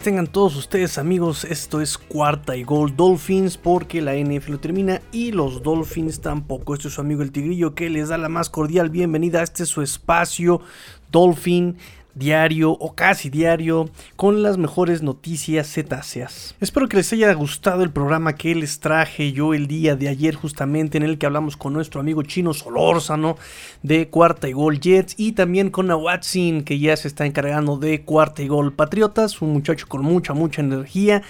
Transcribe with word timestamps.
tengan 0.00 0.26
todos 0.26 0.56
ustedes 0.56 0.98
amigos, 0.98 1.44
esto 1.44 1.80
es 1.80 1.98
cuarta 1.98 2.56
y 2.56 2.64
gol 2.64 2.96
Dolphins 2.96 3.56
porque 3.56 4.00
la 4.00 4.14
NFL 4.14 4.52
lo 4.52 4.58
termina 4.58 5.02
y 5.12 5.32
los 5.32 5.62
Dolphins 5.62 6.20
tampoco. 6.20 6.74
Este 6.74 6.88
es 6.88 6.94
su 6.94 7.00
amigo 7.00 7.22
el 7.22 7.32
Tigrillo 7.32 7.74
que 7.74 7.90
les 7.90 8.08
da 8.08 8.18
la 8.18 8.28
más 8.28 8.50
cordial 8.50 8.90
bienvenida 8.90 9.40
a 9.40 9.42
este 9.44 9.66
su 9.66 9.82
espacio 9.82 10.60
Dolphin 11.12 11.76
diario 12.14 12.70
o 12.72 12.94
casi 12.94 13.30
diario 13.30 13.88
con 14.16 14.42
las 14.42 14.58
mejores 14.58 15.02
noticias 15.02 15.66
cetáceas. 15.72 16.54
Espero 16.60 16.88
que 16.88 16.96
les 16.96 17.12
haya 17.12 17.32
gustado 17.34 17.82
el 17.82 17.90
programa 17.90 18.34
que 18.34 18.54
les 18.54 18.80
traje 18.80 19.32
yo 19.32 19.54
el 19.54 19.66
día 19.66 19.96
de 19.96 20.08
ayer 20.08 20.34
justamente 20.34 20.96
en 20.96 21.04
el 21.04 21.18
que 21.18 21.26
hablamos 21.26 21.56
con 21.56 21.72
nuestro 21.72 22.00
amigo 22.00 22.22
chino 22.22 22.54
Solórzano 22.54 23.36
de 23.82 24.08
Cuarta 24.08 24.48
y 24.48 24.52
Gol 24.52 24.80
Jets 24.80 25.14
y 25.18 25.32
también 25.32 25.70
con 25.70 25.90
Awatsin 25.90 26.62
que 26.62 26.78
ya 26.78 26.96
se 26.96 27.08
está 27.08 27.26
encargando 27.26 27.76
de 27.76 28.02
Cuarta 28.02 28.42
y 28.42 28.48
Gol 28.48 28.72
Patriotas, 28.72 29.42
un 29.42 29.52
muchacho 29.52 29.86
con 29.88 30.02
mucha 30.02 30.32
mucha 30.32 30.60
energía 30.62 31.22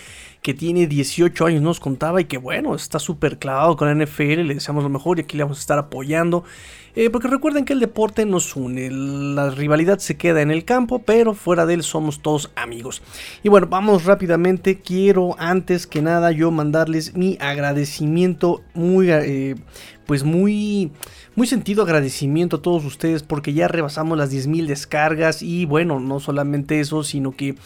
que 0.45 0.53
tiene 0.53 0.87
18 0.87 1.47
años, 1.47 1.63
nos 1.63 1.81
contaba, 1.81 2.21
y 2.21 2.27
que 2.27 2.37
bueno, 2.37 2.75
está 2.75 2.99
súper 2.99 3.39
clavado 3.39 3.79
con 3.79 3.89
la 3.89 4.05
NFL, 4.05 4.43
le 4.43 4.55
deseamos 4.55 4.85
lo 4.85 4.91
mejor 4.91 5.19
y 5.19 5.23
aquí 5.23 5.39
le 5.39 5.43
vamos 5.43 5.57
a 5.57 5.61
estar 5.61 5.79
apoyando. 5.79 6.45
Eh, 6.97 7.11
porque 7.11 7.29
recuerden 7.29 7.65
que 7.65 7.73
el 7.73 7.81
deporte 7.81 8.25
nos 8.25 8.55
une, 8.55 8.89
la 8.91 9.51
rivalidad 9.51 9.99
se 9.99 10.17
queda 10.17 10.43
en 10.43 10.51
el 10.51 10.65
campo, 10.65 11.01
pero 11.01 11.35
fuera 11.35 11.67
de 11.67 11.75
él 11.75 11.83
somos 11.83 12.21
todos 12.21 12.53
amigos. 12.55 13.03
Y 13.43 13.49
bueno, 13.49 13.67
vamos 13.69 14.05
rápidamente, 14.05 14.81
quiero 14.81 15.35
antes 15.39 15.87
que 15.89 16.03
nada 16.03 16.31
yo 16.31 16.53
mandarles 16.53 17.15
mi 17.15 17.37
agradecimiento 17.41 18.63
muy, 18.75 19.11
eh, 19.11 19.57
pues 20.07 20.23
muy 20.23 20.93
muy 21.37 21.49
sentido 21.49 21.83
agradecimiento 21.83 22.57
a 22.57 22.63
todos 22.63 22.85
ustedes 22.85 23.25
porque 23.25 23.53
ya 23.53 23.67
rebasamos 23.67 24.17
las 24.17 24.33
10.000 24.33 24.67
descargas 24.67 25.43
y 25.43 25.65
bueno, 25.65 25.99
no 25.99 26.21
solamente 26.21 26.79
eso, 26.79 27.03
sino 27.03 27.33
que 27.33 27.57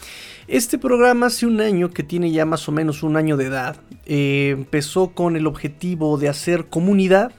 este 0.47 0.79
programa 0.79 1.27
hace 1.27 1.45
un 1.45 1.61
año 1.61 1.91
que 1.91 2.01
tiene 2.01 2.31
ya 2.31 2.45
más 2.45 2.67
o 2.67 2.71
menos 2.71 3.03
un 3.03 3.15
año 3.15 3.37
de 3.37 3.45
edad. 3.45 3.77
Eh, 4.07 4.55
empezó 4.57 5.09
con 5.09 5.35
el 5.35 5.45
objetivo 5.45 6.17
de 6.17 6.29
hacer 6.29 6.65
comunidad 6.65 7.31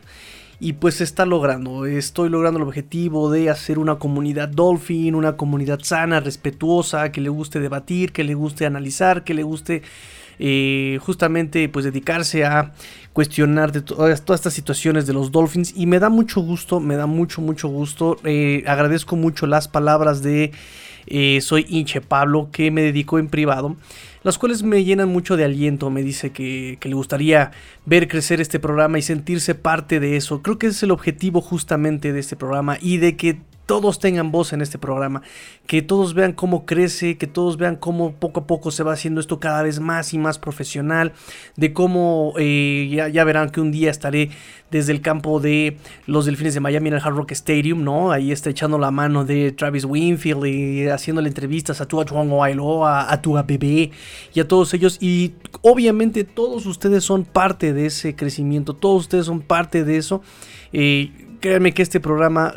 y 0.60 0.74
pues 0.74 0.96
se 0.96 1.04
está 1.04 1.24
logrando. 1.24 1.86
Estoy 1.86 2.28
logrando 2.28 2.58
el 2.58 2.66
objetivo 2.66 3.30
de 3.30 3.48
hacer 3.48 3.78
una 3.78 3.96
comunidad 3.96 4.48
Dolphin, 4.48 5.14
una 5.14 5.36
comunidad 5.36 5.80
sana, 5.82 6.20
respetuosa, 6.20 7.10
que 7.10 7.22
le 7.22 7.30
guste 7.30 7.60
debatir, 7.60 8.12
que 8.12 8.24
le 8.24 8.34
guste 8.34 8.66
analizar, 8.66 9.24
que 9.24 9.32
le 9.32 9.42
guste 9.42 9.82
eh, 10.38 10.98
justamente 11.02 11.68
pues 11.70 11.86
dedicarse 11.86 12.44
a 12.44 12.72
cuestionar 13.12 13.72
de 13.72 13.82
todas, 13.82 14.22
estas 14.30 14.54
situaciones 14.54 15.06
de 15.06 15.14
los 15.14 15.32
Dolphins 15.32 15.72
y 15.74 15.86
me 15.86 15.98
da 15.98 16.10
mucho 16.10 16.40
gusto, 16.42 16.78
me 16.78 16.96
da 16.96 17.06
mucho 17.06 17.40
mucho 17.40 17.68
gusto, 17.68 18.18
eh, 18.24 18.62
agradezco 18.66 19.16
mucho 19.16 19.46
las 19.46 19.66
palabras 19.66 20.22
de 20.22 20.52
eh, 21.10 21.40
soy 21.42 21.66
hinche 21.68 22.00
Pablo 22.00 22.48
que 22.50 22.70
me 22.70 22.82
dedicó 22.82 23.18
en 23.18 23.28
privado, 23.28 23.76
las 24.22 24.38
cuales 24.38 24.62
me 24.62 24.84
llenan 24.84 25.08
mucho 25.08 25.36
de 25.36 25.44
aliento, 25.44 25.90
me 25.90 26.02
dice 26.02 26.30
que, 26.30 26.78
que 26.80 26.88
le 26.88 26.94
gustaría 26.94 27.50
ver 27.84 28.08
crecer 28.08 28.40
este 28.40 28.58
programa 28.58 28.98
y 28.98 29.02
sentirse 29.02 29.54
parte 29.54 30.00
de 30.00 30.16
eso, 30.16 30.40
creo 30.40 30.58
que 30.58 30.68
es 30.68 30.82
el 30.82 30.90
objetivo 30.90 31.40
justamente 31.40 32.12
de 32.12 32.20
este 32.20 32.36
programa 32.36 32.78
y 32.80 32.98
de 32.98 33.16
que 33.16 33.40
todos 33.70 34.00
tengan 34.00 34.32
voz 34.32 34.52
en 34.52 34.62
este 34.62 34.78
programa, 34.78 35.22
que 35.68 35.80
todos 35.80 36.12
vean 36.12 36.32
cómo 36.32 36.66
crece, 36.66 37.16
que 37.16 37.28
todos 37.28 37.56
vean 37.56 37.76
cómo 37.76 38.14
poco 38.14 38.40
a 38.40 38.46
poco 38.48 38.72
se 38.72 38.82
va 38.82 38.94
haciendo 38.94 39.20
esto 39.20 39.38
cada 39.38 39.62
vez 39.62 39.78
más 39.78 40.12
y 40.12 40.18
más 40.18 40.40
profesional, 40.40 41.12
de 41.54 41.72
cómo 41.72 42.34
eh, 42.36 42.88
ya, 42.90 43.22
verán 43.22 43.50
que 43.50 43.60
un 43.60 43.70
día 43.70 43.92
estaré 43.92 44.30
desde 44.72 44.90
el 44.90 45.00
campo 45.02 45.38
de 45.38 45.76
los 46.06 46.26
Delfines 46.26 46.54
de 46.54 46.58
Miami 46.58 46.88
en 46.88 46.94
el 46.94 47.00
Hard 47.00 47.14
Rock 47.14 47.30
Stadium, 47.30 47.84
¿no? 47.84 48.10
Ahí 48.10 48.32
está 48.32 48.50
echando 48.50 48.76
la 48.76 48.90
mano 48.90 49.24
de 49.24 49.52
Travis 49.52 49.84
Winfield 49.84 50.46
y 50.46 50.88
haciéndole 50.88 51.28
entrevistas 51.28 51.80
a 51.80 51.86
Tua 51.86 52.04
Chuangoailoa, 52.04 53.02
a, 53.02 53.12
a 53.12 53.22
Tua 53.22 53.44
Bebé 53.44 53.92
y 54.34 54.40
a 54.40 54.48
todos 54.48 54.74
ellos. 54.74 54.98
Y 55.00 55.34
obviamente 55.62 56.24
todos 56.24 56.66
ustedes 56.66 57.04
son 57.04 57.24
parte 57.24 57.72
de 57.72 57.86
ese 57.86 58.16
crecimiento, 58.16 58.74
todos 58.74 59.02
ustedes 59.02 59.26
son 59.26 59.42
parte 59.42 59.84
de 59.84 59.96
eso. 59.96 60.22
Eh, 60.72 61.12
créanme 61.38 61.72
que 61.72 61.82
este 61.82 62.00
programa 62.00 62.52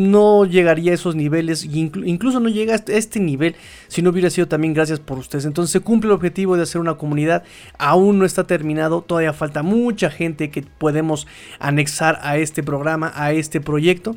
no 0.00 0.46
llegaría 0.46 0.92
a 0.92 0.94
esos 0.94 1.14
niveles, 1.14 1.64
incluso 1.64 2.40
no 2.40 2.48
llega 2.48 2.72
a 2.72 2.76
este, 2.76 2.96
este 2.96 3.20
nivel 3.20 3.54
si 3.88 4.00
no 4.00 4.10
hubiera 4.10 4.30
sido 4.30 4.48
también 4.48 4.72
gracias 4.72 4.98
por 4.98 5.18
ustedes. 5.18 5.44
Entonces 5.44 5.72
se 5.72 5.80
cumple 5.80 6.08
el 6.08 6.14
objetivo 6.14 6.56
de 6.56 6.62
hacer 6.62 6.80
una 6.80 6.94
comunidad, 6.94 7.44
aún 7.78 8.18
no 8.18 8.24
está 8.24 8.46
terminado, 8.46 9.02
todavía 9.02 9.32
falta 9.32 9.62
mucha 9.62 10.10
gente 10.10 10.50
que 10.50 10.62
podemos 10.62 11.26
anexar 11.58 12.18
a 12.22 12.38
este 12.38 12.62
programa, 12.62 13.12
a 13.14 13.32
este 13.32 13.60
proyecto. 13.60 14.16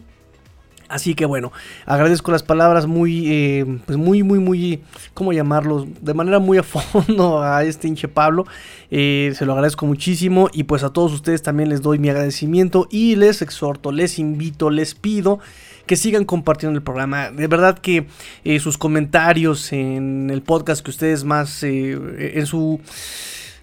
Así 0.94 1.16
que 1.16 1.26
bueno, 1.26 1.52
agradezco 1.86 2.32
las 2.32 2.44
palabras 2.44 2.86
muy, 2.86 3.32
eh, 3.32 3.80
pues 3.86 3.98
muy, 3.98 4.22
muy, 4.22 4.40
muy, 4.40 4.84
¿cómo 5.14 5.34
llamarlos? 5.34 5.88
De 6.02 6.14
manera 6.14 6.40
muy 6.40 6.60
a 6.60 6.64
fondo 6.64 7.42
a 7.44 7.64
este 7.64 7.88
hinche 7.88 8.08
Pablo. 8.08 8.46
Eh, 8.92 9.34
se 9.36 9.46
lo 9.46 9.54
agradezco 9.54 9.88
muchísimo 9.88 10.50
y 10.54 10.64
pues 10.64 10.84
a 10.84 10.92
todos 10.92 11.12
ustedes 11.12 11.42
también 11.42 11.70
les 11.70 11.82
doy 11.82 11.98
mi 11.98 12.10
agradecimiento 12.10 12.88
y 12.92 13.16
les 13.16 13.42
exhorto, 13.42 13.92
les 13.92 14.20
invito, 14.20 14.70
les 14.70 14.94
pido 14.94 15.40
que 15.86 15.96
sigan 15.96 16.26
compartiendo 16.26 16.78
el 16.78 16.84
programa. 16.84 17.32
De 17.32 17.48
verdad 17.48 17.78
que 17.78 18.08
eh, 18.44 18.60
sus 18.60 18.78
comentarios 18.78 19.74
en 19.74 20.30
el 20.30 20.42
podcast 20.42 20.84
que 20.84 20.92
ustedes 20.92 21.24
más, 21.24 21.64
en 21.64 22.46
su 22.46 22.80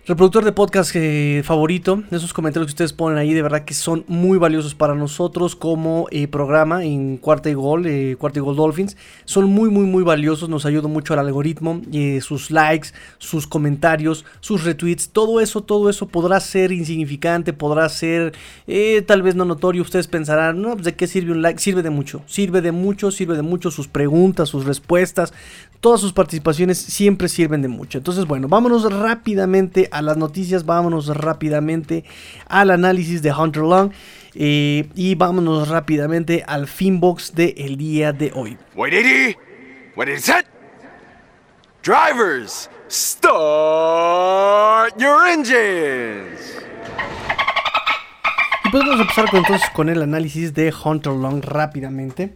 reproductor 0.07 0.45
de 0.45 0.53
podcast 0.53 0.93
eh, 0.95 1.43
favorito. 1.45 2.03
Esos 2.11 2.33
comentarios 2.33 2.67
que 2.67 2.73
ustedes 2.73 2.93
ponen 2.93 3.19
ahí, 3.19 3.35
de 3.35 3.43
verdad 3.43 3.65
que 3.65 3.75
son 3.75 4.05
muy 4.09 4.39
valiosos 4.39 4.75
para 4.75 4.95
nosotros 4.95 5.55
como 5.55 6.07
eh, 6.11 6.27
programa 6.27 6.85
en 6.85 7.19
Cuarta 7.19 7.51
y 7.51 7.55
Gol, 7.55 7.87
eh, 7.87 8.17
Cuarta 8.19 8.39
y 8.39 8.43
Gol 8.43 8.57
Dolphins. 8.57 8.97
Son 9.27 9.45
muy, 9.45 9.69
muy, 9.69 9.85
muy 9.85 10.03
valiosos. 10.03 10.49
Nos 10.49 10.65
ayudan 10.65 10.91
mucho 10.91 11.13
al 11.13 11.21
algoritmo. 11.21 11.83
sus 12.23 12.51
likes, 12.51 12.89
sus 13.19 13.47
comentarios, 13.47 14.25
sus 14.41 14.65
retweets, 14.65 15.11
todo 15.11 15.41
eso, 15.41 15.61
todo 15.61 15.91
eso 15.91 16.09
podrá 16.09 16.41
ser 16.41 16.73
insignificante, 16.73 17.53
podrá 17.53 17.89
ser 17.89 18.33
tal 19.07 19.23
vez 19.23 19.35
no 19.35 19.45
notorio. 19.45 19.83
Ustedes 19.83 20.07
pensarán, 20.07 20.63
pues, 20.63 20.85
¿de 20.85 20.95
qué 20.95 21.07
sirve 21.07 21.33
un 21.33 21.43
like? 21.43 21.61
Sirve 21.61 21.83
de 21.83 21.91
mucho, 21.91 22.23
sirve 22.27 22.63
de 22.63 22.73
mucho, 22.73 23.11
sirve 23.11 23.37
de 23.37 23.43
mucho. 23.43 23.71
Sus 23.71 23.87
preguntas, 23.87 24.49
sus 24.49 24.65
respuestas, 24.65 25.35
todas 25.81 26.01
sus 26.01 26.13
participaciones 26.13 26.79
siempre 26.79 27.29
sirven 27.29 27.63
de 27.63 27.69
mucho. 27.69 27.99
Entonces, 27.99 28.27
bueno, 28.27 28.49
vámonos 28.49 28.91
rápidamente 28.91 29.90
a 29.91 30.03
las 30.03 30.17
noticias, 30.17 30.65
vámonos 30.65 31.15
rápidamente 31.17 32.05
al 32.49 32.71
análisis 32.71 33.23
de 33.23 33.33
Hunter 33.33 33.63
Long 33.63 33.93
eh, 34.35 34.89
y 34.95 35.15
vámonos 35.15 35.69
rápidamente 35.69 36.45
al 36.47 36.67
Finbox 36.67 37.35
del 37.35 37.55
el 37.57 37.77
día 37.77 38.13
de 38.13 38.33
hoy. 38.35 38.59
What 38.75 38.91
What 39.97 40.09
is 40.09 40.29
it? 40.29 40.47
Drivers, 41.83 42.71
start 42.89 44.95
your 44.99 45.27
engines. 45.27 46.59
Y 48.65 48.71
pues 48.71 48.85
vamos 48.85 48.99
a 48.99 49.03
empezar 49.03 49.25
entonces 49.33 49.69
con 49.71 49.89
el 49.89 50.03
análisis 50.03 50.55
de 50.55 50.73
Hunter 50.73 51.13
Long 51.13 51.43
rápidamente. 51.43 52.35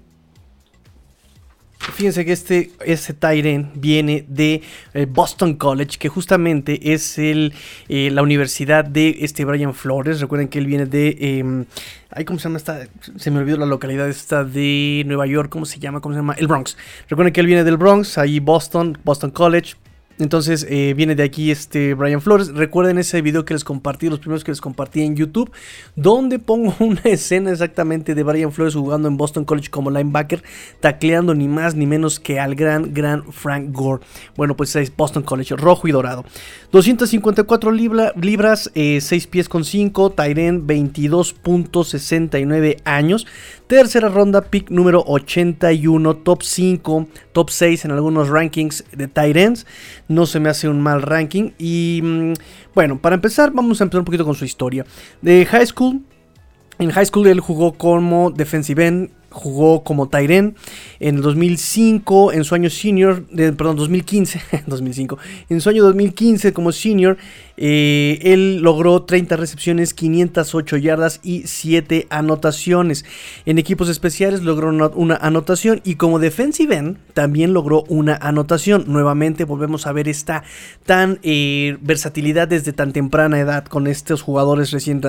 Fíjense 1.93 2.25
que 2.25 2.33
este, 2.33 2.73
ese 2.85 3.15
Tyren 3.15 3.71
viene 3.75 4.25
de 4.27 4.63
eh, 4.95 5.07
Boston 5.09 5.55
College, 5.55 5.99
que 5.99 6.09
justamente 6.09 6.93
es 6.93 7.19
el, 7.19 7.53
eh, 7.89 8.11
la 8.11 8.23
universidad 8.23 8.85
de 8.85 9.19
este 9.21 9.45
Brian 9.45 9.75
Flores. 9.75 10.21
Recuerden 10.21 10.49
que 10.49 10.59
él 10.59 10.67
viene 10.67 10.87
de. 10.87 11.17
Eh, 11.21 12.25
¿Cómo 12.25 12.39
se 12.39 12.45
llama 12.45 12.59
esta? 12.59 12.87
Se 13.17 13.31
me 13.31 13.39
olvidó 13.39 13.59
la 13.59 13.67
localidad 13.67 14.09
esta 14.09 14.45
de 14.45 15.03
Nueva 15.07 15.27
York. 15.27 15.51
¿Cómo 15.51 15.67
se 15.67 15.79
llama? 15.79 16.01
¿Cómo 16.01 16.15
se 16.15 16.21
llama? 16.21 16.35
El 16.35 16.47
Bronx. 16.47 16.77
Recuerden 17.09 17.33
que 17.33 17.41
él 17.41 17.47
viene 17.47 17.65
del 17.65 17.77
Bronx, 17.77 18.19
ahí 18.19 18.41
Boston, 18.41 18.99
Boston 19.05 19.31
College. 19.31 19.75
Entonces 20.19 20.67
eh, 20.69 20.93
viene 20.97 21.15
de 21.15 21.23
aquí 21.25 21.51
este 21.51 21.95
Brian 21.95 22.21
Flores. 22.21 22.49
Recuerden 22.49 22.99
ese 22.99 23.23
video 23.23 23.45
que 23.45 23.55
les 23.55 23.65
compartí, 23.65 24.09
los 24.09 24.21
primeros 24.21 24.45
que 24.45 24.53
les 24.53 24.61
compartí 24.61 25.03
en 25.03 25.17
YouTube, 25.17 25.51
donde 25.97 26.39
pongo 26.39 26.73
una 26.79 27.01
escena 27.05 27.51
exactamente 27.51 28.15
de 28.15 28.23
Brian 28.23 28.53
Flores 28.53 28.75
jugando 28.75 29.09
en 29.09 29.17
Boston 29.17 29.45
College 29.45 29.71
como 29.71 29.91
linebacker, 29.91 30.45
tacleando 30.81 31.35
ni 31.35 31.49
más 31.49 31.75
ni 31.75 31.87
menos 31.87 32.21
que 32.21 32.39
al 32.39 32.55
gran, 32.55 32.95
gran 32.95 33.33
Frank 33.33 33.73
Gore. 33.73 34.05
Bueno, 34.37 34.57
pues 34.57 34.77
es 34.77 34.95
Boston 34.95 35.25
College, 35.25 35.57
rojo 35.57 35.89
y 35.89 35.93
dorado. 35.93 36.25
254 36.71 37.73
libras, 37.73 38.71
6 38.75 39.13
eh, 39.13 39.29
pies 39.31 39.49
con 39.49 39.65
5, 39.65 40.11
Tyren 40.11 40.67
22.69 40.67 42.83
años. 42.85 43.27
Tercera 43.67 44.11
ronda, 44.11 44.43
pick 44.43 44.71
número 44.71 45.03
81, 45.07 46.17
top 46.19 46.43
5, 46.43 47.09
top 47.33 47.49
6 47.51 47.87
en 47.87 47.93
algunos 47.93 48.29
rankings 48.29 48.85
de 48.93 49.09
Tyrens. 49.09 49.67
No 50.09 50.27
se 50.27 50.41
me 50.41 50.49
hace 50.49 50.69
un 50.69 50.81
mal 50.81 51.03
ranking. 51.03 51.51
Y 51.59 52.01
mm, 52.03 52.33
bueno, 52.75 52.99
para 52.99 53.15
empezar, 53.15 53.53
vamos 53.53 53.81
a 53.81 53.85
empezar 53.85 54.01
un 54.01 54.05
poquito 54.05 54.25
con 54.25 54.35
su 54.35 54.45
historia. 54.45 54.85
De 55.23 55.47
high 55.47 55.67
school, 55.67 56.01
en 56.79 56.91
high 56.91 57.07
school 57.07 57.27
él 57.27 57.41
jugó 57.41 57.73
como 57.73 58.31
defensive 58.31 58.87
end, 58.87 59.11
jugó 59.31 59.83
como 59.83 60.09
Tyren 60.09 60.55
en 61.01 61.17
el 61.17 61.23
2005, 61.23 62.33
en 62.33 62.45
su 62.45 62.55
año 62.55 62.71
senior, 62.71 63.27
perdón, 63.27 63.77
2015, 63.77 64.41
2005, 64.67 65.19
en 65.49 65.61
su 65.61 65.69
año 65.69 65.83
2015 65.85 66.53
como 66.53 66.73
senior, 66.73 67.19
Eh, 67.57 68.19
él 68.23 68.59
logró 68.59 69.03
30 69.03 69.37
recepciones, 69.37 69.95
508 69.95 70.77
yardas 70.77 71.21
y 71.23 71.47
7 71.47 72.07
anotaciones. 72.11 73.05
En 73.47 73.59
equipos 73.59 73.89
especiales 73.89 74.43
logró 74.43 74.69
una, 74.95 75.17
anotación 75.17 75.81
y 75.85 75.95
como 75.95 76.19
defensive 76.19 76.75
end 76.75 76.99
también 77.13 77.53
logró 77.53 77.85
una 77.89 78.17
anotación. 78.17 78.85
Nuevamente 78.89 79.45
volvemos 79.45 79.87
a 79.87 79.93
ver 79.93 80.09
esta 80.09 80.43
tan 80.85 81.19
eh, 81.23 81.77
versatilidad 81.81 82.49
desde 82.49 82.73
tan 82.73 82.93
temprana 82.93 83.39
edad 83.39 83.65
con 83.65 83.87
estos 83.87 84.23
jugadores 84.23 84.71
recién, 84.73 85.01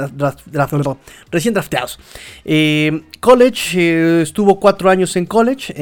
recién 1.32 1.54
drafteados. 1.54 2.00
Eh, 2.44 3.02
college, 3.20 4.22
estuvo 4.22 4.60
4 4.60 4.90
años 4.90 5.16
en 5.16 5.26
college, 5.26 5.74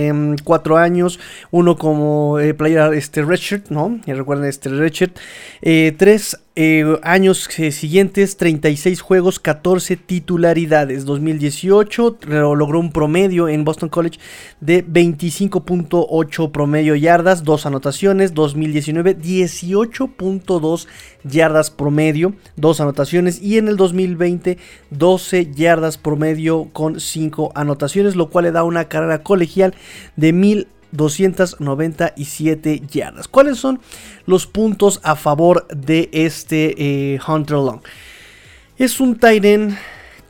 4 0.43 0.77
años, 0.77 1.19
uno 1.51 1.75
como 1.77 2.37
player 2.57 2.93
este, 2.93 3.23
redshirt, 3.23 3.69
¿no? 3.69 3.99
recuerden 4.05 4.45
este 4.45 4.69
redshirt, 4.69 5.17
3 5.61 6.37
eh, 6.55 6.99
años 7.01 7.49
eh, 7.57 7.71
siguientes, 7.71 8.37
36 8.37 9.01
juegos, 9.01 9.39
14 9.39 9.97
titularidades. 9.97 11.03
2018 11.03 12.19
logró 12.27 12.79
un 12.79 12.91
promedio 12.91 13.49
en 13.49 13.65
Boston 13.65 13.89
College 13.89 14.19
de 14.61 14.85
25.8 14.85 16.51
promedio 16.51 16.95
yardas, 16.95 17.43
2 17.43 17.65
anotaciones. 17.65 18.35
2019, 18.35 19.17
18.2 19.17 20.87
yardas 21.23 21.71
promedio, 21.71 22.33
2 22.55 22.81
anotaciones. 22.81 23.41
Y 23.41 23.57
en 23.57 23.67
el 23.67 23.75
2020, 23.75 24.59
12 24.91 25.51
yardas 25.55 25.97
promedio 25.97 26.69
con 26.71 26.99
5 26.99 27.51
anotaciones, 27.55 28.15
lo 28.15 28.29
cual 28.29 28.45
le 28.45 28.51
da 28.51 28.63
una 28.63 28.85
carrera 28.85 29.23
colegial 29.23 29.73
de 30.17 30.33
1000 30.33 30.67
297 30.93 32.81
yardas. 32.89 33.27
¿Cuáles 33.27 33.57
son 33.57 33.79
los 34.25 34.47
puntos 34.47 34.99
a 35.03 35.15
favor 35.15 35.67
de 35.67 36.09
este 36.13 36.75
eh, 36.77 37.19
Hunter 37.27 37.57
Long? 37.57 37.81
Es 38.77 38.99
un 38.99 39.19
Titan 39.19 39.77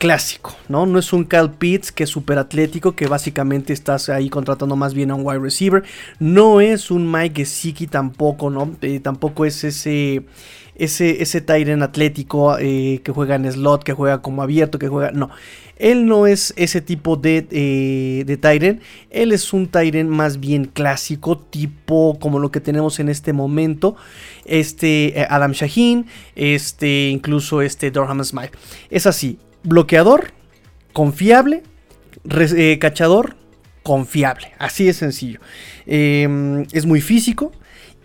clásico, 0.03 0.53
¿no? 0.67 0.85
No 0.85 0.99
es 0.99 1.13
un 1.13 1.23
Cal 1.23 1.53
Pitts 1.53 1.93
que 1.93 2.03
es 2.03 2.09
súper 2.09 2.37
atlético, 2.37 2.93
que 2.93 3.07
básicamente 3.07 3.71
estás 3.71 4.09
ahí 4.09 4.29
contratando 4.29 4.75
más 4.75 4.93
bien 4.93 5.11
a 5.11 5.15
un 5.15 5.25
wide 5.25 5.39
receiver. 5.39 5.81
No 6.19 6.59
es 6.59 6.91
un 6.91 7.09
Mike 7.09 7.45
Gesicki 7.45 7.87
tampoco, 7.87 8.49
¿no? 8.49 8.75
Eh, 8.81 8.99
tampoco 8.99 9.45
es 9.45 9.63
ese 9.63 10.25
ese, 10.75 11.21
ese 11.21 11.39
Tyren 11.39 11.83
atlético 11.83 12.57
eh, 12.59 12.99
que 13.01 13.13
juega 13.13 13.35
en 13.35 13.49
slot, 13.49 13.83
que 13.83 13.93
juega 13.93 14.21
como 14.21 14.43
abierto, 14.43 14.77
que 14.77 14.89
juega. 14.89 15.11
No, 15.11 15.29
él 15.77 16.05
no 16.05 16.27
es 16.27 16.53
ese 16.57 16.81
tipo 16.81 17.15
de, 17.15 17.47
eh, 17.51 18.25
de 18.25 18.35
Tyren. 18.35 18.81
Él 19.09 19.31
es 19.31 19.53
un 19.53 19.67
Tyren 19.67 20.09
más 20.09 20.41
bien 20.41 20.65
clásico, 20.65 21.37
tipo 21.37 22.19
como 22.19 22.39
lo 22.39 22.51
que 22.51 22.59
tenemos 22.59 22.99
en 22.99 23.07
este 23.07 23.31
momento. 23.31 23.95
Este 24.43 25.17
eh, 25.17 25.27
Adam 25.29 25.53
Shaheen, 25.53 26.07
este 26.35 27.07
incluso 27.07 27.61
este 27.61 27.89
Durham 27.89 28.21
Smile. 28.21 28.51
Es 28.89 29.05
así: 29.05 29.39
bloqueador, 29.63 30.31
confiable, 30.93 31.63
cachador, 32.79 33.35
confiable. 33.83 34.53
Así 34.57 34.85
de 34.85 34.93
sencillo. 34.93 35.39
Em, 35.85 36.65
es 36.71 36.85
muy 36.85 37.01
físico. 37.01 37.51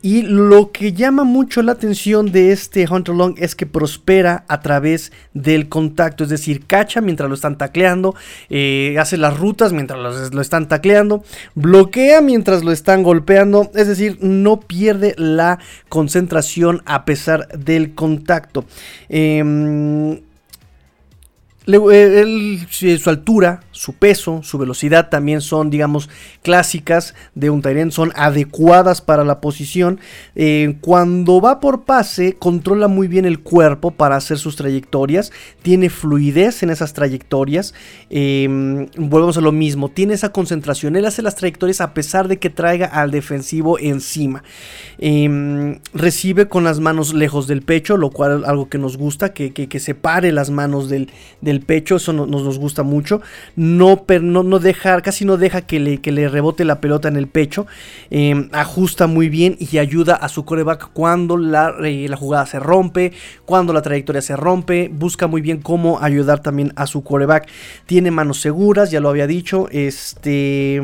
Y 0.00 0.22
lo 0.22 0.70
que 0.70 0.93
llama 0.93 1.25
mucho 1.25 1.60
la 1.60 1.72
atención 1.72 2.31
de 2.31 2.52
este 2.52 2.87
Hunter 2.88 3.16
Long 3.16 3.34
es 3.37 3.56
que 3.56 3.66
prospera 3.66 4.44
a 4.46 4.60
través 4.60 5.10
del 5.34 5.69
contacto, 5.69 6.22
es 6.22 6.31
decir, 6.31 6.66
cacha 6.66 7.00
mientras 7.00 7.28
lo 7.28 7.34
están 7.34 7.58
tacleando, 7.58 8.14
eh, 8.49 8.94
hace 9.00 9.16
las 9.16 9.37
rutas 9.37 9.72
mientras 9.72 9.99
lo, 10.32 10.40
están 10.40 10.69
tacleando, 10.69 11.25
bloquea 11.56 12.20
mientras 12.20 12.62
lo 12.62 12.70
están 12.70 13.02
golpeando, 13.02 13.72
es 13.75 13.88
decir, 13.88 14.19
no 14.20 14.60
pierde 14.60 15.14
la 15.19 15.58
concentración 15.88 16.82
a 16.87 17.05
pesar 17.05 17.49
del 17.49 17.96
contacto. 17.96 18.66
Em, 19.08 20.20
eh, 21.69 22.99
su 22.99 23.11
altura, 23.11 23.61
su 23.73 23.93
peso, 23.93 24.41
su 24.43 24.56
velocidad 24.56 25.11
también 25.11 25.43
son, 25.43 25.69
digamos, 25.69 26.09
clásicas 26.43 27.15
de 27.35 27.50
un 27.50 27.61
Tyrant, 27.61 27.93
son 27.93 28.12
adecuadas 28.17 29.03
para 29.03 29.23
la 29.23 29.41
posición. 29.41 30.00
Eh, 30.35 30.76
cuando 30.81 31.43
va 31.43 31.61
por 31.61 31.85
pase, 31.85 32.35
controla 32.35 32.88
muy 32.88 33.06
bien 33.06 33.26
el 33.26 33.41
cuerpo 33.41 33.91
para 33.91 34.17
hacer 34.17 34.38
sus 34.38 34.56
trayectorias, 34.56 35.31
tiene 35.62 35.91
fluidez 35.91 36.62
en 36.62 36.70
esas 36.70 36.94
trayectorias. 36.94 37.75
Em, 38.09 38.87
volvemos 38.97 39.37
a 39.37 39.43
lo 39.43 39.53
mismo, 39.53 39.91
tiene 39.91 40.15
esa 40.15 40.32
concentración. 40.32 40.97
Él 40.97 41.05
hace 41.05 41.20
las 41.20 41.37
trayectorias 41.37 41.82
a 41.82 41.93
pesar 41.93 42.29
de 42.29 42.38
que 42.38 42.49
traiga 42.49 42.87
al 42.87 43.11
defensivo 43.11 43.79
encima. 43.79 44.43
Em, 44.99 45.81
recibe 45.93 46.49
con 46.49 46.65
las 46.65 46.81
manos 46.81 47.12
lejos 47.12 47.47
del 47.47 47.62
pecho, 47.62 47.97
lo 47.99 48.11
cual 48.11 48.41
es 48.41 48.49
algo 48.49 48.69
que 48.69 48.79
nos 48.79 48.97
gusta, 48.97 49.35
que, 49.35 49.53
que, 49.53 49.79
separe 49.79 50.32
las 50.32 50.50
manos 50.50 50.88
del, 50.88 51.11
del 51.41 51.57
pecho, 51.60 51.96
eso 51.96 52.12
nos, 52.12 52.28
nos 52.28 52.58
gusta 52.58 52.82
mucho. 52.82 53.20
No, 53.56 54.05
no, 54.20 54.43
no 54.43 54.58
deja, 54.58 55.00
casi 55.00 55.25
no 55.25 55.37
deja 55.37 55.62
que 55.62 55.81
le, 55.81 55.99
que 55.99 56.12
le 56.12 56.28
rebote 56.28 56.64
la 56.64 56.81
pelota 56.81 57.08
en 57.08 57.16
el 57.16 57.28
pecho. 57.28 57.66
Em, 58.10 58.49
ajusta 58.52 59.06
muy 59.06 59.28
bien 59.28 59.56
y 59.58 59.78
ayuda 59.78 60.14
a 60.14 60.28
su 60.28 60.44
coreback 60.44 60.90
cuando 60.93 61.37
la, 61.37 61.75
eh, 61.84 62.06
la, 62.08 62.16
jugada 62.16 62.46
se 62.46 62.58
rompe, 62.58 63.12
cuando 63.44 63.72
la 63.72 63.82
trayectoria 63.82 64.22
se 64.22 64.37
rompe. 64.37 64.90
Busca 64.93 65.26
muy 65.26 65.40
bien 65.40 65.60
cómo 65.60 66.00
ayudar 66.00 66.40
también 66.40 66.72
a 66.76 66.87
su 66.87 67.02
coreback. 67.02 67.49
Tiene 67.87 68.10
manos 68.10 68.40
seguras, 68.40 68.90
ya 68.90 69.00
lo 69.00 69.08
había 69.08 69.26
dicho. 69.26 69.69
Este. 69.70 70.81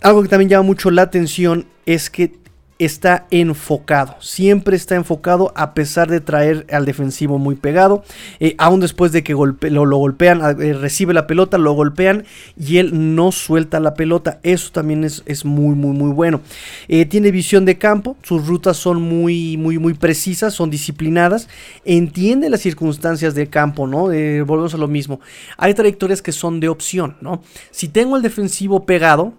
Algo 0.00 0.22
que 0.22 0.28
también 0.28 0.48
llama 0.48 0.64
mucho 0.64 0.90
la 0.90 1.02
atención 1.02 1.66
es 1.86 2.10
que 2.10 2.41
está 2.84 3.26
enfocado, 3.30 4.16
siempre 4.20 4.76
está 4.76 4.94
enfocado 4.94 5.52
a 5.56 5.74
pesar 5.74 6.10
de 6.10 6.20
traer 6.20 6.66
al 6.70 6.84
defensivo 6.84 7.38
muy 7.38 7.54
pegado, 7.54 8.02
eh, 8.40 8.54
aún 8.58 8.80
después 8.80 9.12
de 9.12 9.22
que 9.22 9.32
lo, 9.32 9.98
golpean, 9.98 10.60
eh, 10.60 10.72
recibe 10.72 11.14
la 11.14 11.26
pelota, 11.26 11.58
lo 11.58 11.72
golpean 11.72 12.24
y 12.56 12.78
él 12.78 13.14
no 13.14 13.32
suelta 13.32 13.80
la 13.80 13.94
pelota, 13.94 14.40
eso 14.42 14.70
también 14.72 15.04
es, 15.04 15.22
es 15.26 15.44
muy 15.44 15.74
muy 15.74 15.96
muy 15.96 16.10
bueno. 16.12 16.40
Eh, 16.88 17.04
tiene 17.06 17.30
visión 17.30 17.64
de 17.64 17.78
campo, 17.78 18.16
sus 18.22 18.46
rutas 18.46 18.76
son 18.76 19.00
muy 19.00 19.56
muy 19.56 19.78
muy 19.78 19.94
precisas, 19.94 20.54
son 20.54 20.70
disciplinadas, 20.70 21.48
entiende 21.84 22.50
las 22.50 22.60
circunstancias 22.60 23.34
de 23.34 23.48
campo, 23.48 23.86
¿no? 23.86 24.02
volvemos 24.44 24.74
a 24.74 24.78
lo 24.78 24.88
mismo, 24.88 25.20
hay 25.56 25.74
trayectorias 25.74 26.22
que 26.22 26.32
son 26.32 26.60
de 26.60 26.68
opción, 26.68 27.16
¿no? 27.20 27.42
Si 27.70 27.88
tengo 27.88 28.16
el 28.16 28.22
defensivo 28.22 28.84
pegado, 28.86 29.34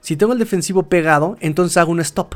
si 0.00 0.16
tengo 0.16 0.32
el 0.32 0.38
defensivo 0.38 0.88
pegado, 0.88 1.36
entonces 1.40 1.76
hago 1.76 1.92
un 1.92 2.00
stop. 2.00 2.34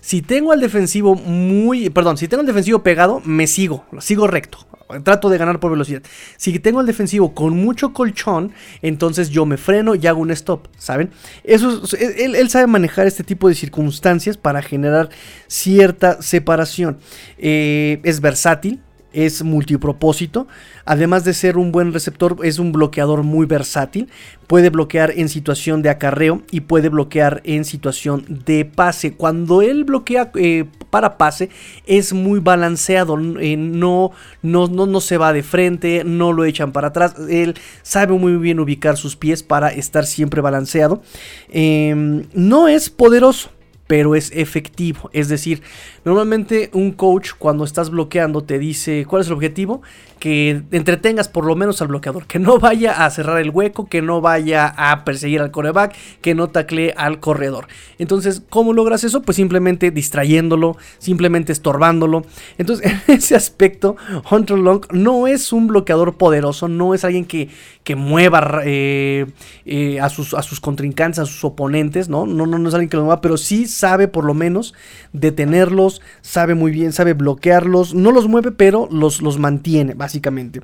Si 0.00 0.22
tengo 0.22 0.52
al 0.52 0.60
defensivo 0.60 1.14
muy, 1.14 1.90
perdón, 1.90 2.16
si 2.16 2.28
tengo 2.28 2.40
el 2.40 2.46
defensivo 2.46 2.82
pegado, 2.82 3.20
me 3.24 3.46
sigo, 3.46 3.84
sigo 4.00 4.26
recto. 4.26 4.58
Trato 5.04 5.28
de 5.28 5.38
ganar 5.38 5.60
por 5.60 5.70
velocidad. 5.70 6.02
Si 6.36 6.58
tengo 6.58 6.80
el 6.80 6.86
defensivo 6.86 7.32
con 7.32 7.56
mucho 7.56 7.92
colchón, 7.92 8.52
entonces 8.82 9.30
yo 9.30 9.46
me 9.46 9.56
freno 9.56 9.94
y 9.94 10.04
hago 10.08 10.20
un 10.20 10.32
stop, 10.32 10.66
¿saben? 10.78 11.10
Eso 11.44 11.82
él, 11.96 12.50
sabe 12.50 12.66
manejar 12.66 13.06
este 13.06 13.22
tipo 13.22 13.48
de 13.48 13.54
circunstancias 13.54 14.36
para 14.36 14.62
generar 14.62 15.10
cierta 15.46 16.20
separación. 16.22 16.98
Eh, 17.38 18.00
es 18.02 18.20
versátil, 18.20 18.80
es 19.12 19.42
multipropósito. 19.42 20.46
Además 20.84 21.24
de 21.24 21.34
ser 21.34 21.56
un 21.56 21.72
buen 21.72 21.92
receptor, 21.92 22.36
es 22.42 22.58
un 22.58 22.72
bloqueador 22.72 23.22
muy 23.22 23.46
versátil. 23.46 24.08
Puede 24.46 24.70
bloquear 24.70 25.12
en 25.16 25.28
situación 25.28 25.82
de 25.82 25.90
acarreo 25.90 26.42
y 26.50 26.62
puede 26.62 26.88
bloquear 26.88 27.40
en 27.44 27.64
situación 27.64 28.24
de 28.28 28.64
pase. 28.64 29.14
Cuando 29.14 29.62
él 29.62 29.84
bloquea 29.84 30.30
eh, 30.34 30.64
para 30.90 31.16
pase, 31.18 31.50
es 31.86 32.12
muy 32.12 32.40
balanceado. 32.40 33.18
Eh, 33.38 33.56
no, 33.56 34.10
no, 34.42 34.66
no, 34.66 35.00
se 35.00 35.18
va 35.18 35.32
de 35.32 35.42
frente, 35.42 36.02
no 36.04 36.32
lo 36.32 36.44
echan 36.44 36.72
para 36.72 36.88
atrás. 36.88 37.14
Él 37.28 37.54
sabe 37.82 38.14
muy 38.14 38.36
bien 38.36 38.60
ubicar 38.60 38.96
sus 38.96 39.16
pies 39.16 39.42
para 39.42 39.68
estar 39.68 40.06
siempre 40.06 40.40
balanceado. 40.40 41.02
Em, 41.48 42.24
no 42.34 42.68
es 42.68 42.90
poderoso 42.90 43.50
pero 43.90 44.14
es 44.14 44.30
efectivo. 44.32 45.10
Es 45.12 45.28
decir, 45.28 45.62
normalmente 46.04 46.70
un 46.72 46.92
coach 46.92 47.30
cuando 47.38 47.64
estás 47.64 47.90
bloqueando 47.90 48.42
te 48.42 48.58
dice 48.58 49.04
cuál 49.06 49.22
es 49.22 49.28
el 49.28 49.34
objetivo, 49.34 49.82
que 50.20 50.62
entretengas 50.70 51.28
por 51.28 51.46
lo 51.46 51.56
menos 51.56 51.80
al 51.80 51.88
bloqueador, 51.88 52.26
que 52.26 52.38
no 52.38 52.58
vaya 52.58 53.04
a 53.04 53.10
cerrar 53.10 53.40
el 53.40 53.50
hueco, 53.50 53.88
que 53.88 54.02
no 54.02 54.20
vaya 54.20 54.72
a 54.76 55.04
perseguir 55.04 55.40
al 55.40 55.50
coreback, 55.50 55.96
que 56.20 56.34
no 56.34 56.48
taclee 56.48 56.92
al 56.96 57.20
corredor. 57.20 57.66
Entonces, 57.98 58.42
¿cómo 58.50 58.74
logras 58.74 59.02
eso? 59.02 59.22
Pues 59.22 59.36
simplemente 59.36 59.90
distrayéndolo, 59.90 60.76
simplemente 60.98 61.52
estorbándolo. 61.52 62.24
Entonces, 62.58 62.92
en 63.08 63.14
ese 63.16 63.34
aspecto, 63.34 63.96
Hunter 64.30 64.58
Long 64.58 64.84
no 64.92 65.26
es 65.26 65.52
un 65.52 65.66
bloqueador 65.66 66.16
poderoso, 66.16 66.68
no 66.68 66.94
es 66.94 67.02
alguien 67.04 67.24
que, 67.24 67.48
que 67.82 67.96
mueva 67.96 68.60
eh, 68.64 69.26
eh, 69.64 70.00
a, 70.00 70.10
sus, 70.10 70.34
a 70.34 70.42
sus 70.42 70.60
contrincantes, 70.60 71.18
a 71.18 71.24
sus 71.24 71.42
oponentes, 71.44 72.10
¿no? 72.10 72.26
No, 72.26 72.46
no, 72.46 72.58
no 72.58 72.68
es 72.68 72.74
alguien 72.74 72.90
que 72.90 72.98
lo 72.98 73.04
mueva, 73.04 73.22
pero 73.22 73.38
sí 73.38 73.66
sabe 73.66 74.06
por 74.06 74.26
lo 74.26 74.34
menos 74.34 74.74
detenerlos, 75.14 75.89
sabe 76.20 76.54
muy 76.54 76.70
bien, 76.70 76.92
sabe 76.92 77.14
bloquearlos, 77.14 77.94
no 77.94 78.12
los 78.12 78.28
mueve, 78.28 78.52
pero 78.52 78.88
los, 78.90 79.22
los 79.22 79.38
mantiene, 79.38 79.94
básicamente. 79.94 80.60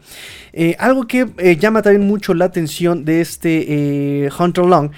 Eh, 0.53 0.77
algo 0.79 1.07
que 1.07 1.29
eh, 1.39 1.57
llama 1.57 1.83
también 1.83 2.07
mucho 2.07 2.35
la 2.35 2.45
atención 2.45 3.05
de 3.05 3.21
este 3.21 3.65
eh, 4.25 4.31
Hunter 4.39 4.65
Long 4.65 4.91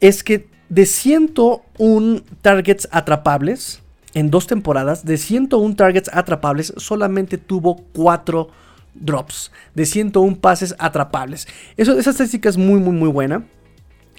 es 0.00 0.22
que 0.22 0.48
de 0.68 0.86
101 0.86 2.22
targets 2.42 2.88
atrapables, 2.90 3.82
en 4.14 4.30
dos 4.30 4.46
temporadas, 4.46 5.04
de 5.04 5.18
101 5.18 5.76
targets 5.76 6.10
atrapables, 6.12 6.72
solamente 6.76 7.38
tuvo 7.38 7.76
4 7.92 8.48
drops, 8.94 9.52
de 9.74 9.86
101 9.86 10.36
pases 10.36 10.74
atrapables. 10.78 11.46
Eso, 11.76 11.98
esa 11.98 12.10
estadística 12.10 12.48
es 12.48 12.56
muy, 12.56 12.80
muy, 12.80 12.94
muy 12.94 13.10
buena. 13.10 13.44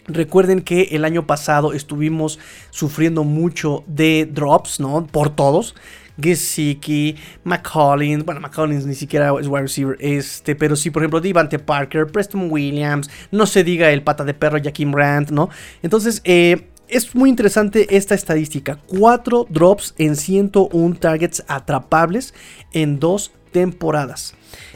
Recuerden 0.08 0.62
que 0.62 0.84
el 0.92 1.04
año 1.06 1.28
pasado 1.28 1.74
estuvimos 1.74 2.40
sufriendo 2.70 3.24
mucho 3.24 3.84
de 3.88 4.26
drops, 4.32 4.80
¿no? 4.80 5.06
Por 5.06 5.30
todos. 5.36 5.76
Gesicki, 6.20 7.16
McCollins, 7.44 8.26
bueno, 8.26 8.42
McCollins 8.42 8.86
ni 8.86 8.96
siquiera 8.96 9.34
es 9.40 9.48
wide 9.48 9.62
receiver, 9.62 9.98
este, 10.00 10.56
pero 10.56 10.76
sí, 10.76 10.90
por 10.90 11.04
ejemplo, 11.04 11.22
Devante 11.22 11.60
Parker, 11.60 12.08
Preston 12.08 12.50
Williams, 12.50 13.10
no 13.32 13.46
se 13.46 13.64
diga 13.64 13.92
el 13.92 14.02
pata 14.02 14.24
de 14.24 14.34
perro 14.34 14.58
Jaquim 14.62 14.92
Brandt, 14.92 15.30
¿no? 15.30 15.50
Entonces, 15.84 16.22
eh, 16.24 16.70
es 16.88 17.14
muy 17.14 17.30
interesante 17.30 17.96
esta 17.96 18.16
estadística. 18.16 18.80
4 18.88 19.46
drops 19.50 19.94
en 19.98 20.16
101 20.16 20.96
targets 20.96 21.44
atrapables 21.48 22.34
en 22.74 23.00
dos 23.00 23.32
temporadas. 23.52 24.34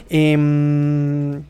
Eh, 0.09 1.41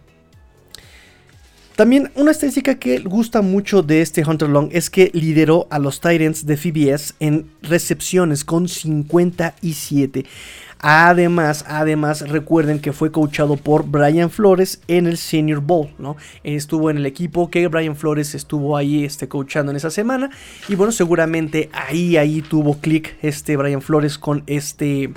también 1.76 2.12
una 2.16 2.32
estadística 2.32 2.76
que 2.76 3.00
gusta 3.00 3.42
mucho 3.42 3.82
de 3.82 4.02
este 4.02 4.24
Hunter 4.26 4.50
Long 4.50 4.70
es 4.72 4.90
que 4.90 5.10
lideró 5.14 5.68
a 5.70 5.80
los 5.80 6.02
Titans 6.02 6.46
de 6.46 6.58
FBS 6.58 7.16
en 7.20 7.50
recepciones 7.62 8.44
con 8.44 8.68
57. 8.68 10.26
Además, 10.84 11.64
además, 11.68 12.28
recuerden 12.28 12.80
que 12.80 12.92
fue 12.92 13.12
coachado 13.12 13.56
por 13.56 13.86
Brian 13.86 14.32
Flores 14.32 14.82
en 14.88 15.06
el 15.06 15.18
Senior 15.18 15.62
Bowl, 15.62 15.90
¿no? 16.00 16.18
Estuvo 16.44 16.90
en 16.90 16.98
el 16.98 17.06
equipo 17.06 17.52
que 17.52 17.68
Brian 17.68 17.96
Flores 17.96 18.34
estuvo 18.34 18.76
ahí 18.76 19.06
este, 19.06 19.28
coachando 19.28 19.72
en 19.72 19.78
esa 19.78 19.92
semana. 19.92 20.32
Y 20.68 20.76
bueno, 20.76 20.92
seguramente 20.92 21.70
ahí, 21.72 22.18
ahí 22.18 22.42
tuvo 22.42 22.80
clic 22.80 23.16
este 23.22 23.58
Brian 23.58 23.84
Flores 23.84 24.18
con 24.18 24.42
este, 24.48 25.12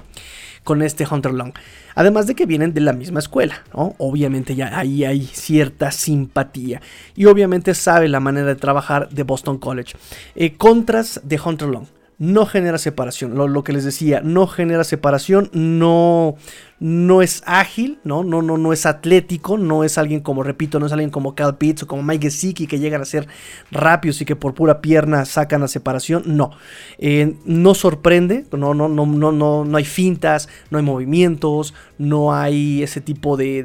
con 0.64 0.82
este 0.82 1.06
Hunter 1.08 1.32
Long. 1.32 1.52
Además 1.94 2.26
de 2.26 2.34
que 2.34 2.46
vienen 2.46 2.74
de 2.74 2.80
la 2.80 2.92
misma 2.92 3.20
escuela. 3.20 3.62
Obviamente 3.72 4.56
ya 4.56 4.76
ahí 4.76 5.04
hay 5.04 5.26
cierta 5.26 5.92
simpatía. 5.92 6.80
Y 7.14 7.26
obviamente 7.26 7.74
sabe 7.74 8.08
la 8.08 8.20
manera 8.20 8.48
de 8.48 8.56
trabajar 8.56 9.08
de 9.10 9.22
Boston 9.22 9.58
College. 9.58 9.94
Eh, 10.34 10.54
contras 10.56 11.20
de 11.22 11.40
Hunter 11.42 11.68
Long. 11.68 11.86
No 12.18 12.46
genera 12.46 12.78
separación. 12.78 13.34
Lo, 13.34 13.48
lo, 13.48 13.64
que 13.64 13.72
les 13.72 13.84
decía, 13.84 14.20
no 14.22 14.46
genera 14.46 14.84
separación, 14.84 15.50
no, 15.52 16.36
no 16.84 17.22
es 17.22 17.42
ágil, 17.46 17.98
¿no? 18.04 18.24
No, 18.24 18.42
no, 18.42 18.58
no 18.58 18.72
es 18.72 18.84
atlético, 18.84 19.56
no 19.56 19.84
es 19.84 19.96
alguien 19.96 20.20
como, 20.20 20.42
repito, 20.42 20.78
no 20.78 20.84
es 20.84 20.92
alguien 20.92 21.08
como 21.08 21.34
Cal 21.34 21.56
Pitts 21.56 21.84
o 21.84 21.86
como 21.86 22.02
Mike 22.02 22.26
Gesicki 22.26 22.66
que 22.66 22.78
llegan 22.78 23.00
a 23.00 23.06
ser 23.06 23.26
rápidos 23.70 24.20
y 24.20 24.26
que 24.26 24.36
por 24.36 24.52
pura 24.52 24.82
pierna 24.82 25.24
sacan 25.24 25.62
la 25.62 25.68
separación, 25.68 26.24
no. 26.26 26.50
Eh, 26.98 27.36
no 27.46 27.74
sorprende, 27.74 28.44
no, 28.52 28.74
no, 28.74 28.88
no, 28.88 29.06
no, 29.06 29.32
no, 29.32 29.64
no 29.64 29.76
hay 29.78 29.84
fintas, 29.86 30.50
no 30.68 30.76
hay 30.76 30.84
movimientos, 30.84 31.72
no 31.96 32.34
hay 32.34 32.82
ese 32.82 33.00
tipo 33.00 33.38
de, 33.38 33.62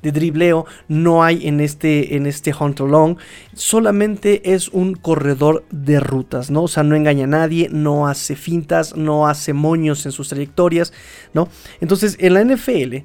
de, 0.00 0.12
dribleo, 0.12 0.64
no 0.88 1.22
hay 1.22 1.46
en 1.46 1.60
este, 1.60 2.16
en 2.16 2.24
este 2.24 2.54
Hunter 2.58 2.86
Long, 2.86 3.18
solamente 3.52 4.54
es 4.54 4.68
un 4.68 4.94
corredor 4.94 5.64
de 5.70 6.00
rutas, 6.00 6.50
¿no? 6.50 6.62
O 6.62 6.68
sea, 6.68 6.82
no 6.82 6.96
engaña 6.96 7.24
a 7.24 7.28
nadie, 7.28 7.68
no 7.70 7.83
hace 8.06 8.36
fintas, 8.36 8.96
no 8.96 9.26
hace 9.26 9.52
moños 9.52 10.06
en 10.06 10.12
sus 10.12 10.28
trayectorias, 10.28 10.92
¿no? 11.32 11.48
Entonces, 11.80 12.16
en 12.20 12.34
la 12.34 12.44
NFL, 12.44 13.04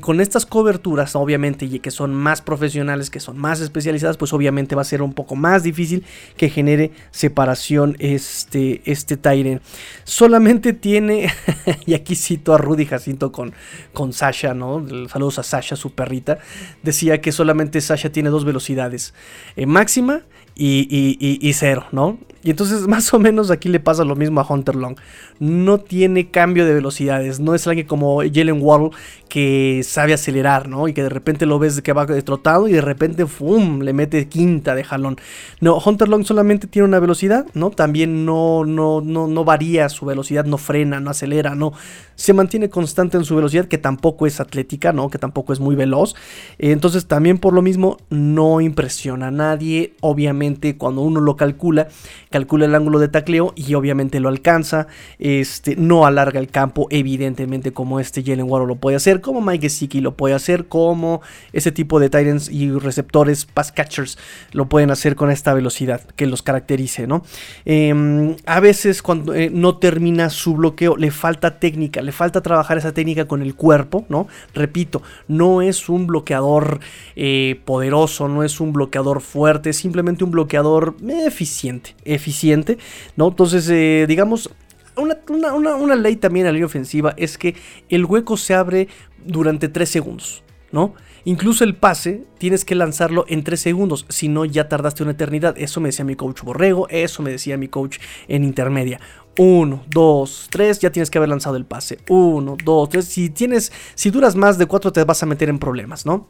con 0.00 0.20
estas 0.20 0.44
coberturas, 0.44 1.14
obviamente, 1.14 1.66
y 1.66 1.78
que 1.78 1.92
son 1.92 2.12
más 2.12 2.42
profesionales, 2.42 3.10
que 3.10 3.20
son 3.20 3.38
más 3.38 3.60
especializadas, 3.60 4.16
pues 4.16 4.32
obviamente 4.32 4.74
va 4.74 4.82
a 4.82 4.84
ser 4.84 5.02
un 5.02 5.12
poco 5.12 5.36
más 5.36 5.62
difícil 5.62 6.04
que 6.36 6.48
genere 6.48 6.90
separación 7.12 7.96
este, 8.00 8.82
este 8.90 9.16
Tyren. 9.16 9.60
Solamente 10.02 10.72
tiene, 10.72 11.32
y 11.86 11.94
aquí 11.94 12.16
cito 12.16 12.54
a 12.54 12.58
Rudy 12.58 12.86
Jacinto 12.86 13.30
con, 13.30 13.52
con 13.92 14.12
Sasha, 14.12 14.52
¿no? 14.52 14.84
Saludos 15.08 15.38
a 15.38 15.44
Sasha, 15.44 15.76
su 15.76 15.92
perrita. 15.92 16.38
Decía 16.82 17.20
que 17.20 17.30
solamente 17.30 17.80
Sasha 17.80 18.10
tiene 18.10 18.30
dos 18.30 18.44
velocidades, 18.44 19.14
eh, 19.54 19.66
máxima 19.66 20.22
y, 20.56 20.88
y, 21.20 21.38
y, 21.46 21.52
cero, 21.52 21.84
¿no? 21.92 22.18
Y 22.42 22.50
entonces 22.50 22.80
más 22.88 23.12
o 23.12 23.18
menos 23.18 23.50
aquí 23.50 23.68
le 23.68 23.78
pasa 23.78 24.04
lo 24.04 24.16
mismo 24.16 24.40
a 24.40 24.46
Hunter 24.48 24.74
Long. 24.74 24.96
No 25.38 25.78
tiene 25.78 26.30
cambio 26.30 26.64
de 26.64 26.72
velocidades, 26.72 27.40
no 27.40 27.54
es 27.54 27.66
alguien 27.66 27.86
como 27.86 28.20
Jalen 28.20 28.62
Waddle 28.62 28.90
que 29.28 29.82
sabe 29.84 30.14
acelerar, 30.14 30.66
¿no? 30.68 30.88
Y 30.88 30.94
que 30.94 31.02
de 31.02 31.10
repente 31.10 31.44
lo 31.44 31.58
ves 31.58 31.82
que 31.82 31.92
va 31.92 32.06
trotado 32.06 32.68
y 32.68 32.72
de 32.72 32.80
repente 32.80 33.26
¡fum! 33.26 33.80
le 33.80 33.92
mete 33.92 34.28
quinta 34.28 34.74
de 34.74 34.82
jalón. 34.82 35.16
No, 35.60 35.76
Hunter 35.76 36.08
Long 36.08 36.24
solamente 36.24 36.66
tiene 36.66 36.88
una 36.88 37.00
velocidad, 37.00 37.44
¿no? 37.52 37.70
También 37.70 38.24
no, 38.24 38.64
no, 38.64 39.02
no, 39.02 39.26
no 39.26 39.44
varía 39.44 39.90
su 39.90 40.06
velocidad, 40.06 40.46
no 40.46 40.56
frena, 40.56 41.00
no 41.00 41.10
acelera, 41.10 41.54
no. 41.54 41.72
Se 42.14 42.32
mantiene 42.32 42.70
constante 42.70 43.18
en 43.18 43.24
su 43.24 43.36
velocidad, 43.36 43.66
que 43.66 43.76
tampoco 43.76 44.26
es 44.26 44.40
atlética, 44.40 44.94
¿no? 44.94 45.10
Que 45.10 45.18
tampoco 45.18 45.52
es 45.52 45.60
muy 45.60 45.74
veloz. 45.74 46.14
Entonces 46.58 47.06
también 47.06 47.36
por 47.36 47.52
lo 47.52 47.60
mismo 47.60 47.98
no 48.08 48.62
impresiona 48.62 49.26
a 49.26 49.30
nadie, 49.30 49.94
obviamente 50.00 50.45
cuando 50.78 51.02
uno 51.02 51.20
lo 51.20 51.36
calcula, 51.36 51.88
calcula 52.30 52.66
el 52.66 52.74
ángulo 52.74 52.98
de 52.98 53.08
tacleo 53.08 53.52
y 53.56 53.74
obviamente 53.74 54.20
lo 54.20 54.28
alcanza. 54.28 54.86
Este, 55.18 55.76
no 55.76 56.06
alarga 56.06 56.40
el 56.40 56.48
campo, 56.48 56.86
evidentemente, 56.90 57.72
como 57.72 58.00
este 58.00 58.22
Jalen 58.22 58.48
Waddle 58.48 58.68
lo 58.68 58.76
puede 58.76 58.96
hacer, 58.96 59.20
como 59.20 59.40
Mike 59.40 59.68
Gesicki 59.68 60.00
lo 60.00 60.16
puede 60.16 60.34
hacer, 60.34 60.66
como 60.66 61.20
ese 61.52 61.72
tipo 61.72 62.00
de 62.00 62.10
Titans 62.10 62.48
y 62.48 62.70
receptores, 62.70 63.46
pass 63.46 63.72
catchers, 63.72 64.18
lo 64.52 64.68
pueden 64.68 64.90
hacer 64.90 65.16
con 65.16 65.30
esta 65.30 65.54
velocidad 65.54 66.02
que 66.16 66.26
los 66.26 66.42
caracterice, 66.42 67.06
¿no? 67.06 67.22
Eh, 67.64 68.36
a 68.46 68.60
veces 68.60 69.02
cuando 69.02 69.34
eh, 69.34 69.50
no 69.52 69.78
termina 69.78 70.30
su 70.30 70.54
bloqueo, 70.54 70.96
le 70.96 71.10
falta 71.10 71.58
técnica, 71.58 72.02
le 72.02 72.12
falta 72.12 72.40
trabajar 72.40 72.78
esa 72.78 72.92
técnica 72.92 73.26
con 73.26 73.42
el 73.42 73.54
cuerpo, 73.54 74.04
¿no? 74.08 74.28
Repito, 74.54 75.02
no 75.28 75.62
es 75.62 75.88
un 75.88 76.06
bloqueador 76.06 76.80
eh, 77.14 77.60
poderoso, 77.64 78.28
no 78.28 78.42
es 78.42 78.60
un 78.60 78.72
bloqueador 78.72 79.20
fuerte, 79.20 79.72
simplemente 79.72 80.24
un 80.24 80.30
bloqueador 80.36 80.96
eficiente, 81.26 81.96
eficiente, 82.04 82.78
¿no? 83.16 83.28
Entonces, 83.28 83.68
eh, 83.70 84.04
digamos, 84.06 84.50
una, 84.96 85.18
una, 85.28 85.74
una, 85.74 85.96
ley 85.96 86.16
también 86.16 86.46
a 86.46 86.48
la 86.50 86.52
línea 86.52 86.66
ofensiva 86.66 87.14
es 87.16 87.38
que 87.38 87.54
el 87.88 88.04
hueco 88.04 88.36
se 88.36 88.54
abre 88.54 88.88
durante 89.24 89.68
3 89.68 89.88
segundos, 89.88 90.42
¿no? 90.72 90.94
Incluso 91.24 91.64
el 91.64 91.74
pase 91.74 92.24
tienes 92.38 92.64
que 92.64 92.74
lanzarlo 92.74 93.24
en 93.28 93.42
3 93.42 93.58
segundos, 93.60 94.06
si 94.08 94.28
no 94.28 94.44
ya 94.44 94.68
tardaste 94.68 95.02
una 95.02 95.12
eternidad. 95.12 95.56
Eso 95.58 95.80
me 95.80 95.88
decía 95.88 96.04
mi 96.04 96.14
coach 96.14 96.42
Borrego, 96.42 96.86
eso 96.88 97.22
me 97.22 97.30
decía 97.30 97.56
mi 97.56 97.68
coach 97.68 97.98
en 98.28 98.44
intermedia. 98.44 99.00
1, 99.38 99.84
2, 99.90 100.48
3, 100.50 100.78
ya 100.78 100.90
tienes 100.90 101.10
que 101.10 101.18
haber 101.18 101.28
lanzado 101.28 101.56
el 101.56 101.66
pase. 101.66 101.98
1, 102.08 102.56
2, 102.64 102.88
3. 102.88 103.04
Si 103.04 103.30
tienes, 103.30 103.72
si 103.94 104.10
duras 104.10 104.36
más 104.36 104.56
de 104.56 104.66
4 104.66 104.92
te 104.92 105.04
vas 105.04 105.22
a 105.22 105.26
meter 105.26 105.48
en 105.48 105.58
problemas, 105.58 106.06
¿no? 106.06 106.28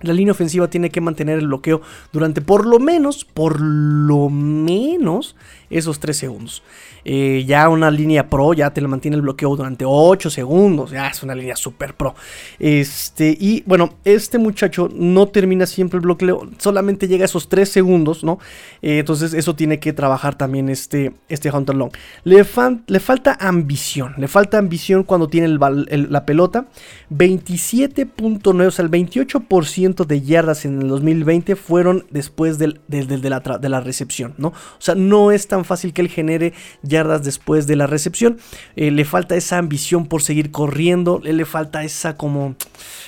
La 0.00 0.12
línea 0.12 0.32
ofensiva 0.32 0.68
tiene 0.68 0.90
que 0.90 1.00
mantener 1.00 1.38
el 1.38 1.48
bloqueo 1.48 1.80
durante 2.12 2.40
por 2.40 2.66
lo 2.66 2.78
menos, 2.78 3.24
por 3.24 3.60
lo 3.60 4.28
menos 4.28 5.34
esos 5.70 6.00
3 6.00 6.16
segundos. 6.16 6.62
Eh, 7.04 7.44
ya 7.46 7.68
una 7.68 7.90
línea 7.90 8.28
pro 8.28 8.52
ya 8.52 8.70
te 8.70 8.80
mantiene 8.82 9.16
el 9.16 9.22
bloqueo 9.22 9.54
durante 9.56 9.84
8 9.86 10.30
segundos. 10.30 10.90
Ya 10.90 11.08
es 11.08 11.22
una 11.22 11.34
línea 11.34 11.56
super 11.56 11.94
pro. 11.94 12.14
Este, 12.58 13.36
y 13.38 13.62
bueno, 13.66 13.94
este 14.04 14.38
muchacho 14.38 14.88
no 14.92 15.28
termina 15.28 15.66
siempre 15.66 15.98
el 15.98 16.02
bloqueo, 16.02 16.48
solamente 16.58 17.08
llega 17.08 17.24
a 17.24 17.26
esos 17.26 17.48
3 17.48 17.68
segundos, 17.68 18.24
¿no? 18.24 18.38
Eh, 18.82 18.98
entonces 18.98 19.34
eso 19.34 19.54
tiene 19.54 19.78
que 19.80 19.92
trabajar 19.92 20.36
también 20.36 20.68
este, 20.68 21.12
este 21.28 21.50
Hunter 21.50 21.74
Long. 21.74 21.90
Le, 22.24 22.44
le 22.86 23.00
falta 23.00 23.36
ambición, 23.40 24.14
le 24.18 24.28
falta 24.28 24.58
ambición 24.58 25.02
cuando 25.02 25.28
tiene 25.28 25.48
la 25.48 26.26
pelota. 26.26 26.66
27.9, 27.10 28.66
o 28.66 28.70
sea, 28.70 28.84
el 28.84 28.90
28% 28.90 30.06
de 30.06 30.20
yardas 30.22 30.64
en 30.64 30.82
el 30.82 30.88
2020 30.88 31.56
fueron 31.56 32.06
después 32.10 32.58
del, 32.58 32.80
de, 32.88 33.30
la, 33.30 33.40
de 33.40 33.68
la 33.68 33.80
recepción, 33.80 34.34
¿no? 34.36 34.48
O 34.48 34.80
sea, 34.80 34.94
no 34.94 35.32
es 35.32 35.46
tan 35.58 35.64
fácil 35.64 35.92
que 35.92 36.02
él 36.02 36.08
genere 36.08 36.52
yardas 36.82 37.24
después 37.24 37.66
de 37.66 37.74
la 37.74 37.86
recepción. 37.86 38.38
Eh, 38.76 38.90
le 38.90 39.04
falta 39.04 39.34
esa 39.34 39.58
ambición 39.58 40.06
por 40.06 40.22
seguir 40.22 40.52
corriendo, 40.52 41.20
le 41.22 41.44
falta 41.44 41.82
esa 41.82 42.16
como 42.16 42.54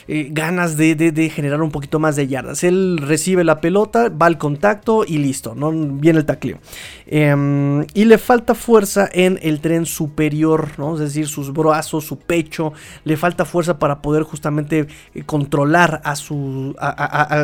eh, 0.09 0.29
ganas 0.33 0.77
de, 0.77 1.31
generar 1.33 1.63
un 1.63 1.71
poquito 1.71 2.01
más 2.01 2.17
de 2.17 2.27
yardas. 2.27 2.65
Él 2.65 2.99
recibe 3.01 3.45
la 3.45 3.61
pelota, 3.61 4.09
va 4.09 4.27
al 4.27 4.39
contacto 4.39 5.05
y 5.07 5.19
listo. 5.19 5.55
Viene 5.55 6.19
el 6.19 6.25
tacleo. 6.25 6.59
Em, 7.07 7.87
y 7.95 8.05
le 8.05 8.19
falta 8.19 8.55
fuerza 8.55 9.09
en 9.13 9.39
el 9.43 9.61
tren 9.61 9.87
superior, 9.87 10.71
¿no? 10.79 10.95
Es 10.95 11.01
decir, 11.01 11.29
sus 11.29 11.53
brazos, 11.53 12.05
su 12.05 12.19
pecho, 12.19 12.73
le 13.05 13.17
falta 13.17 13.45
fuerza 13.45 13.79
para 13.79 14.03
poder 14.03 14.25
justamente 14.25 14.89
eh, 15.15 15.23
controlar 15.25 16.01
a 16.05 16.17
su, 16.17 16.75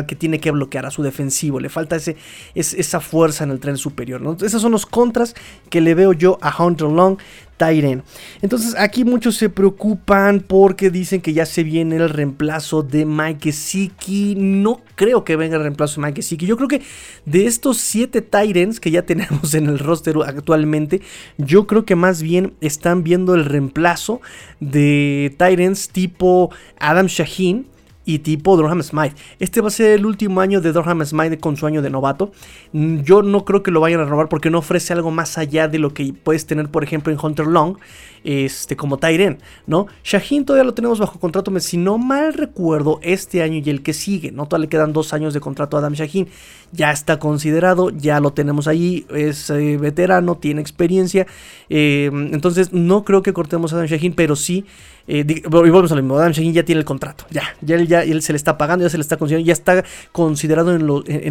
que 0.07 0.15
tiene 0.15 0.39
que 0.39 0.51
bloquear, 0.51 0.85
a 0.85 0.91
su 0.91 1.03
defensivo. 1.03 1.61
Le 1.61 1.69
falta 1.69 1.95
ese, 1.95 2.17
esa 2.53 2.99
fuerza 2.99 3.45
en 3.45 3.51
el 3.51 3.59
tren 3.59 3.77
superior, 3.77 4.19
¿no? 4.21 4.35
Esos 4.41 4.61
son 4.61 4.71
los 4.71 4.85
contras 4.97 5.35
que 5.69 5.79
le 5.79 5.93
veo 5.93 6.11
yo 6.11 6.39
a 6.41 6.51
Hunter 6.63 6.87
Long 6.87 7.19
Tyren. 7.57 8.01
Entonces 8.41 8.73
aquí 8.79 9.03
muchos 9.03 9.35
se 9.35 9.49
preocupan 9.49 10.39
porque 10.39 10.89
dicen 10.89 11.21
que 11.21 11.33
ya 11.33 11.45
se 11.45 11.63
viene 11.63 11.97
el 11.97 12.09
reemplazo 12.09 12.81
de 12.81 13.05
Mike 13.05 13.51
Siki. 13.51 14.33
No 14.35 14.81
creo 14.95 15.23
que 15.23 15.35
venga 15.35 15.57
el 15.57 15.61
reemplazo 15.61 16.01
de 16.01 16.07
Mike 16.07 16.23
Siki. 16.23 16.47
Yo 16.47 16.57
creo 16.57 16.67
que 16.67 16.81
de 17.25 17.45
estos 17.45 17.77
7 17.77 18.23
Tyrens 18.23 18.79
que 18.79 18.89
ya 18.89 19.03
tenemos 19.03 19.53
en 19.53 19.67
el 19.67 19.77
roster 19.77 20.15
actualmente, 20.25 21.01
yo 21.37 21.67
creo 21.67 21.85
que 21.85 21.95
más 21.95 22.23
bien 22.23 22.53
están 22.59 23.03
viendo 23.03 23.35
el 23.35 23.45
reemplazo 23.45 24.19
de 24.59 25.35
Tyrens 25.37 25.89
tipo 25.89 26.51
Adam 26.79 27.05
Shaheen 27.05 27.67
y 28.07 28.19
tipo 28.19 28.55
Durham 28.55 28.81
Smite. 28.81 29.15
Este 29.37 29.59
va 29.59 29.67
a 29.67 29.71
ser 29.71 29.91
el 29.91 30.05
último 30.05 30.39
año 30.39 30.61
de 30.61 30.71
Durham 30.71 31.05
Smite 31.05 31.39
con 31.39 31.57
su 31.57 31.67
año 31.67 31.81
de 31.81 31.89
novato. 31.89 32.31
Mm, 32.71 33.01
yo 33.01 33.21
no 33.21 33.43
creo 33.43 33.61
que 33.61 33.69
lo 33.69 33.81
vayan 33.81 33.99
a 33.99 34.05
robar 34.05 34.29
porque 34.29 34.49
no 34.49 34.59
ofrece 34.59 34.93
algo 34.93 35.11
más 35.11 35.37
allá 35.37 35.67
de 35.67 35.77
lo 35.77 35.93
que 35.93 36.13
puedes 36.13 36.47
tener, 36.47 36.69
por 36.69 36.85
ejemplo, 36.85 37.11
en 37.11 37.19
Hunter 37.21 37.45
Long, 37.45 37.77
este, 38.23 38.75
como 38.75 38.97
Tyren, 38.97 39.39
¿no? 39.65 39.87
Shaheen 40.03 40.45
todavía 40.45 40.63
lo 40.63 40.73
tenemos 40.73 40.99
bajo 40.99 41.19
contrato, 41.19 41.51
si 41.59 41.77
no 41.77 41.97
mal 41.97 42.33
recuerdo, 42.33 42.99
este 43.01 43.41
año 43.41 43.61
y 43.63 43.69
el 43.69 43.83
que 43.83 43.93
sigue, 43.93 44.31
¿no? 44.31 44.45
Todavía 44.45 44.65
le 44.65 44.69
quedan 44.69 44.93
dos 44.93 45.13
años 45.13 45.33
de 45.33 45.39
contrato 45.39 45.77
a 45.77 45.79
Adam 45.79 45.93
Shaheen. 45.93 46.27
Ya 46.71 46.91
está 46.91 47.19
considerado, 47.19 47.89
ya 47.89 48.19
lo 48.19 48.33
tenemos 48.33 48.67
ahí, 48.67 49.05
es 49.09 49.49
eh, 49.49 49.77
veterano, 49.77 50.35
tiene 50.35 50.61
experiencia. 50.61 51.25
Eh, 51.69 52.09
entonces, 52.13 52.73
no 52.73 53.03
creo 53.03 53.21
que 53.21 53.33
cortemos 53.33 53.71
a 53.71 53.77
Adam 53.77 53.87
Shaheen, 53.87 54.13
pero 54.13 54.35
sí 54.35 54.65
eh, 55.07 55.25
y 55.25 55.41
volvemos 55.47 55.91
a 55.91 55.95
lo 55.95 56.01
mismo, 56.01 56.17
Adam 56.17 56.33
Shaheen 56.33 56.53
ya 56.53 56.63
tiene 56.63 56.79
el 56.79 56.85
contrato, 56.85 57.25
ya, 57.29 57.55
ya 57.61 57.77
ya 57.77 58.21
se 58.21 58.33
le 58.33 58.37
está 58.37 58.57
pagando, 58.57 58.83
ya 58.83 58.89
se 58.89 58.97
le 58.97 59.01
está 59.01 59.15
considerando, 59.15 59.47
ya 59.47 59.53
está 59.53 59.85
considerado 60.11 60.75
en, 60.75 60.85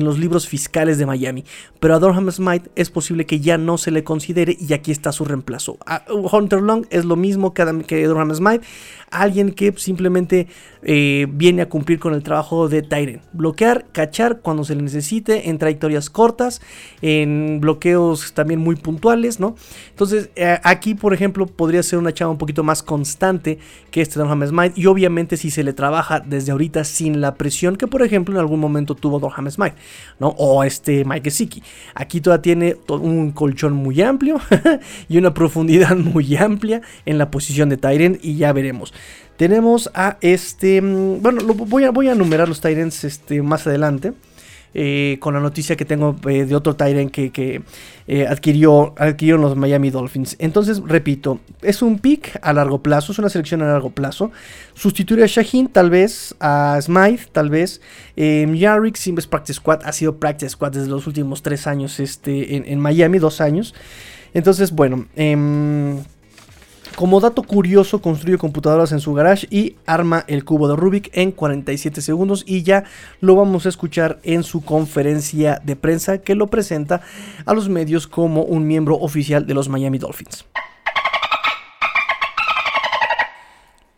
los 0.04 0.18
libros 0.18 0.48
fiscales 0.48 0.96
de 0.96 1.04
Miami. 1.04 1.44
Pero 1.78 1.94
a 1.94 1.98
Durham 1.98 2.30
Smite 2.30 2.70
es 2.74 2.88
posible 2.88 3.26
que 3.26 3.40
ya 3.40 3.58
no 3.58 3.76
se 3.76 3.90
le 3.90 4.02
considere 4.02 4.56
y 4.58 4.72
aquí 4.72 4.92
está 4.92 5.12
su 5.12 5.26
reemplazo. 5.26 5.78
Hunter 6.08 6.62
Long 6.62 6.85
es 6.90 7.04
lo 7.04 7.16
mismo 7.16 7.54
que, 7.54 7.62
Adam, 7.62 7.82
que 7.82 8.06
Durham 8.06 8.32
alguien 9.10 9.52
que 9.52 9.72
simplemente 9.76 10.48
eh, 10.82 11.26
viene 11.30 11.62
a 11.62 11.68
cumplir 11.68 11.98
con 11.98 12.14
el 12.14 12.22
trabajo 12.22 12.68
de 12.68 12.82
Tyren. 12.82 13.20
Bloquear, 13.32 13.86
cachar 13.92 14.40
cuando 14.40 14.64
se 14.64 14.74
le 14.74 14.82
necesite, 14.82 15.48
en 15.48 15.58
trayectorias 15.58 16.10
cortas, 16.10 16.60
en 17.02 17.58
bloqueos 17.60 18.32
también 18.34 18.60
muy 18.60 18.76
puntuales, 18.76 19.40
¿no? 19.40 19.56
Entonces, 19.90 20.30
eh, 20.36 20.58
aquí, 20.62 20.94
por 20.94 21.14
ejemplo, 21.14 21.46
podría 21.46 21.82
ser 21.82 21.98
una 21.98 22.12
chava 22.12 22.30
un 22.30 22.38
poquito 22.38 22.62
más 22.62 22.82
constante 22.82 23.58
que 23.90 24.00
este 24.00 24.18
Dorham 24.18 24.46
Smite. 24.46 24.74
Y 24.76 24.86
obviamente, 24.86 25.36
si 25.36 25.50
se 25.50 25.64
le 25.64 25.72
trabaja 25.72 26.20
desde 26.20 26.52
ahorita 26.52 26.84
sin 26.84 27.20
la 27.20 27.34
presión 27.34 27.76
que, 27.76 27.86
por 27.86 28.02
ejemplo, 28.02 28.34
en 28.34 28.40
algún 28.40 28.60
momento 28.60 28.94
tuvo 28.94 29.18
Dorham 29.18 29.50
Smite, 29.50 29.76
¿no? 30.20 30.28
O 30.36 30.62
este 30.64 31.04
Mike 31.04 31.30
Siki. 31.30 31.62
Aquí 31.94 32.20
todavía 32.20 32.42
tiene 32.42 32.76
un 32.88 33.32
colchón 33.32 33.72
muy 33.72 34.02
amplio 34.02 34.40
y 35.08 35.18
una 35.18 35.32
profundidad 35.32 35.96
muy 35.96 36.36
amplia 36.36 36.65
en 37.04 37.18
la 37.18 37.30
posición 37.30 37.68
de 37.68 37.76
Tyren. 37.76 38.18
Y 38.22 38.36
ya 38.36 38.52
veremos. 38.52 38.92
Tenemos 39.36 39.90
a 39.94 40.16
este. 40.20 40.80
Mm, 40.80 41.22
bueno, 41.22 41.42
voy, 41.44 41.84
a, 41.84 41.90
voy 41.90 42.08
a 42.08 42.12
enumerar 42.12 42.48
los 42.48 42.60
Tyrants 42.60 43.04
este, 43.04 43.42
más 43.42 43.66
adelante. 43.66 44.12
Eh, 44.78 45.16
con 45.20 45.32
la 45.32 45.40
noticia 45.40 45.74
que 45.74 45.86
tengo 45.86 46.16
eh, 46.28 46.44
de 46.44 46.54
otro 46.54 46.76
Tyrant 46.76 47.10
que, 47.10 47.62
eh, 48.06 48.26
adquirió, 48.26 48.92
los 49.38 49.56
Miami 49.56 49.88
Dolphins. 49.88 50.36
Entonces, 50.38 50.82
repito, 50.84 51.40
es 51.62 51.80
un 51.80 51.98
pick 51.98 52.38
a 52.42 52.52
largo 52.52 52.82
plazo, 52.82 53.12
es 53.12 53.18
una 53.18 53.30
selección 53.30 53.62
a 53.62 53.68
largo 53.68 53.88
plazo. 53.88 54.32
Sustituir 54.74 55.22
a 55.22 55.26
Shaheen, 55.26 55.68
tal 55.68 55.88
vez, 55.88 56.34
a 56.40 56.78
Smythe, 56.82 57.28
tal 57.32 57.48
vez. 57.48 57.80
Yarrick, 58.16 58.96
Simbes 58.96 59.26
Practice 59.26 59.54
Squad, 59.54 59.80
ha 59.82 59.92
sido 59.92 60.18
Practice 60.18 60.50
Squad 60.50 60.72
desde 60.72 60.88
los 60.88 61.06
últimos 61.06 61.40
tres 61.40 61.66
años 61.66 61.98
este, 61.98 62.56
en, 62.56 62.66
en 62.66 62.78
Miami, 62.78 63.18
dos 63.18 63.40
años. 63.40 63.72
Entonces, 64.36 64.72
bueno, 64.72 65.06
eh, 65.16 65.34
como 66.96 67.20
dato 67.20 67.42
curioso, 67.42 68.00
construye 68.00 68.38
computadoras 68.38 68.90
en 68.90 69.00
su 69.00 69.12
garage 69.12 69.46
y 69.50 69.76
arma 69.84 70.24
el 70.28 70.46
cubo 70.46 70.66
de 70.66 70.76
Rubik 70.76 71.10
en 71.12 71.30
47 71.30 72.00
segundos 72.00 72.42
y 72.46 72.62
ya 72.62 72.84
lo 73.20 73.36
vamos 73.36 73.66
a 73.66 73.68
escuchar 73.68 74.18
en 74.22 74.42
su 74.42 74.64
conferencia 74.64 75.60
de 75.62 75.76
prensa 75.76 76.18
que 76.18 76.34
lo 76.34 76.46
presenta 76.46 77.02
a 77.44 77.52
los 77.52 77.68
medios 77.68 78.06
como 78.06 78.44
un 78.44 78.66
miembro 78.66 78.96
oficial 78.96 79.46
de 79.46 79.52
los 79.52 79.68
Miami 79.68 79.98
Dolphins. 79.98 80.46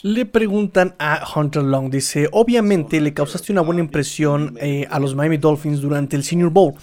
Le 0.02 0.26
preguntan 0.26 0.94
a 1.00 1.24
Hunter 1.34 1.62
Long, 1.62 1.90
dice, 1.90 2.28
obviamente 2.30 3.00
le 3.00 3.14
causaste 3.14 3.50
una 3.52 3.62
buena 3.62 3.80
impresión 3.80 4.56
eh, 4.60 4.86
a 4.90 5.00
los 5.00 5.14
Miami 5.14 5.38
Dolphins 5.38 5.80
durante 5.80 6.14
el 6.14 6.22
Senior 6.22 6.50
Bowl. 6.50 6.74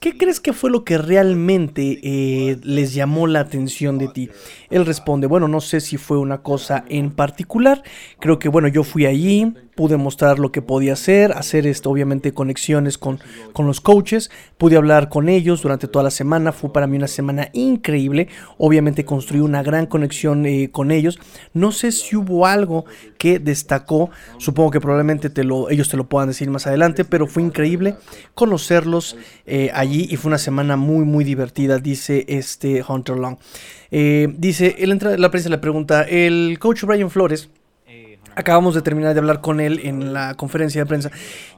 ¿Qué 0.00 0.16
crees 0.16 0.40
que 0.40 0.54
fue 0.54 0.70
lo 0.70 0.82
que 0.82 0.96
realmente 0.96 2.00
eh, 2.02 2.56
les 2.62 2.94
llamó 2.94 3.26
la 3.26 3.40
atención 3.40 3.98
de 3.98 4.08
ti? 4.08 4.30
Él 4.70 4.86
responde, 4.86 5.26
bueno, 5.26 5.46
no 5.46 5.60
sé 5.60 5.82
si 5.82 5.98
fue 5.98 6.16
una 6.16 6.38
cosa 6.40 6.86
en 6.88 7.10
particular, 7.10 7.82
creo 8.18 8.38
que 8.38 8.48
bueno, 8.48 8.66
yo 8.68 8.82
fui 8.82 9.04
allí, 9.04 9.52
pude 9.74 9.98
mostrar 9.98 10.38
lo 10.38 10.52
que 10.52 10.62
podía 10.62 10.94
hacer, 10.94 11.32
hacer 11.32 11.66
esto, 11.66 11.90
obviamente 11.90 12.32
conexiones 12.32 12.96
con, 12.96 13.20
con 13.52 13.66
los 13.66 13.82
coaches, 13.82 14.30
pude 14.56 14.76
hablar 14.76 15.10
con 15.10 15.28
ellos 15.28 15.60
durante 15.60 15.86
toda 15.86 16.02
la 16.02 16.10
semana, 16.10 16.52
fue 16.52 16.72
para 16.72 16.86
mí 16.86 16.96
una 16.96 17.06
semana 17.06 17.50
increíble, 17.52 18.28
obviamente 18.56 19.04
construí 19.04 19.40
una 19.40 19.62
gran 19.62 19.84
conexión 19.84 20.46
eh, 20.46 20.70
con 20.72 20.92
ellos, 20.92 21.18
no 21.52 21.72
sé 21.72 21.92
si 21.92 22.16
hubo 22.16 22.46
algo 22.46 22.86
que 23.18 23.38
destacó, 23.38 24.08
supongo 24.38 24.70
que 24.70 24.80
probablemente 24.80 25.28
te 25.28 25.44
lo, 25.44 25.68
ellos 25.68 25.90
te 25.90 25.98
lo 25.98 26.08
puedan 26.08 26.28
decir 26.28 26.48
más 26.48 26.66
adelante, 26.66 27.04
pero 27.04 27.26
fue 27.26 27.42
increíble 27.42 27.96
conocerlos 28.34 29.18
eh, 29.46 29.70
allí 29.74 29.89
y 29.90 30.16
fue 30.16 30.28
una 30.28 30.38
semana 30.38 30.76
muy 30.76 31.04
muy 31.04 31.24
divertida, 31.24 31.78
dice 31.78 32.24
este 32.28 32.82
Hunter 32.86 33.16
Long. 33.16 33.36
Eh, 33.90 34.28
dice, 34.36 34.76
él 34.78 34.92
entra, 34.92 35.16
la 35.16 35.30
prensa 35.30 35.48
le 35.48 35.58
pregunta, 35.58 36.02
el 36.02 36.58
coach 36.60 36.84
Brian 36.84 37.10
Flores, 37.10 37.50
acabamos 38.40 38.74
de 38.74 38.82
terminar 38.82 39.14
de 39.14 39.20
hablar 39.20 39.40
con 39.40 39.60
él 39.60 39.80
en 39.84 40.12
la 40.12 40.34
conferencia 40.34 40.80
de 40.80 40.86
prensa 40.86 41.10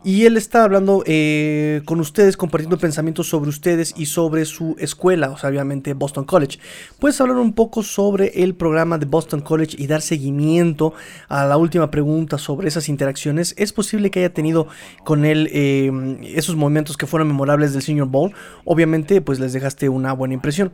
y 0.05 0.25
él 0.25 0.37
está 0.37 0.65
hablando 0.65 1.03
eh, 1.07 1.83
con 1.85 2.01
ustedes, 2.01 2.37
compartiendo 2.37 2.77
pensamientos 2.77 3.29
sobre 3.29 3.49
ustedes 3.49 3.95
y 3.97 4.07
sobre 4.07 4.45
su 4.45 4.75
escuela, 4.79 5.31
o 5.31 5.39
sea, 5.39 5.51
obviamente 5.51 5.95
Boston 5.95 6.25
College. 6.25 6.59
¿Puedes 6.99 7.21
hablar 7.21 7.37
un 7.37 7.53
poco 7.53 7.83
sobre 7.83 8.43
el 8.43 8.55
programa 8.55 8.99
de 8.99 9.07
Boston 9.07 9.41
College 9.41 9.77
y 9.79 9.87
dar 9.87 10.03
seguimiento 10.03 10.93
a 11.29 11.45
la 11.47 11.57
última 11.57 11.91
pregunta 11.91 12.39
sobre 12.39 12.69
esas 12.69 12.89
interacciones? 12.89 13.55
¿Es 13.57 13.73
posible 13.73 14.11
que 14.11 14.21
haya 14.21 14.35
tenido 14.35 14.67
con 15.05 15.25
él 15.25 15.49
eh, 15.53 15.91
esos 16.35 16.57
momentos 16.57 16.97
que 16.97 17.07
fueron 17.07 17.29
memorables 17.29 17.73
del 17.73 17.83
Senior 17.83 18.09
Bowl? 18.09 18.33
Obviamente, 18.65 19.21
pues 19.21 19.39
les 19.39 19.53
dejaste 19.53 19.89
una 19.89 20.13
buena 20.13 20.35
impresión. 20.35 20.73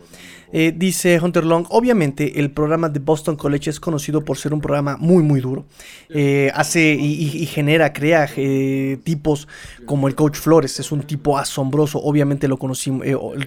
Eh, 0.53 0.73
dice 0.75 1.21
Hunter 1.21 1.45
Long, 1.45 1.67
obviamente 1.69 2.41
el 2.41 2.51
programa 2.51 2.89
de 2.89 3.01
Boston 3.01 3.37
College 3.37 3.71
es 3.71 3.81
conocido 3.81 4.25
por 4.25 4.39
ser 4.39 4.55
un 4.55 4.61
programa 4.61 4.97
muy 4.97 5.23
muy 5.23 5.41
duro. 5.41 5.67
Eh, 6.09 6.51
hace 6.55 6.95
y, 6.95 7.45
genera, 7.47 7.93
crea 7.93 8.29
eh, 8.37 8.99
tipos 9.05 9.47
como 9.85 10.09
el 10.09 10.15
coach 10.15 10.37
Flores, 10.37 10.81
es 10.81 10.91
un 10.91 11.03
tipo 11.03 11.39
asombroso, 11.39 11.99
obviamente 11.99 12.49
lo 12.49 12.57
conocí, 12.57 12.91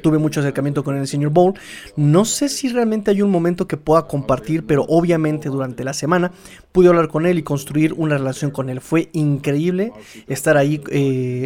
tuve 0.01 0.17
mucho 0.17 0.41
acercamiento 0.41 0.83
con 0.83 0.95
el 0.97 1.07
señor 1.07 1.31
Bowl. 1.31 1.53
No 1.95 2.25
sé 2.25 2.49
si 2.49 2.69
realmente 2.69 3.11
hay 3.11 3.21
un 3.21 3.31
momento 3.31 3.67
que 3.67 3.77
pueda 3.77 4.07
compartir, 4.07 4.65
pero 4.65 4.85
obviamente 4.87 5.49
durante 5.49 5.83
la 5.83 5.93
semana 5.93 6.31
pude 6.71 6.87
hablar 6.87 7.07
con 7.07 7.25
él 7.25 7.39
y 7.39 7.43
construir 7.43 7.93
una 7.93 8.17
relación 8.17 8.51
con 8.51 8.69
él. 8.69 8.79
Fue 8.79 9.09
increíble 9.13 9.91
estar 10.27 10.57
ahí 10.57 10.81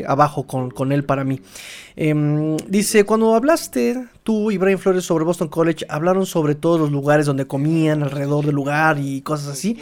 abajo 0.07 0.43
con, 0.43 0.69
con 0.69 0.91
él 0.91 1.03
para 1.05 1.23
mí. 1.23 1.41
Em, 1.95 2.57
dice, 2.67 3.05
cuando 3.05 3.35
hablaste 3.35 4.05
tú 4.25 4.49
y 4.49 4.57
Brian 4.57 4.79
Flores 4.79 5.05
sobre 5.05 5.23
Boston 5.23 5.49
College, 5.49 5.85
hablaron 5.87 6.25
sobre 6.25 6.55
todos 6.55 6.79
los 6.79 6.91
lugares 6.91 7.27
donde 7.27 7.45
comían, 7.45 8.01
alrededor 8.01 8.43
del 8.43 8.55
lugar 8.55 8.97
y 8.99 9.21
cosas 9.21 9.49
así. 9.49 9.77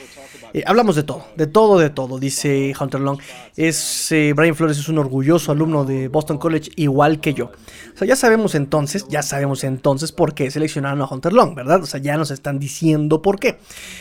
Eh, 0.53 0.63
hablamos 0.67 0.97
de 0.97 1.03
todo, 1.03 1.25
de 1.37 1.47
todo, 1.47 1.79
de 1.79 1.89
todo, 1.89 2.19
dice 2.19 2.73
Hunter 2.77 2.99
Long. 2.99 3.17
Es, 3.55 4.11
eh, 4.11 4.33
Brian 4.35 4.53
Flores 4.53 4.77
es 4.77 4.89
un 4.89 4.97
orgulloso 4.99 5.53
alumno 5.53 5.85
de 5.85 6.09
Boston 6.09 6.37
College, 6.37 6.71
igual 6.75 7.21
que 7.21 7.33
yo. 7.33 7.45
O 7.45 7.97
sea, 7.97 8.05
ya 8.05 8.17
sabemos 8.17 8.53
entonces, 8.53 9.07
ya 9.07 9.23
sabemos 9.23 9.63
entonces 9.63 10.11
por 10.11 10.35
qué 10.35 10.51
seleccionaron 10.51 11.01
a 11.01 11.05
Hunter 11.05 11.31
Long, 11.31 11.55
¿verdad? 11.55 11.81
O 11.81 11.85
sea, 11.85 12.01
ya 12.01 12.17
nos 12.17 12.29
están 12.29 12.59
diciendo 12.59 13.21
por 13.21 13.39
qué. 13.39 13.59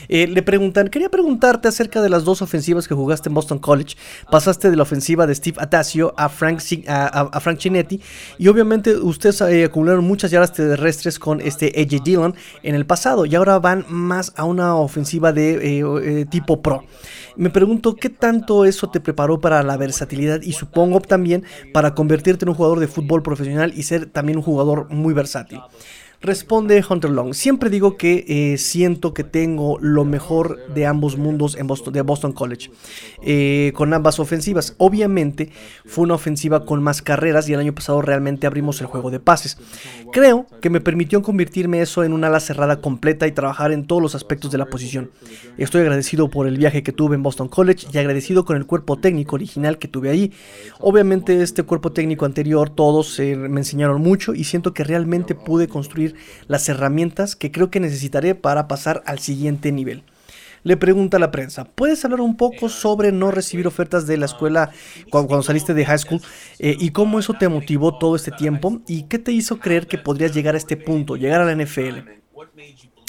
Eh, 0.09 0.27
le 0.27 0.43
preguntan, 0.43 0.89
quería 0.89 1.09
preguntarte 1.09 1.69
acerca 1.69 2.03
de 2.03 2.11
las 2.11 2.25
dos 2.25 2.43
ofensivas 2.43 2.89
que 2.89 2.95
jugaste 2.95 3.29
en 3.29 3.35
Boston 3.35 3.61
College. 3.61 3.97
Pasaste 4.29 4.71
de 4.71 4.77
la 4.77 4.83
ofensiva 4.83 5.29
de 5.29 5.37
Steve 5.37 5.59
Atasio 5.61 6.15
a 6.17 6.29
Frank, 6.29 6.61
a, 6.89 7.41
Frank 7.41 7.59
Chinetti 7.59 8.01
y 8.39 8.49
obviamente 8.49 8.97
ustedes 8.97 9.41
acumularon 9.41 10.05
muchas 10.05 10.32
yardas 10.33 10.53
terrestres 10.53 11.19
con 11.21 11.41
este 11.41 11.73
AJ 11.77 12.03
Dillon 12.03 12.35
en 12.65 12.75
el 12.75 12.85
pasado 12.85 13.25
y 13.25 13.35
ahora 13.37 13.61
van 13.61 13.87
más 13.89 14.33
a 14.37 14.45
una 14.45 14.75
ofensiva 14.75 15.33
de 15.33 16.27
tipo 16.31 16.61
pro. 16.61 16.85
Me 17.37 17.51
pregunto 17.51 17.95
qué 17.95 18.11
tanto 18.11 18.65
eso 18.65 18.91
te 18.91 19.01
preparó 19.01 19.41
para 19.41 19.63
la 19.63 19.77
versatilidad 19.77 20.43
y 20.43 20.53
supongo 20.53 21.01
también 21.01 21.45
para 21.73 21.95
convertirte 21.95 22.45
en 22.45 22.51
un 22.51 22.55
jugador 22.55 22.81
de 22.81 22.89
fútbol 22.89 23.23
profesional 23.23 23.73
y 23.77 23.85
ser 23.85 24.07
también 24.07 24.39
un 24.39 24.45
jugador 24.45 24.91
muy 24.91 25.15
versátil. 25.15 25.61
Responde 26.23 26.85
Hunter 26.89 27.11
Long. 27.11 27.35
Siempre 27.35 27.69
digo 27.69 27.97
que 27.97 28.25
eh, 28.29 28.57
siento 28.57 29.13
que 29.13 29.25
tengo 29.25 29.79
lo 29.81 30.05
mejor 30.05 30.61
de 30.73 30.87
ambos 30.87 31.17
mundos 31.17 31.57
en 31.57 31.67
Boston, 31.67 31.93
de 31.93 32.03
Boston 32.03 32.31
College. 32.31 32.71
Eh, 33.23 33.73
con 33.75 33.93
ambas 33.93 34.21
ofensivas. 34.21 34.75
Obviamente 34.79 35.51
fue 35.85 36.05
una 36.05 36.15
ofensiva 36.15 36.65
con 36.65 36.81
más 36.81 37.03
carreras 37.03 37.49
y 37.49 37.55
el 37.55 37.61
año 37.61 37.75
pasado 37.75 38.03
realmente 38.03 38.47
abrimos 38.47 38.81
el 38.81 38.87
juego 38.87 39.11
de 39.11 39.19
pases. 39.19 39.59
Creo 40.13 40.47
que 40.61 40.71
me 40.71 40.81
permitió 40.81 41.23
convertirme 41.23 41.83
eso 41.83 42.05
en 42.05 42.13
una 42.13 42.29
ala 42.29 42.39
cerrada 42.39 42.81
completa 42.81 43.27
y 43.27 43.33
trabajar 43.33 43.73
en 43.73 43.87
todos 43.87 44.01
los 44.01 44.15
aspectos 44.15 44.53
de 44.53 44.59
la 44.59 44.67
posición. 44.67 45.11
Estoy 45.59 45.81
agradecido 45.81 46.31
por 46.31 46.47
el 46.47 46.57
viaje 46.57 46.85
que 46.85 46.93
tuve 46.93 47.17
en 47.17 47.25
Boston 47.25 47.49
College 47.49 47.89
y 47.93 47.99
agradecido 47.99 48.45
con 48.45 48.57
el 48.57 48.67
cuerpo 48.67 48.97
técnico 48.97 49.35
original 49.35 49.79
que 49.79 49.89
tuve 49.89 50.11
ahí. 50.11 50.33
Obviamente 50.79 51.43
este 51.43 51.65
cuerpo 51.65 51.91
técnico 51.91 52.27
anterior 52.27 52.71
todos 52.71 53.19
eh, 53.19 53.35
me 53.35 53.61
enseñaron 53.61 54.01
mucho 54.01 54.35
y 54.35 54.45
siento 54.45 54.73
que 54.73 54.85
realmente 54.85 55.35
pude 55.35 55.67
construir 55.67 56.12
las 56.49 56.69
herramientas 56.69 57.37
que 57.37 57.51
creo 57.51 57.71
que 57.71 57.81
necesitaré 57.81 58.35
para 58.35 58.69
pasar 58.69 59.03
al 59.07 59.19
siguiente 59.19 59.73
nivel. 59.73 60.05
Le 60.65 60.77
pregunta 60.77 61.17
a 61.17 61.21
la 61.21 61.33
prensa, 61.33 61.65
¿puedes 61.65 62.05
hablar 62.05 62.21
un 62.21 62.37
poco 62.37 62.69
sobre 62.69 63.11
no 63.11 63.33
recibir 63.33 63.67
ofertas 63.67 64.07
de 64.07 64.17
la 64.17 64.27
escuela 64.27 64.71
cuando, 65.11 65.43
saliste 65.43 65.75
de 65.75 65.85
high 65.85 65.99
school 65.99 66.21
eh, 66.61 66.77
y 66.79 66.91
cómo 66.91 67.19
eso 67.19 67.35
te 67.35 67.49
motivó 67.49 67.99
todo 67.99 68.15
este 68.15 68.31
tiempo 68.31 68.81
y 68.87 69.05
qué 69.05 69.19
te 69.19 69.33
hizo 69.33 69.59
creer 69.59 69.89
que 69.89 69.99
podrías 69.99 70.33
llegar 70.33 70.55
a 70.55 70.59
este 70.59 70.77
punto, 70.77 71.17
llegar 71.17 71.41
a 71.41 71.45
la 71.45 71.57
NFL? 71.57 72.23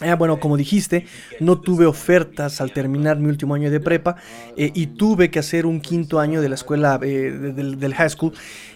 Ah, 0.02 0.16
bueno, 0.16 0.40
como 0.40 0.58
dijiste, 0.58 1.06
no 1.40 1.62
tuve 1.62 1.86
ofertas 1.86 2.60
al 2.60 2.74
terminar 2.74 3.20
mi 3.20 3.28
último 3.28 3.54
año 3.54 3.70
de 3.70 3.80
prepa 3.80 4.16
eh, 4.58 4.72
y 4.74 4.88
tuve 4.88 5.30
que 5.30 5.40
hacer 5.40 5.66
un 5.66 5.80
quinto 5.80 6.20
año 6.20 6.42
de 6.42 6.50
la 6.50 6.56
escuela 6.56 7.00
eh, 7.04 7.32
del, 7.32 7.94
high 7.94 8.10
school 8.10 8.34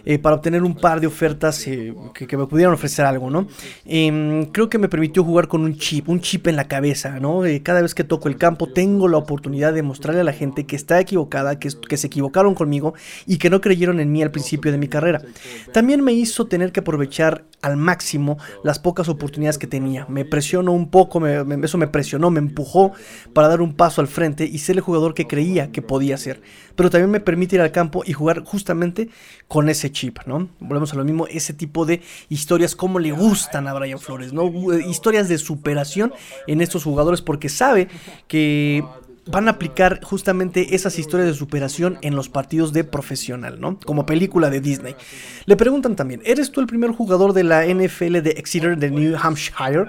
eh, 0.10 0.20
para 0.20 0.38
obtener 0.38 0.64
un 0.64 0.74
par 0.74 1.02
de 1.02 1.08
ofertas 1.08 1.66
que, 1.66 2.38
me 2.38 2.48
pudieran 2.48 2.74
ofrecer 2.74 3.04
algo, 3.04 3.30
¿no? 3.30 3.46
Em, 3.86 4.46
creo 4.46 4.70
que 4.70 4.78
me 4.78 4.88
permitió 4.88 5.22
jugar 5.22 5.50
con 5.50 5.66
un 5.66 5.76
chip, 5.78 6.08
un 6.08 6.22
chip 6.22 6.48
en 6.48 6.56
la 6.56 6.70
cabeza, 6.70 7.20
¿no? 7.20 7.42
cada 7.62 7.82
vez 7.82 7.94
que 7.94 8.06
toco 8.06 8.30
el 8.30 8.38
campo 8.38 8.72
tengo 8.72 9.10
la 9.10 9.18
oportunidad 9.18 9.74
de 9.74 9.84
mostrarle 9.84 10.22
a 10.22 10.24
la 10.24 10.32
gente 10.32 10.66
que 10.66 10.78
está 10.78 10.98
equivocada, 11.02 11.60
que 11.60 11.98
se 11.98 12.08
equivocaron 12.08 12.56
conmigo 12.56 12.94
y 13.26 13.38
que 13.38 13.50
no 13.50 13.60
creyeron 13.60 14.00
en 14.00 14.10
mí 14.10 14.24
al 14.24 14.32
principio 14.32 14.72
de 14.72 14.78
mi 14.78 14.88
carrera. 14.88 15.22
También 15.74 16.02
me 16.02 16.14
hizo 16.14 16.48
tener 16.48 16.72
que 16.72 16.80
aprovechar 16.80 17.44
al 17.62 17.76
máximo 17.76 18.38
las 18.64 18.80
pocas 18.80 19.10
oportunidades 19.10 19.58
que 19.58 19.68
tenía. 19.68 20.06
Me 20.08 20.24
presionó 20.24 20.72
un 20.72 20.90
poco 20.90 21.26
eso 21.28 21.78
me 21.78 21.88
presionó, 21.88 22.30
me 22.30 22.40
empujó 22.40 22.94
para 23.34 23.50
dar 23.50 23.62
un 23.62 23.74
paso 23.74 24.00
al 24.00 24.08
frente 24.08 24.46
y 24.46 24.60
ser 24.60 24.78
el 24.78 24.82
jugador 24.82 25.14
que 25.14 25.28
creía 25.28 25.72
que 25.72 25.82
podía 25.82 26.18
ser. 26.18 26.42
Pero 26.76 26.90
también 26.90 27.10
me 27.10 27.20
permite 27.20 27.56
ir 27.56 27.62
al 27.62 27.72
campo 27.72 28.04
y 28.06 28.14
jugar 28.14 28.44
justamente 28.44 29.10
con 29.48 29.68
ese 29.68 29.92
chip, 29.92 29.97
Volvemos 30.60 30.94
a 30.94 30.98
lo 30.98 31.04
mismo, 31.04 31.28
ese 31.28 31.54
tipo 31.54 31.86
de 31.86 32.02
historias 32.30 32.76
como 32.76 33.00
le 33.00 33.12
gustan 33.12 33.68
a 33.68 33.74
Brian 33.74 34.00
Flores, 34.00 34.34
¿no? 34.34 34.52
Historias 34.80 35.28
de 35.30 35.38
superación 35.38 36.14
en 36.48 36.62
estos 36.62 36.84
jugadores 36.84 37.22
porque 37.22 37.50
sabe 37.50 37.88
que 38.28 38.84
van 39.30 39.48
a 39.48 39.52
aplicar 39.52 40.02
justamente 40.04 40.76
esas 40.76 40.98
historias 41.00 41.30
de 41.30 41.36
superación 41.36 41.98
en 42.02 42.16
los 42.16 42.30
partidos 42.30 42.74
de 42.74 42.84
profesional, 42.84 43.60
¿no? 43.60 43.80
Como 43.80 44.06
película 44.06 44.50
de 44.50 44.62
Disney. 44.62 44.96
Le 45.46 45.56
preguntan 45.56 45.96
también, 45.96 46.22
¿eres 46.26 46.52
tú 46.52 46.62
el 46.62 46.68
primer 46.68 46.92
jugador 46.92 47.34
de 47.34 47.44
la 47.44 47.66
NFL 47.66 48.22
de 48.22 48.32
Exeter 48.38 48.78
de 48.78 48.92
New 48.92 49.18
Hampshire? 49.22 49.88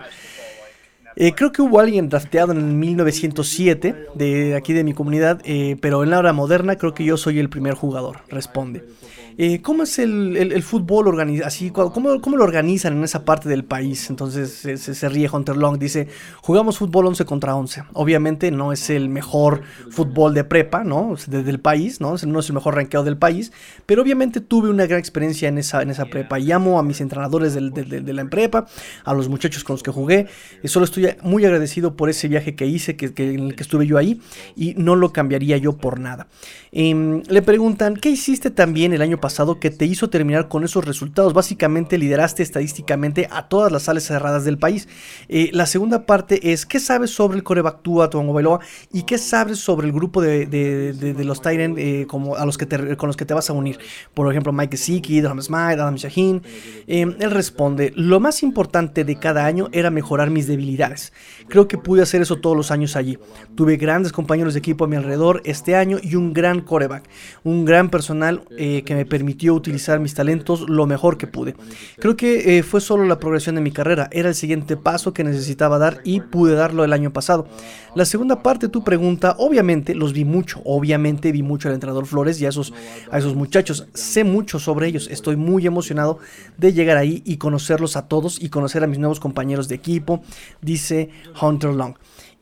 Eh, 1.21 1.33
creo 1.35 1.51
que 1.51 1.63
hubo 1.63 1.81
alguien 1.81 2.09
drafteado 2.09 2.53
en 2.53 2.79
1907 2.79 4.07
de 4.15 4.55
aquí 4.55 4.73
de 4.73 4.85
mi 4.85 4.95
comunidad, 4.95 5.41
eh, 5.45 5.77
pero 5.81 6.05
en 6.05 6.11
la 6.11 6.19
hora 6.19 6.33
moderna 6.33 6.77
creo 6.77 6.95
que 6.95 7.05
yo 7.05 7.17
soy 7.17 7.41
el 7.41 7.49
primer 7.49 7.75
jugador, 7.75 8.19
responde. 8.29 8.85
Eh, 9.41 9.63
¿Cómo 9.63 9.85
es 9.85 10.01
el, 10.01 10.63
fútbol 10.65 11.17
así? 11.45 11.71
¿cómo, 11.71 12.21
¿Cómo, 12.21 12.37
lo 12.37 12.43
organizan 12.43 12.97
en 12.97 13.05
esa 13.05 13.25
parte 13.25 13.49
del 13.49 13.65
país? 13.65 14.11
Entonces 14.11 14.51
se, 14.51 15.09
ríe 15.09 15.31
Hunter 15.33 15.57
Long, 15.57 15.79
dice, 15.79 16.09
jugamos 16.43 16.79
fútbol 16.79 17.07
11 17.07 17.25
contra 17.25 17.55
11. 17.55 17.85
Obviamente 17.93 18.51
no 18.51 18.73
es 18.73 18.91
el 18.91 19.09
mejor 19.09 19.63
fútbol 19.91 20.35
de 20.35 20.43
prepa, 20.43 20.83
¿no? 20.83 21.15
Del 21.29 21.61
país, 21.61 22.01
¿no? 22.01 22.17
No 22.27 22.41
es 22.41 22.49
el 22.49 22.55
mejor 22.55 22.75
ranqueado 22.75 23.05
del 23.05 23.17
país, 23.17 23.53
pero 23.87 24.03
obviamente 24.03 24.41
tuve 24.41 24.71
una 24.71 24.87
gran 24.87 24.99
experiencia 24.99 25.49
en 25.49 25.59
esa, 25.59 25.83
en 25.83 25.91
esa 25.91 26.07
prepa. 26.07 26.41
Y 26.41 26.51
amo 26.51 26.81
a 26.81 26.83
mis 26.83 27.01
entrenadores 27.01 27.55
de 27.55 28.13
la 28.13 28.25
prepa, 28.25 28.67
a 29.05 29.15
los 29.15 29.29
muchachos 29.29 29.63
con 29.63 29.75
los 29.75 29.85
que 29.85 29.93
jugué. 29.93 30.27
Y 30.65 30.69
solo 30.69 30.85
estoy 30.85 31.15
muy 31.23 31.45
agradecido 31.45 31.95
por 31.95 32.11
ese 32.11 32.27
viaje 32.27 32.57
que 32.57 32.67
hice, 32.67 32.97
que, 32.97 33.13
en 33.17 33.39
el 33.39 33.55
que 33.55 33.63
estuve 33.63 33.87
yo 33.87 33.99
ahí, 33.99 34.21
y 34.57 34.75
no 34.77 34.97
lo 34.97 35.13
cambiaría 35.13 35.59
yo 35.59 35.77
por 35.77 36.01
nada. 36.01 36.27
Em, 36.73 37.23
le 37.29 37.41
preguntan, 37.43 37.95
¿qué 37.95 38.11
hiciste 38.11 38.51
también 38.51 38.93
el 38.93 39.01
año 39.01 39.19
pasado? 39.21 39.28
Que 39.61 39.71
te 39.71 39.87
hizo 39.87 40.11
terminar 40.11 40.49
con 40.49 40.65
esos 40.65 40.85
resultados. 40.85 41.33
Básicamente 41.33 41.97
lideraste 41.97 42.43
estadísticamente 42.43 43.29
a 43.31 43.49
todas 43.49 43.71
las 43.71 43.85
sales 43.85 44.05
cerradas 44.05 44.45
del 44.45 44.59
país. 44.59 44.89
Eh, 45.29 45.51
la 45.53 45.67
segunda 45.67 46.07
parte 46.07 46.53
es, 46.53 46.67
¿qué 46.67 46.81
sabes 46.81 47.11
sobre 47.11 47.37
el 47.39 47.45
coreback 47.45 47.83
Tua 47.83 48.09
Bailoa 48.09 48.61
y 48.93 49.03
qué 49.03 49.19
sabes 49.19 49.59
sobre 49.59 49.87
el 49.87 49.93
grupo 49.93 50.21
de, 50.21 51.15
los 51.25 51.41
Tyrant 51.41 51.79
eh, 51.79 52.07
como 52.09 52.37
los 52.37 52.59
que 52.59 52.67
con 52.97 53.07
los 53.07 53.17
que 53.17 53.25
te 53.25 53.35
vas 53.35 53.49
a 53.49 53.53
unir? 53.53 53.79
Por 54.15 54.31
ejemplo, 54.31 54.53
Mike 54.53 54.77
Siki, 54.77 55.21
Adam 55.21 55.41
Smite, 55.41 55.81
Adam 55.81 55.95
Shaheen. 55.95 56.43
Eh, 56.87 57.03
él 57.03 57.31
responde, 57.31 57.93
lo 57.95 58.21
más 58.21 58.43
importante 58.43 59.05
de 59.05 59.17
cada 59.17 59.47
año 59.47 59.69
era 59.73 59.91
mejorar 59.91 60.31
mis 60.31 60.47
debilidades. 60.47 61.13
Creo 61.49 61.69
que 61.69 61.79
pude 61.79 62.03
hacer 62.03 62.23
eso 62.23 62.37
todos 62.37 62.57
los 62.57 62.71
años 62.71 62.97
allí. 62.97 63.19
Tuve 63.55 63.77
grandes 63.77 64.13
compañeros 64.13 64.55
de 64.55 64.59
equipo 64.61 64.85
a 64.85 64.89
mi 64.89 64.97
alrededor 64.97 65.43
este 65.45 65.77
año 65.77 65.99
y 66.03 66.17
un 66.17 66.33
gran 66.33 66.61
coreback, 66.61 67.09
un 67.45 67.65
gran 67.65 67.89
personal 67.89 68.43
que 68.59 68.95
me 68.95 69.05
permitió 69.05 69.18
permitió 69.19 69.53
utilizar 69.53 69.99
mis 69.99 70.15
talentos 70.15 70.71
lo 70.71 70.87
mejor 70.87 71.19
que 71.19 71.27
pude. 71.27 71.57
Creo 71.99 72.15
que 72.15 72.57
eh, 72.57 72.63
fue 72.63 72.81
solo 72.81 73.05
la 73.05 73.19
progresión 73.19 73.57
de 73.57 73.61
mi 73.61 73.73
carrera, 73.73 74.09
era 74.13 74.29
el 74.29 74.37
siguiente 74.37 74.77
paso 74.77 75.13
que 75.13 75.25
necesitaba 75.25 75.77
dar 75.77 76.01
y 76.05 76.21
pude 76.21 76.55
darlo 76.55 76.85
el 76.85 76.93
año 76.93 77.13
pasado. 77.13 77.49
La 77.97 78.05
segunda 78.05 78.45
parte 78.45 78.67
de 78.67 78.73
tu 78.73 78.85
pregunta, 78.85 79.35
obviamente 79.39 79.97
los 79.97 80.13
vi 80.13 80.25
mucho, 80.25 80.61
obviamente 80.65 81.33
vi 81.33 81.43
mucho 81.43 81.67
al 81.67 81.75
entrenador 81.75 82.07
Flores 82.07 82.41
y 82.41 82.47
a 82.47 82.51
esos, 82.51 82.73
a 83.11 83.19
esos 83.19 83.35
muchachos, 83.35 83.89
sé 83.93 84.23
mucho 84.23 84.61
sobre 84.61 84.87
ellos, 84.87 85.09
estoy 85.11 85.35
muy 85.35 85.67
emocionado 85.67 86.21
de 86.57 86.73
llegar 86.73 86.97
ahí 86.97 87.21
y 87.27 87.39
conocerlos 87.39 87.97
a 87.97 88.07
todos 88.07 88.41
y 88.41 88.51
conocer 88.51 88.85
a 88.85 88.87
mis 88.87 89.01
nuevos 89.01 89.19
compañeros 89.19 89.67
de 89.67 89.75
equipo, 89.75 90.23
dice 90.63 91.11
Hunter 91.43 91.75
Long. 91.75 91.97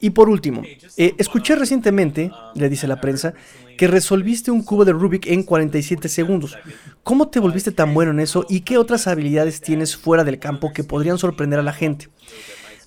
Y 0.07 0.11
por 0.11 0.29
último, 0.29 0.63
eh, 0.97 1.17
escuché 1.19 1.57
recientemente, 1.57 2.31
le 2.55 2.69
dice 2.69 2.87
la 2.87 3.01
prensa, 3.01 3.35
que 3.77 3.89
resolviste 3.89 4.53
un 4.53 4.63
cubo 4.63 4.85
de 4.85 4.93
Rubik 4.93 5.27
en 5.27 5.43
47 5.43 6.09
segundos. 6.09 6.57
¿Cómo 7.03 7.27
te 7.27 7.41
volviste 7.41 7.73
tan 7.73 7.93
bueno 7.93 8.13
en 8.13 8.21
eso 8.21 8.47
y 8.49 8.61
qué 8.61 8.79
otras 8.79 9.09
habilidades 9.09 9.61
tienes 9.61 9.97
fuera 9.97 10.23
del 10.23 10.39
campo 10.39 10.73
que 10.73 10.85
podrían 10.85 11.19
sorprender 11.19 11.59
a 11.59 11.65
la 11.65 11.73
gente? 11.73 12.09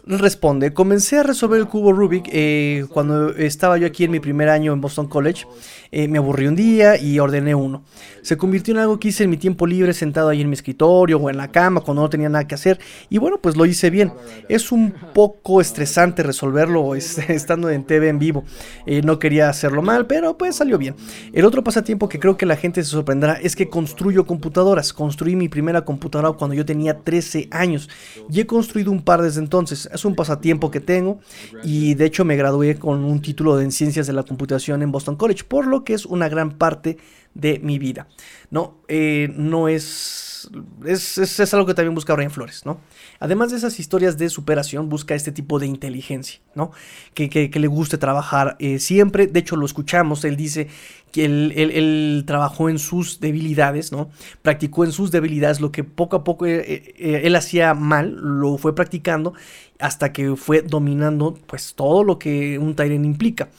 Responde, 0.05 0.73
comencé 0.73 1.17
a 1.17 1.23
resolver 1.23 1.59
el 1.59 1.67
cubo 1.67 1.91
Rubik 1.91 2.29
eh, 2.31 2.85
cuando 2.89 3.29
estaba 3.35 3.77
yo 3.77 3.85
aquí 3.85 4.05
en 4.05 4.11
mi 4.11 4.19
primer 4.19 4.47
año 4.47 4.71
en 4.71 4.79
Boston 4.79 5.07
College. 5.07 5.45
Eh, 5.91 6.07
me 6.07 6.19
aburrí 6.19 6.47
un 6.47 6.55
día 6.55 6.97
y 6.97 7.19
ordené 7.19 7.53
uno. 7.53 7.83
Se 8.21 8.37
convirtió 8.37 8.73
en 8.73 8.79
algo 8.79 8.99
que 8.99 9.09
hice 9.09 9.25
en 9.25 9.29
mi 9.29 9.37
tiempo 9.37 9.67
libre 9.67 9.93
sentado 9.93 10.29
ahí 10.29 10.41
en 10.41 10.49
mi 10.49 10.53
escritorio 10.53 11.17
o 11.17 11.29
en 11.29 11.37
la 11.37 11.51
cama 11.51 11.81
cuando 11.81 12.03
no 12.03 12.09
tenía 12.09 12.29
nada 12.29 12.47
que 12.47 12.55
hacer. 12.55 12.79
Y 13.09 13.17
bueno, 13.17 13.39
pues 13.41 13.57
lo 13.57 13.65
hice 13.65 13.89
bien. 13.89 14.13
Es 14.47 14.71
un 14.71 14.93
poco 15.13 15.61
estresante 15.61 16.23
resolverlo 16.23 16.95
estando 16.95 17.69
en 17.69 17.83
TV 17.83 18.07
en 18.07 18.19
vivo. 18.19 18.45
Eh, 18.85 19.01
no 19.03 19.19
quería 19.19 19.49
hacerlo 19.49 19.81
mal, 19.81 20.07
pero 20.07 20.37
pues 20.37 20.55
salió 20.55 20.77
bien. 20.77 20.95
El 21.33 21.43
otro 21.43 21.63
pasatiempo 21.63 22.07
que 22.07 22.19
creo 22.19 22.37
que 22.37 22.45
la 22.45 22.55
gente 22.55 22.83
se 22.83 22.91
sorprenderá 22.91 23.33
es 23.33 23.55
que 23.55 23.69
construyo 23.69 24.25
computadoras. 24.25 24.93
Construí 24.93 25.35
mi 25.35 25.49
primera 25.49 25.83
computadora 25.83 26.31
cuando 26.31 26.55
yo 26.55 26.65
tenía 26.65 26.99
13 26.99 27.49
años 27.51 27.89
y 28.29 28.39
he 28.39 28.47
construido 28.47 28.91
un 28.91 29.01
par 29.01 29.21
desde 29.21 29.41
entonces 29.41 29.88
es 29.91 30.05
un 30.05 30.15
pasatiempo 30.15 30.71
que 30.71 30.79
tengo 30.79 31.19
y 31.63 31.95
de 31.95 32.05
hecho 32.05 32.25
me 32.25 32.35
gradué 32.35 32.75
con 32.75 33.03
un 33.03 33.21
título 33.21 33.59
en 33.59 33.71
ciencias 33.71 34.07
de 34.07 34.13
la 34.13 34.23
computación 34.23 34.81
en 34.81 34.91
Boston 34.91 35.15
College, 35.15 35.43
por 35.47 35.67
lo 35.67 35.83
que 35.83 35.93
es 35.93 36.05
una 36.05 36.29
gran 36.29 36.57
parte 36.57 36.97
de 37.33 37.59
mi 37.59 37.79
vida. 37.79 38.07
No, 38.49 38.81
eh, 38.87 39.31
no 39.35 39.67
es 39.67 40.18
es, 40.85 41.53
algo 41.53 41.65
que 41.65 41.73
también 41.73 41.95
busca 41.95 42.13
Brian 42.13 42.31
Flores, 42.31 42.65
¿no? 42.65 42.79
Además 43.19 43.51
de 43.51 43.57
esas 43.57 43.79
historias 43.79 44.17
de 44.17 44.29
superación, 44.29 44.89
busca 44.89 45.15
este 45.15 45.31
tipo 45.31 45.59
de 45.59 45.67
inteligencia, 45.67 46.39
¿no? 46.55 46.71
Que, 47.13 47.49
le 47.53 47.67
guste 47.67 47.97
trabajar 47.97 48.55
eh, 48.59 48.79
siempre. 48.79 49.27
De 49.27 49.39
hecho, 49.39 49.55
lo 49.55 49.65
escuchamos, 49.65 50.23
él 50.25 50.35
dice 50.35 50.67
que 51.11 51.25
él, 51.25 52.23
trabajó 52.25 52.69
en 52.69 52.79
sus 52.79 53.19
debilidades, 53.19 53.91
¿no? 53.91 54.09
Practicó 54.41 54.85
en 54.85 54.91
sus 54.91 55.11
debilidades 55.11 55.59
lo 55.59 55.71
que 55.71 55.83
poco 55.83 56.15
a 56.15 56.23
poco 56.23 56.45
eh, 56.45 56.93
él 56.97 57.35
hacía 57.35 57.73
mal, 57.73 58.15
lo 58.15 58.57
fue 58.57 58.75
practicando 58.75 59.33
hasta 59.79 60.11
que 60.11 60.35
fue 60.35 60.61
dominando 60.61 61.37
pues 61.47 61.73
todo 61.73 62.03
lo 62.03 62.19
que 62.19 62.59
un 62.59 62.75
Tyrant 62.75 63.05
implica. 63.05 63.49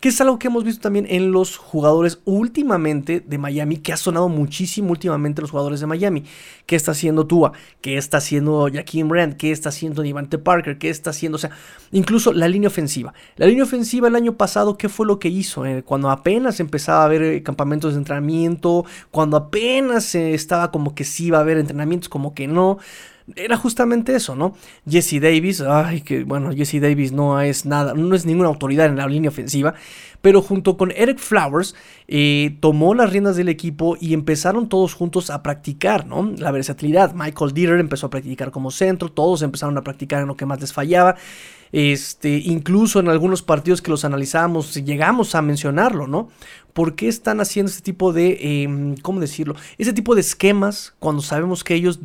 Que 0.00 0.08
es 0.08 0.20
algo 0.20 0.38
que 0.38 0.46
hemos 0.46 0.64
visto 0.64 0.80
también 0.80 1.06
en 1.08 1.30
los 1.30 1.58
jugadores 1.58 2.20
últimamente 2.24 3.20
de 3.20 3.38
Miami, 3.38 3.76
que 3.76 3.92
ha 3.92 3.98
sonado 3.98 4.30
muchísimo 4.30 4.90
últimamente 4.90 5.42
los 5.42 5.50
jugadores 5.50 5.80
de 5.80 5.86
Miami. 5.86 6.24
¿Qué 6.64 6.74
está 6.74 6.92
haciendo 6.92 7.26
Tua? 7.26 7.52
¿Qué 7.82 7.98
está 7.98 8.16
haciendo 8.16 8.68
Jaquim 8.72 9.08
Brand? 9.08 9.36
¿Qué 9.36 9.52
está 9.52 9.68
haciendo 9.68 10.02
Devante 10.02 10.38
Parker? 10.38 10.78
¿Qué 10.78 10.88
está 10.88 11.10
haciendo? 11.10 11.36
O 11.36 11.38
sea, 11.38 11.50
incluso 11.92 12.32
la 12.32 12.48
línea 12.48 12.68
ofensiva. 12.68 13.12
La 13.36 13.46
línea 13.46 13.64
ofensiva 13.64 14.08
el 14.08 14.16
año 14.16 14.36
pasado, 14.36 14.78
¿qué 14.78 14.88
fue 14.88 15.06
lo 15.06 15.18
que 15.18 15.28
hizo? 15.28 15.66
Eh, 15.66 15.82
cuando 15.82 16.10
apenas 16.10 16.60
empezaba 16.60 17.02
a 17.02 17.04
haber 17.04 17.22
eh, 17.22 17.42
campamentos 17.42 17.92
de 17.92 17.98
entrenamiento, 17.98 18.86
cuando 19.10 19.36
apenas 19.36 20.14
estaba 20.14 20.70
como 20.70 20.94
que 20.94 21.04
sí 21.04 21.26
iba 21.26 21.38
a 21.38 21.42
haber 21.42 21.58
entrenamientos, 21.58 22.08
como 22.08 22.34
que 22.34 22.46
no 22.46 22.78
era 23.36 23.56
justamente 23.56 24.14
eso, 24.14 24.34
¿no? 24.34 24.54
Jesse 24.88 25.20
Davis, 25.20 25.60
ay, 25.60 26.00
que 26.00 26.24
bueno, 26.24 26.52
Jesse 26.52 26.80
Davis 26.80 27.12
no 27.12 27.40
es 27.40 27.66
nada, 27.66 27.94
no 27.94 28.14
es 28.14 28.26
ninguna 28.26 28.48
autoridad 28.48 28.86
en 28.86 28.96
la 28.96 29.06
línea 29.06 29.30
ofensiva, 29.30 29.74
pero 30.20 30.42
junto 30.42 30.76
con 30.76 30.90
Eric 30.92 31.18
Flowers 31.18 31.74
eh, 32.08 32.56
tomó 32.60 32.94
las 32.94 33.10
riendas 33.10 33.36
del 33.36 33.48
equipo 33.48 33.96
y 34.00 34.14
empezaron 34.14 34.68
todos 34.68 34.94
juntos 34.94 35.30
a 35.30 35.42
practicar, 35.42 36.06
¿no? 36.06 36.32
La 36.36 36.50
versatilidad. 36.50 37.14
Michael 37.14 37.52
Dieter 37.52 37.80
empezó 37.80 38.06
a 38.06 38.10
practicar 38.10 38.50
como 38.50 38.70
centro, 38.70 39.10
todos 39.10 39.42
empezaron 39.42 39.76
a 39.78 39.82
practicar 39.82 40.22
en 40.22 40.28
lo 40.28 40.36
que 40.36 40.46
más 40.46 40.60
les 40.60 40.72
fallaba. 40.72 41.16
Este, 41.72 42.38
incluso 42.38 43.00
en 43.00 43.08
algunos 43.08 43.42
partidos 43.42 43.80
que 43.80 43.90
los 43.90 44.04
analizamos, 44.04 44.74
llegamos 44.74 45.34
a 45.34 45.42
mencionarlo, 45.42 46.06
¿no? 46.06 46.28
¿Por 46.72 46.94
qué 46.94 47.08
están 47.08 47.40
haciendo 47.40 47.70
este 47.70 47.82
tipo 47.82 48.12
de, 48.12 48.62
em, 48.62 48.96
¿cómo 48.96 49.20
decirlo? 49.20 49.54
Ese 49.78 49.92
tipo 49.92 50.14
de 50.14 50.20
esquemas 50.20 50.94
cuando 50.98 51.22
sabemos 51.22 51.64
que 51.64 51.74
ellos 51.74 52.00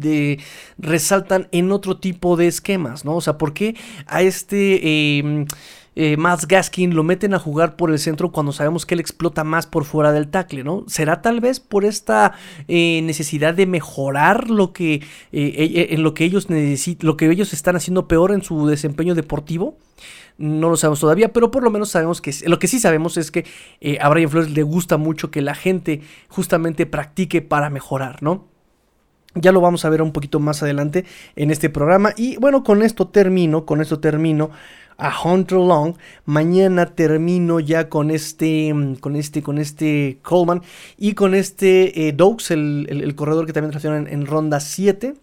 resaltan 0.77 1.47
en 1.51 1.71
otro 1.71 1.97
tipo 1.97 2.35
de 2.37 2.47
esquemas, 2.47 3.05
¿no? 3.05 3.15
O 3.15 3.21
sea, 3.21 3.37
¿por 3.37 3.53
qué 3.53 3.75
a 4.07 4.21
este... 4.21 5.17
Em, 5.19 5.45
eh, 5.95 6.17
Gaskin 6.47 6.95
lo 6.95 7.03
meten 7.03 7.33
a 7.33 7.39
jugar 7.39 7.75
por 7.75 7.91
el 7.91 7.99
centro 7.99 8.31
cuando 8.31 8.51
sabemos 8.51 8.85
que 8.85 8.95
él 8.95 8.99
explota 8.99 9.43
más 9.43 9.65
por 9.65 9.85
fuera 9.85 10.11
del 10.11 10.27
tackle, 10.27 10.63
¿no? 10.63 10.83
¿Será 10.87 11.21
tal 11.21 11.39
vez 11.39 11.59
por 11.59 11.85
esta 11.85 12.33
eh, 12.67 13.01
necesidad 13.03 13.53
de 13.53 13.65
mejorar 13.65 14.49
lo 14.49 14.73
que, 14.73 14.95
eh, 14.95 15.01
eh, 15.31 15.87
en 15.91 16.03
lo 16.03 16.13
que 16.13 16.25
ellos 16.25 16.47
lo 16.99 17.17
que 17.17 17.31
ellos 17.31 17.53
están 17.53 17.75
haciendo 17.75 18.07
peor 18.07 18.31
en 18.31 18.43
su 18.43 18.67
desempeño 18.67 19.15
deportivo? 19.15 19.77
No 20.37 20.69
lo 20.69 20.75
sabemos 20.75 20.99
todavía, 20.99 21.31
pero 21.31 21.49
por 21.49 21.63
lo 21.63 21.71
menos 21.71 21.89
sabemos 21.89 22.19
que 22.21 22.33
lo 22.45 22.59
que 22.59 22.67
sí 22.67 22.79
sabemos 22.79 23.15
es 23.15 23.31
que 23.31 23.45
a 24.01 24.09
Brian 24.09 24.29
Flores 24.29 24.51
le 24.51 24.63
gusta 24.63 24.97
mucho 24.97 25.31
que 25.31 25.41
la 25.41 25.55
gente 25.55 26.01
justamente 26.27 26.85
practique 26.85 27.41
para 27.41 27.69
mejorar, 27.69 28.21
¿no? 28.21 28.47
Ya 29.35 29.51
lo 29.51 29.59
vamos 29.59 29.83
a 29.83 29.89
ver 29.89 30.01
un 30.01 30.13
poquito 30.13 30.39
más 30.39 30.63
adelante 30.63 31.05
en 31.35 31.51
este 31.51 31.69
programa. 31.69 32.13
Y 32.15 32.37
bueno, 32.37 32.63
con 32.63 32.81
esto 32.81 33.09
termino, 33.09 33.65
con 33.65 33.81
esto 33.81 33.99
termino 33.99 34.51
a 34.97 35.13
Hunter 35.23 35.57
Long. 35.57 35.95
Mañana 36.25 36.85
termino 36.87 37.59
ya 37.59 37.89
con 37.89 38.11
este, 38.11 38.73
con 38.99 39.15
este, 39.15 39.41
con 39.41 39.57
este 39.57 40.19
Coleman 40.21 40.61
y 40.97 41.13
con 41.13 41.35
este 41.35 42.07
eh, 42.07 42.15
el, 42.49 43.15
corredor 43.15 43.45
que 43.45 43.53
también 43.53 43.71
trajeron 43.71 44.07
en, 44.07 44.25
ronda 44.25 44.59
7. 44.59 45.15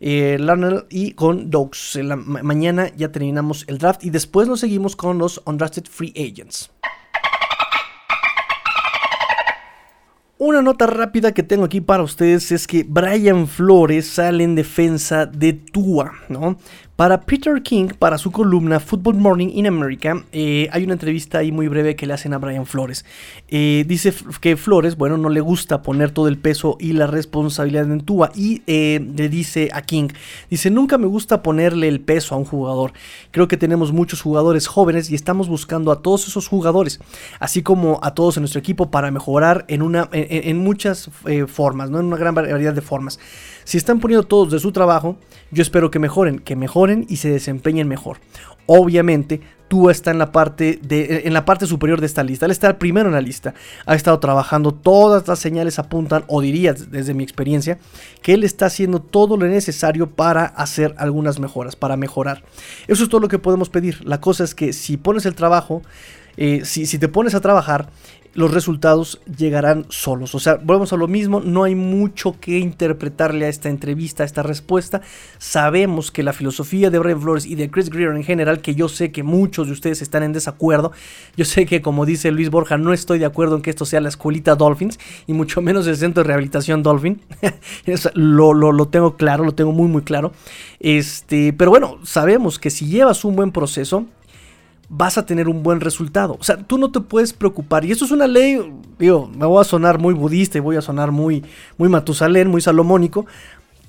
Eh, 0.00 0.38
y 0.90 1.12
con 1.12 1.50
Dogs. 1.50 1.98
mañana 2.24 2.90
ya 2.96 3.10
terminamos 3.10 3.64
el 3.68 3.78
draft 3.78 4.04
y 4.04 4.10
después 4.10 4.48
nos 4.48 4.60
seguimos 4.60 4.96
con 4.96 5.18
los 5.18 5.40
undrafted 5.46 5.84
free 5.86 6.12
agents. 6.16 6.70
Una 10.36 10.60
nota 10.62 10.86
rápida 10.86 11.32
que 11.32 11.44
tengo 11.44 11.64
aquí 11.64 11.80
para 11.80 12.02
ustedes 12.02 12.50
es 12.50 12.66
que 12.66 12.84
Brian 12.86 13.46
Flores 13.46 14.06
sale 14.06 14.42
en 14.42 14.56
defensa 14.56 15.26
de 15.26 15.52
Tua, 15.52 16.12
¿no? 16.28 16.58
Para 16.96 17.22
Peter 17.22 17.60
King, 17.60 17.88
para 17.98 18.18
su 18.18 18.30
columna 18.30 18.78
Football 18.78 19.16
Morning 19.16 19.48
in 19.52 19.66
America, 19.66 20.24
eh, 20.30 20.68
hay 20.70 20.84
una 20.84 20.92
entrevista 20.92 21.38
ahí 21.38 21.50
muy 21.50 21.66
breve 21.66 21.96
que 21.96 22.06
le 22.06 22.14
hacen 22.14 22.32
a 22.34 22.38
Brian 22.38 22.66
Flores. 22.66 23.04
Eh, 23.48 23.84
dice 23.88 24.14
que 24.40 24.56
Flores, 24.56 24.96
bueno, 24.96 25.18
no 25.18 25.28
le 25.28 25.40
gusta 25.40 25.82
poner 25.82 26.12
todo 26.12 26.28
el 26.28 26.38
peso 26.38 26.76
y 26.78 26.92
la 26.92 27.08
responsabilidad 27.08 27.90
en 27.90 28.02
Tua 28.02 28.30
y 28.36 28.62
eh, 28.68 29.04
le 29.16 29.28
dice 29.28 29.70
a 29.72 29.82
King, 29.82 30.10
dice, 30.48 30.70
nunca 30.70 30.96
me 30.96 31.08
gusta 31.08 31.42
ponerle 31.42 31.88
el 31.88 32.00
peso 32.00 32.36
a 32.36 32.38
un 32.38 32.44
jugador. 32.44 32.92
Creo 33.32 33.48
que 33.48 33.56
tenemos 33.56 33.90
muchos 33.90 34.22
jugadores 34.22 34.68
jóvenes 34.68 35.10
y 35.10 35.16
estamos 35.16 35.48
buscando 35.48 35.90
a 35.90 36.00
todos 36.00 36.28
esos 36.28 36.46
jugadores, 36.46 37.00
así 37.40 37.64
como 37.64 37.98
a 38.04 38.14
todos 38.14 38.36
en 38.36 38.42
nuestro 38.42 38.60
equipo 38.60 38.92
para 38.92 39.10
mejorar 39.10 39.64
en, 39.66 39.82
una, 39.82 40.08
en 40.12 40.58
muchas 40.58 41.10
formas, 41.48 41.90
¿no? 41.90 41.98
en 41.98 42.06
una 42.06 42.18
gran 42.18 42.36
variedad 42.36 42.72
de 42.72 42.82
formas. 42.82 43.18
Si 43.64 43.78
están 43.78 44.00
poniendo 44.00 44.26
todos 44.26 44.50
de 44.50 44.58
su 44.58 44.72
trabajo, 44.72 45.16
yo 45.50 45.62
espero 45.62 45.90
que 45.90 45.98
mejoren, 45.98 46.38
que 46.38 46.56
mejoren 46.56 47.06
y 47.08 47.16
se 47.16 47.30
desempeñen 47.30 47.88
mejor. 47.88 48.18
Obviamente, 48.66 49.40
Tua 49.68 49.92
está 49.92 50.10
en 50.10 50.18
la 50.18 50.32
parte 50.32 50.78
de, 50.82 51.22
en 51.24 51.32
la 51.32 51.44
parte 51.44 51.66
superior 51.66 52.00
de 52.00 52.06
esta 52.06 52.22
lista. 52.22 52.46
Él 52.46 52.52
está 52.52 52.68
el 52.68 52.76
primero 52.76 53.08
en 53.08 53.14
la 53.14 53.20
lista. 53.20 53.54
Ha 53.86 53.94
estado 53.94 54.18
trabajando. 54.20 54.72
Todas 54.72 55.26
las 55.26 55.38
señales 55.38 55.78
apuntan, 55.78 56.24
o 56.28 56.40
diría 56.40 56.74
desde 56.74 57.14
mi 57.14 57.24
experiencia, 57.24 57.78
que 58.22 58.34
él 58.34 58.44
está 58.44 58.66
haciendo 58.66 59.00
todo 59.00 59.36
lo 59.36 59.46
necesario 59.46 60.10
para 60.10 60.44
hacer 60.44 60.94
algunas 60.98 61.40
mejoras, 61.40 61.76
para 61.76 61.96
mejorar. 61.96 62.42
Eso 62.86 63.02
es 63.02 63.08
todo 63.08 63.20
lo 63.20 63.28
que 63.28 63.38
podemos 63.38 63.68
pedir. 63.68 64.06
La 64.06 64.20
cosa 64.20 64.44
es 64.44 64.54
que 64.54 64.72
si 64.72 64.96
pones 64.96 65.26
el 65.26 65.34
trabajo, 65.34 65.82
eh, 66.36 66.62
si, 66.64 66.98
te 66.98 67.08
pones 67.08 67.34
a 67.34 67.40
trabajar, 67.40 67.90
los 68.34 68.52
resultados 68.52 69.20
llegarán 69.38 69.86
solos. 69.88 70.34
O 70.34 70.40
sea, 70.40 70.56
volvemos 70.56 70.92
a 70.92 70.96
lo 70.96 71.06
mismo, 71.06 71.40
no 71.40 71.64
hay 71.64 71.74
mucho 71.74 72.34
que 72.40 72.58
interpretarle 72.58 73.46
a 73.46 73.48
esta 73.48 73.68
entrevista, 73.68 74.24
a 74.24 74.26
esta 74.26 74.42
respuesta. 74.42 75.02
Sabemos 75.38 76.10
que 76.10 76.24
la 76.24 76.32
filosofía 76.32 76.90
de 76.90 76.98
Brian 76.98 77.20
Flores 77.20 77.46
y 77.46 77.54
de 77.54 77.70
Chris 77.70 77.90
Greer 77.90 78.16
en 78.16 78.24
general, 78.24 78.60
que 78.60 78.74
yo 78.74 78.88
sé 78.88 79.12
que 79.12 79.22
muchos 79.22 79.68
de 79.68 79.72
ustedes 79.72 80.02
están 80.02 80.24
en 80.24 80.32
desacuerdo, 80.32 80.92
yo 81.36 81.44
sé 81.44 81.64
que 81.66 81.80
como 81.80 82.06
dice 82.06 82.32
Luis 82.32 82.50
Borja, 82.50 82.76
no 82.76 82.92
estoy 82.92 83.20
de 83.20 83.26
acuerdo 83.26 83.56
en 83.56 83.62
que 83.62 83.70
esto 83.70 83.84
sea 83.84 84.00
la 84.00 84.08
escuelita 84.08 84.56
Dolphins, 84.56 84.98
y 85.26 85.32
mucho 85.32 85.62
menos 85.62 85.86
el 85.86 85.96
centro 85.96 86.22
de 86.22 86.28
rehabilitación 86.28 86.82
Dolphin. 86.82 87.20
lo, 88.14 88.52
lo, 88.52 88.88
tengo 88.88 89.16
claro, 89.16 89.44
lo 89.44 89.54
tengo 89.54 89.72
muy 89.72 89.86
muy 89.86 90.02
claro. 90.02 90.32
Este, 90.80 91.52
pero 91.52 91.70
bueno, 91.70 91.98
sabemos 92.02 92.58
que 92.58 92.70
si 92.70 92.86
llevas 92.86 93.24
un 93.24 93.36
buen 93.36 93.52
proceso, 93.52 94.06
vas 94.96 95.18
a 95.18 95.26
tener 95.26 95.48
un 95.48 95.62
buen 95.62 95.80
resultado. 95.80 96.36
O 96.38 96.44
sea, 96.44 96.56
tú 96.56 96.78
no 96.78 96.90
te 96.92 97.00
puedes 97.00 97.32
preocupar. 97.32 97.84
Y 97.84 97.90
eso 97.90 98.04
es 98.04 98.12
una 98.12 98.28
ley, 98.28 98.60
digo, 98.98 99.28
me 99.36 99.44
voy 99.44 99.60
a 99.60 99.64
sonar 99.64 99.98
muy 99.98 100.14
budista 100.14 100.58
y 100.58 100.60
voy 100.60 100.76
a 100.76 100.82
sonar 100.82 101.10
muy, 101.10 101.42
muy 101.76 101.88
matusalén, 101.88 102.48
muy 102.48 102.60
salomónico. 102.60 103.26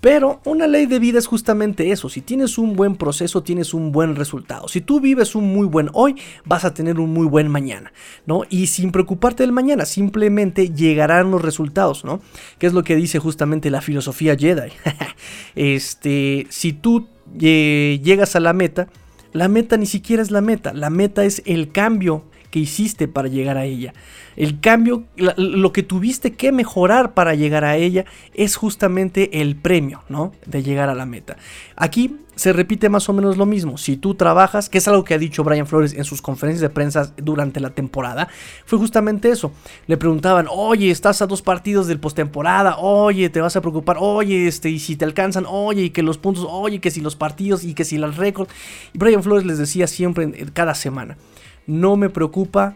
Pero 0.01 0.39
una 0.45 0.67
ley 0.67 0.85
de 0.85 0.99
vida 0.99 1.17
es 1.17 1.27
justamente 1.27 1.91
eso. 1.91 2.09
Si 2.09 2.21
tienes 2.21 2.57
un 2.57 2.75
buen 2.75 2.95
proceso, 2.95 3.43
tienes 3.43 3.73
un 3.73 3.91
buen 3.91 4.15
resultado. 4.15 4.67
Si 4.67 4.81
tú 4.81 4.99
vives 4.99 5.35
un 5.35 5.51
muy 5.51 5.67
buen 5.67 5.89
hoy, 5.93 6.15
vas 6.43 6.65
a 6.65 6.73
tener 6.73 6.99
un 6.99 7.11
muy 7.11 7.25
buen 7.27 7.49
mañana, 7.49 7.91
¿no? 8.25 8.41
Y 8.49 8.67
sin 8.67 8.91
preocuparte 8.91 9.43
del 9.43 9.51
mañana, 9.51 9.85
simplemente 9.85 10.69
llegarán 10.69 11.31
los 11.31 11.41
resultados, 11.41 12.03
¿no? 12.03 12.21
Que 12.59 12.67
es 12.67 12.73
lo 12.73 12.83
que 12.83 12.95
dice 12.95 13.19
justamente 13.19 13.71
la 13.71 13.81
filosofía 13.81 14.35
Jedi. 14.35 14.71
este, 15.55 16.45
si 16.49 16.73
tú 16.73 17.07
eh, 17.39 17.99
llegas 18.03 18.35
a 18.35 18.39
la 18.39 18.53
meta, 18.53 18.87
la 19.35 19.49
meta 19.49 19.75
ni 19.75 19.85
siquiera 19.85 20.23
es 20.23 20.31
la 20.31 20.39
meta, 20.39 20.73
la 20.73 20.89
meta 20.89 21.25
es 21.25 21.43
el 21.45 21.73
cambio 21.73 22.23
que 22.55 22.59
hiciste 22.61 23.09
para 23.09 23.27
llegar 23.27 23.57
a 23.57 23.65
ella. 23.65 23.93
El 24.37 24.61
cambio, 24.61 25.03
lo 25.17 25.73
que 25.73 25.83
tuviste 25.83 26.35
que 26.35 26.53
mejorar 26.53 27.13
para 27.13 27.35
llegar 27.35 27.65
a 27.65 27.75
ella 27.75 28.05
es 28.33 28.55
justamente 28.55 29.41
el 29.41 29.57
premio, 29.57 30.03
¿no? 30.07 30.31
De 30.45 30.63
llegar 30.63 30.87
a 30.87 30.95
la 30.95 31.05
meta. 31.05 31.35
Aquí 31.75 32.15
se 32.37 32.53
repite 32.53 32.87
más 32.87 33.09
o 33.09 33.13
menos 33.13 33.35
lo 33.35 33.45
mismo. 33.45 33.77
Si 33.77 33.97
tú 33.97 34.15
trabajas, 34.15 34.69
que 34.69 34.77
es 34.77 34.87
algo 34.87 35.03
que 35.03 35.13
ha 35.13 35.17
dicho 35.17 35.43
Brian 35.43 35.67
Flores 35.67 35.91
en 35.91 36.05
sus 36.05 36.21
conferencias 36.21 36.61
de 36.61 36.69
prensa 36.69 37.11
durante 37.17 37.59
la 37.59 37.71
temporada, 37.71 38.29
fue 38.65 38.79
justamente 38.79 39.29
eso. 39.29 39.51
Le 39.87 39.97
preguntaban, 39.97 40.47
oye, 40.49 40.91
estás 40.91 41.21
a 41.21 41.27
dos 41.27 41.41
partidos 41.41 41.87
del 41.87 41.99
postemporada, 41.99 42.77
oye, 42.77 43.29
te 43.29 43.41
vas 43.41 43.57
a 43.57 43.61
preocupar, 43.61 43.97
oye, 43.99 44.47
este, 44.47 44.69
y 44.69 44.79
si 44.79 44.95
te 44.95 45.03
alcanzan, 45.03 45.45
oye, 45.45 45.83
y 45.83 45.89
que 45.89 46.03
los 46.03 46.17
puntos, 46.17 46.47
oye, 46.49 46.79
que 46.79 46.89
si 46.89 47.01
los 47.01 47.17
partidos 47.17 47.65
y 47.65 47.73
que 47.73 47.83
si 47.83 47.97
los 47.97 48.15
récords. 48.15 48.49
Brian 48.93 49.23
Flores 49.23 49.45
les 49.45 49.57
decía 49.57 49.87
siempre, 49.87 50.31
cada 50.53 50.73
semana 50.73 51.17
no 51.67 51.97
me 51.97 52.09
preocupa 52.09 52.75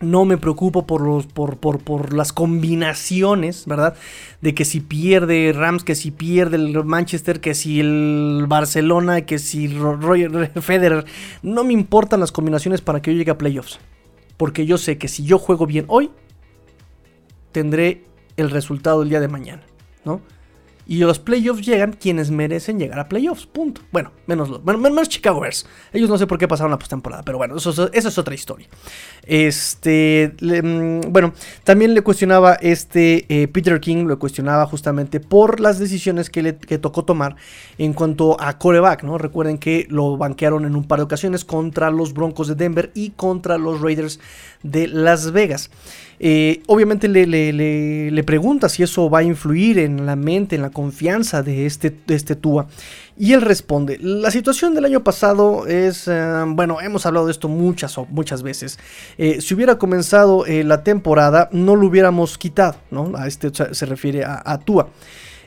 no 0.00 0.24
me 0.24 0.38
preocupo 0.38 0.86
por, 0.86 1.02
los, 1.02 1.26
por, 1.26 1.58
por, 1.58 2.14
las 2.14 2.32
combinaciones, 2.32 3.66
¿verdad? 3.66 3.94
De 4.40 4.54
que 4.54 4.64
si 4.64 4.80
pierde 4.80 5.52
Rams, 5.52 5.84
que 5.84 5.94
si 5.94 6.10
pierde 6.10 6.56
el 6.56 6.84
Manchester, 6.84 7.40
que 7.40 7.54
si 7.54 7.80
el 7.80 8.46
Barcelona, 8.48 9.20
que 9.22 9.38
si 9.38 9.68
Roger 9.68 10.50
Federer. 10.62 11.04
No 11.42 11.64
me 11.64 11.74
importan 11.74 12.20
las 12.20 12.32
combinaciones 12.32 12.80
para 12.80 13.02
que 13.02 13.12
yo 13.12 13.18
llegue 13.18 13.30
a 13.30 13.38
playoffs. 13.38 13.78
Porque 14.38 14.64
yo 14.64 14.78
sé 14.78 14.96
que 14.96 15.06
si 15.06 15.24
yo 15.24 15.38
juego 15.38 15.66
bien 15.66 15.84
hoy, 15.88 16.10
tendré 17.52 18.04
el 18.38 18.50
resultado 18.50 19.02
el 19.02 19.10
día 19.10 19.20
de 19.20 19.28
mañana, 19.28 19.62
¿no? 20.04 20.22
Y 20.90 20.98
los 20.98 21.20
playoffs 21.20 21.64
llegan 21.64 21.92
quienes 21.92 22.32
merecen 22.32 22.80
llegar 22.80 22.98
a 22.98 23.08
playoffs. 23.08 23.46
Punto. 23.46 23.80
Bueno, 23.92 24.10
menos, 24.26 24.48
los, 24.48 24.64
menos 24.64 25.08
Chicago 25.08 25.38
Bears. 25.38 25.64
Ellos 25.92 26.10
no 26.10 26.18
sé 26.18 26.26
por 26.26 26.36
qué 26.36 26.48
pasaron 26.48 26.72
la 26.72 26.80
postemporada, 26.80 27.22
pero 27.22 27.38
bueno, 27.38 27.54
eso, 27.54 27.92
es 27.92 28.18
otra 28.18 28.34
historia. 28.34 28.66
Este, 29.24 30.34
mm, 30.40 31.12
bueno, 31.12 31.32
también 31.62 31.94
le 31.94 32.02
cuestionaba 32.02 32.54
este 32.54 33.24
eh, 33.28 33.46
Peter 33.46 33.78
King, 33.78 34.06
lo 34.06 34.18
cuestionaba 34.18 34.66
justamente 34.66 35.20
por 35.20 35.60
las 35.60 35.78
decisiones 35.78 36.28
que 36.28 36.42
le 36.42 36.54
tocó 36.54 37.04
tomar 37.04 37.36
en 37.78 37.92
cuanto 37.92 38.36
a 38.40 38.58
coreback, 38.58 39.04
¿no? 39.04 39.16
Recuerden 39.16 39.58
que 39.58 39.86
lo 39.90 40.16
banquearon 40.16 40.64
en 40.64 40.74
un 40.74 40.88
par 40.88 40.98
de 40.98 41.04
ocasiones 41.04 41.44
contra 41.44 41.92
los 41.92 42.14
Broncos 42.14 42.48
de 42.48 42.56
Denver 42.56 42.90
y 42.94 43.10
contra 43.10 43.58
los 43.58 43.80
Raiders 43.80 44.18
de 44.62 44.88
Las 44.88 45.32
Vegas. 45.32 45.70
Eh, 46.22 46.62
obviamente 46.66 47.08
le, 47.08 47.26
le, 47.26 48.24
pregunta 48.24 48.68
si 48.68 48.82
eso 48.82 49.08
va 49.08 49.20
a 49.20 49.22
influir 49.22 49.78
en 49.78 50.04
la 50.04 50.16
mente, 50.16 50.56
en 50.56 50.60
la 50.60 50.68
confianza 50.68 51.42
de 51.42 51.64
este, 51.64 51.96
este 52.08 52.36
Tua. 52.36 52.66
Y 53.16 53.32
él 53.32 53.40
responde, 53.40 53.98
la 53.98 54.30
situación 54.30 54.74
del 54.74 54.84
año 54.84 55.02
pasado 55.02 55.66
es, 55.66 56.08
eh, 56.08 56.44
bueno, 56.46 56.82
hemos 56.82 57.06
hablado 57.06 57.24
de 57.24 57.32
esto 57.32 57.48
muchas, 57.48 57.96
muchas 58.10 58.42
veces. 58.42 58.78
Eh, 59.16 59.40
si 59.40 59.54
hubiera 59.54 59.78
comenzado 59.78 60.44
la 60.46 60.84
temporada, 60.84 61.48
no 61.52 61.74
lo 61.74 61.86
hubiéramos 61.86 62.36
quitado, 62.36 62.76
¿no? 62.90 63.12
A 63.16 63.26
este 63.26 63.50
se 63.52 63.86
refiere 63.86 64.22
a, 64.22 64.42
a 64.44 64.58
Tua. 64.58 64.90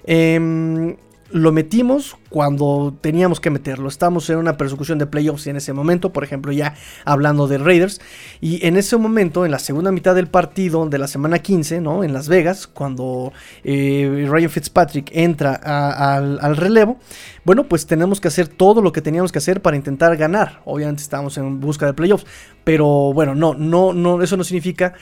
Em, 0.05 0.95
lo 1.33 1.51
metimos 1.51 2.15
cuando 2.29 2.95
teníamos 3.01 3.39
que 3.39 3.49
meterlo. 3.49 3.89
Estamos 3.89 4.29
en 4.29 4.37
una 4.37 4.55
persecución 4.55 4.99
de 4.99 5.07
playoffs 5.07 5.47
en 5.47 5.55
ese 5.55 5.73
momento, 5.73 6.13
por 6.13 6.23
ejemplo, 6.23 6.51
ya 6.51 6.75
hablando 7.05 7.47
de 7.47 7.57
Raiders. 7.57 8.01
Y 8.39 8.65
en 8.65 8.77
ese 8.77 8.97
momento, 8.97 9.43
en 9.43 9.49
la 9.49 9.57
segunda 9.57 9.91
mitad 9.91 10.13
del 10.13 10.27
partido 10.27 10.85
de 10.87 10.99
la 10.99 11.07
semana 11.07 11.39
15, 11.39 11.81
¿no? 11.81 12.03
En 12.03 12.13
Las 12.13 12.27
Vegas, 12.29 12.67
cuando 12.67 13.33
eh, 13.63 14.27
Ryan 14.29 14.51
Fitzpatrick 14.51 15.09
entra 15.11 15.55
al, 15.55 16.55
relevo, 16.55 16.99
bueno, 17.43 17.63
pues 17.63 17.87
tenemos 17.87 18.21
que 18.21 18.27
hacer 18.27 18.47
todo 18.47 18.83
lo 18.83 18.91
que 18.91 19.01
teníamos 19.01 19.31
que 19.31 19.39
hacer 19.39 19.59
para 19.59 19.75
intentar 19.75 20.15
ganar. 20.17 20.61
Obviamente 20.65 21.01
estamos 21.01 21.39
en 21.39 21.59
busca 21.59 21.87
de 21.87 21.93
playoffs, 21.93 22.27
pero 22.63 23.11
bueno, 23.11 23.33
no, 23.33 23.55
no, 23.55 23.91
no, 23.91 24.21
eso 24.21 24.37
no 24.37 24.43
significa 24.43 24.93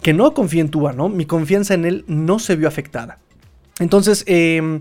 que 0.00 0.12
no 0.12 0.32
confíe 0.32 0.60
en 0.60 0.70
Tua, 0.70 0.92
¿no? 0.92 1.08
Mi 1.08 1.26
confianza 1.26 1.74
en 1.74 1.86
él 1.86 2.04
no 2.06 2.38
se 2.38 2.54
vio 2.54 2.68
afectada. 2.68 3.18
Entonces, 3.80 4.22
eh, 4.28 4.80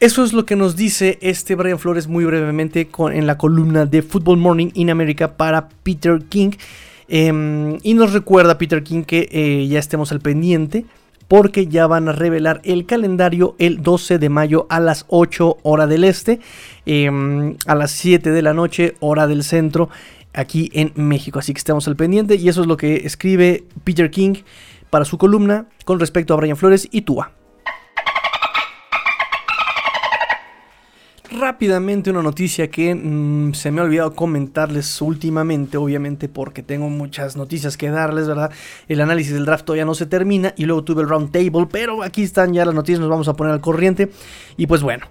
eso 0.00 0.22
es 0.22 0.32
lo 0.32 0.46
que 0.46 0.54
nos 0.54 0.76
dice 0.76 1.18
este 1.22 1.56
Brian 1.56 1.78
Flores 1.78 2.06
muy 2.06 2.24
brevemente 2.24 2.88
en 3.12 3.26
la 3.26 3.36
columna 3.36 3.84
de 3.84 4.02
Football 4.02 4.36
Morning 4.36 4.70
in 4.74 4.90
America 4.90 5.36
para 5.36 5.68
Peter 5.82 6.22
King. 6.28 6.52
Em, 7.08 7.78
y 7.82 7.94
nos 7.94 8.12
recuerda 8.12 8.58
Peter 8.58 8.84
King 8.84 9.02
que 9.02 9.28
eh, 9.32 9.66
ya 9.66 9.78
estemos 9.78 10.12
al 10.12 10.20
pendiente 10.20 10.84
porque 11.26 11.66
ya 11.66 11.86
van 11.86 12.08
a 12.08 12.12
revelar 12.12 12.60
el 12.64 12.86
calendario 12.86 13.56
el 13.58 13.82
12 13.82 14.18
de 14.18 14.28
mayo 14.28 14.66
a 14.70 14.78
las 14.78 15.04
8 15.08 15.58
hora 15.62 15.86
del 15.86 16.04
este, 16.04 16.38
em, 16.86 17.56
a 17.66 17.74
las 17.74 17.90
7 17.90 18.30
de 18.30 18.42
la 18.42 18.54
noche 18.54 18.94
hora 19.00 19.26
del 19.26 19.42
centro 19.42 19.88
aquí 20.32 20.70
en 20.74 20.92
México. 20.94 21.40
Así 21.40 21.52
que 21.52 21.58
estemos 21.58 21.88
al 21.88 21.96
pendiente 21.96 22.36
y 22.36 22.48
eso 22.48 22.60
es 22.60 22.68
lo 22.68 22.76
que 22.76 22.98
escribe 23.04 23.64
Peter 23.82 24.10
King 24.10 24.34
para 24.90 25.04
su 25.04 25.18
columna 25.18 25.66
con 25.84 25.98
respecto 25.98 26.34
a 26.34 26.36
Brian 26.36 26.56
Flores 26.56 26.88
y 26.92 27.02
Tua. 27.02 27.32
Rápidamente 31.30 32.10
una 32.10 32.22
noticia 32.22 32.70
que 32.70 32.94
mm, 32.94 33.54
se 33.54 33.70
me 33.70 33.80
ha 33.80 33.84
olvidado 33.84 34.14
comentarles 34.14 35.00
últimamente, 35.02 35.76
obviamente 35.76 36.28
porque 36.28 36.62
tengo 36.62 36.88
muchas 36.88 37.36
noticias 37.36 37.76
que 37.76 37.90
darles, 37.90 38.26
¿verdad? 38.28 38.50
El 38.88 39.00
análisis 39.00 39.32
del 39.32 39.44
draft 39.44 39.64
todavía 39.64 39.84
no 39.84 39.94
se 39.94 40.06
termina 40.06 40.54
y 40.56 40.64
luego 40.64 40.84
tuve 40.84 41.02
el 41.02 41.08
round 41.08 41.30
table, 41.30 41.66
pero 41.70 42.02
aquí 42.02 42.22
están 42.22 42.52
ya 42.52 42.64
las 42.64 42.74
noticias, 42.74 43.00
nos 43.00 43.10
vamos 43.10 43.28
a 43.28 43.34
poner 43.34 43.52
al 43.52 43.60
corriente. 43.60 44.10
Y 44.56 44.66
pues 44.66 44.82
bueno, 44.82 45.06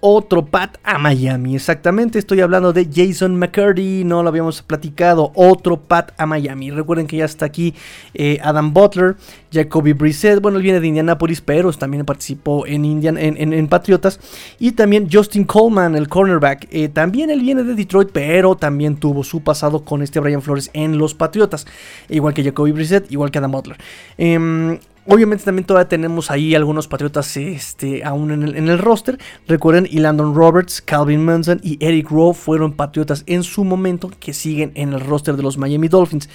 otro 0.00 0.44
pat 0.44 0.78
a 0.84 0.98
Miami. 0.98 1.56
Exactamente, 1.56 2.18
estoy 2.18 2.40
hablando 2.40 2.72
de 2.72 2.88
Jason 2.92 3.36
McCurdy, 3.36 4.04
no 4.04 4.22
lo 4.22 4.28
habíamos 4.28 4.62
platicado. 4.62 5.32
Otro 5.34 5.76
pat 5.76 6.12
a 6.16 6.26
Miami. 6.26 6.70
Recuerden 6.70 7.06
que 7.06 7.18
ya 7.18 7.24
está 7.24 7.46
aquí 7.46 7.74
eh, 8.14 8.38
Adam 8.42 8.72
Butler, 8.72 9.16
Jacoby 9.52 9.92
Brissett. 9.92 10.40
Bueno, 10.40 10.58
él 10.58 10.62
viene 10.62 10.80
de 10.80 10.86
Indianapolis, 10.86 11.40
pero 11.40 11.72
también 11.72 12.04
participó 12.04 12.66
en, 12.66 12.84
Indian, 12.84 13.16
en, 13.18 13.68
Patriotas. 13.68 14.20
Y 14.58 14.72
también 14.72 15.08
Justin 15.10 15.44
Coleman, 15.44 15.96
el 15.96 16.08
cornerback. 16.08 16.68
Eh, 16.70 16.88
también 16.88 17.30
él 17.30 17.40
viene 17.40 17.62
de 17.62 17.74
Detroit, 17.74 18.10
pero 18.12 18.56
también 18.56 18.96
tuvo 18.96 19.24
su 19.24 19.42
pasado 19.42 19.84
con 19.84 20.02
este 20.02 20.20
Brian 20.20 20.42
Flores 20.42 20.70
en 20.72 20.98
los 20.98 21.14
Patriotas. 21.14 21.66
Igual 22.08 22.34
que 22.34 22.44
Jacoby 22.44 22.72
Brissett, 22.72 23.10
igual 23.10 23.30
que 23.30 23.38
Adam 23.38 23.50
Butler. 23.50 23.76
Em, 24.18 24.78
Obviamente 25.08 25.44
también 25.44 25.64
todavía 25.64 25.88
tenemos 25.88 26.32
ahí 26.32 26.54
algunos 26.56 26.88
patriotas 26.88 27.36
este, 27.36 28.02
aún 28.04 28.32
en 28.32 28.68
el, 28.68 28.78
roster. 28.78 29.18
Recuerden, 29.46 29.86
y 29.88 30.00
Landon 30.00 30.34
Roberts, 30.34 30.82
Calvin 30.82 31.24
Manson 31.24 31.60
y 31.62 31.76
Eric 31.84 32.10
Rowe 32.10 32.34
fueron 32.34 32.72
patriotas 32.72 33.22
en 33.26 33.44
su 33.44 33.62
momento 33.62 34.10
que 34.18 34.32
siguen 34.32 34.72
en 34.74 34.92
el 34.92 35.00
roster 35.00 35.36
de 35.36 35.44
los 35.44 35.58
Miami 35.58 35.86
Dolphins. 35.86 36.28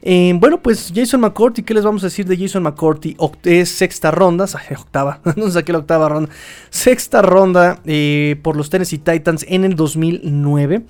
Eh, 0.00 0.32
bueno, 0.36 0.62
pues 0.62 0.90
Jason 0.94 1.20
McCourty, 1.20 1.62
¿qué 1.62 1.74
les 1.74 1.84
vamos 1.84 2.02
a 2.02 2.06
decir 2.06 2.26
de 2.26 2.36
Jason 2.36 2.62
McCourty? 2.62 3.16
es 3.44 3.68
sexta 3.68 4.10
ronda, 4.10 4.46
octava, 4.78 5.20
no 5.36 5.50
sé 5.50 5.62
qué 5.62 5.72
la 5.72 5.78
octava 5.78 6.08
ronda. 6.08 6.30
Sexta 6.70 7.20
ronda 7.20 7.80
eh, 7.84 8.36
por 8.42 8.56
los 8.56 8.70
Tennessee 8.70 8.98
Titans 8.98 9.44
en 9.48 9.64
el 9.64 9.76
2009. 9.76 10.82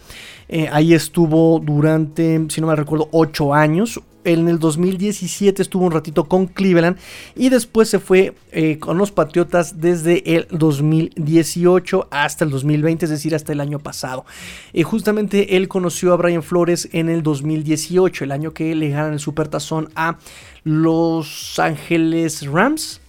Eh, 0.48 0.68
ahí 0.70 0.94
estuvo 0.94 1.58
durante, 1.58 2.46
si 2.48 2.60
no 2.60 2.68
me 2.68 2.76
recuerdo, 2.76 3.08
8 3.10 3.54
años 3.54 4.00
en 4.24 4.48
el 4.48 4.58
2017 4.58 5.62
estuvo 5.62 5.84
un 5.84 5.92
ratito 5.92 6.24
con 6.24 6.46
Cleveland 6.46 6.98
y 7.36 7.48
después 7.48 7.88
se 7.88 7.98
fue 7.98 8.34
eh, 8.52 8.78
con 8.78 8.98
los 8.98 9.12
Patriotas 9.12 9.80
desde 9.80 10.36
el 10.36 10.46
2018 10.50 12.08
hasta 12.10 12.44
el 12.44 12.50
2020, 12.50 13.04
es 13.04 13.10
decir, 13.10 13.34
hasta 13.34 13.52
el 13.52 13.60
año 13.60 13.78
pasado. 13.78 14.24
Y 14.72 14.82
justamente 14.82 15.56
él 15.56 15.68
conoció 15.68 16.12
a 16.12 16.16
Brian 16.16 16.42
Flores 16.42 16.88
en 16.92 17.08
el 17.08 17.22
2018, 17.22 18.24
el 18.24 18.32
año 18.32 18.52
que 18.52 18.74
le 18.74 18.90
ganan 18.90 19.14
el 19.14 19.20
Supertazón 19.20 19.90
a 19.94 20.18
Los 20.64 21.58
Ángeles 21.58 22.46
Rams 22.46 23.00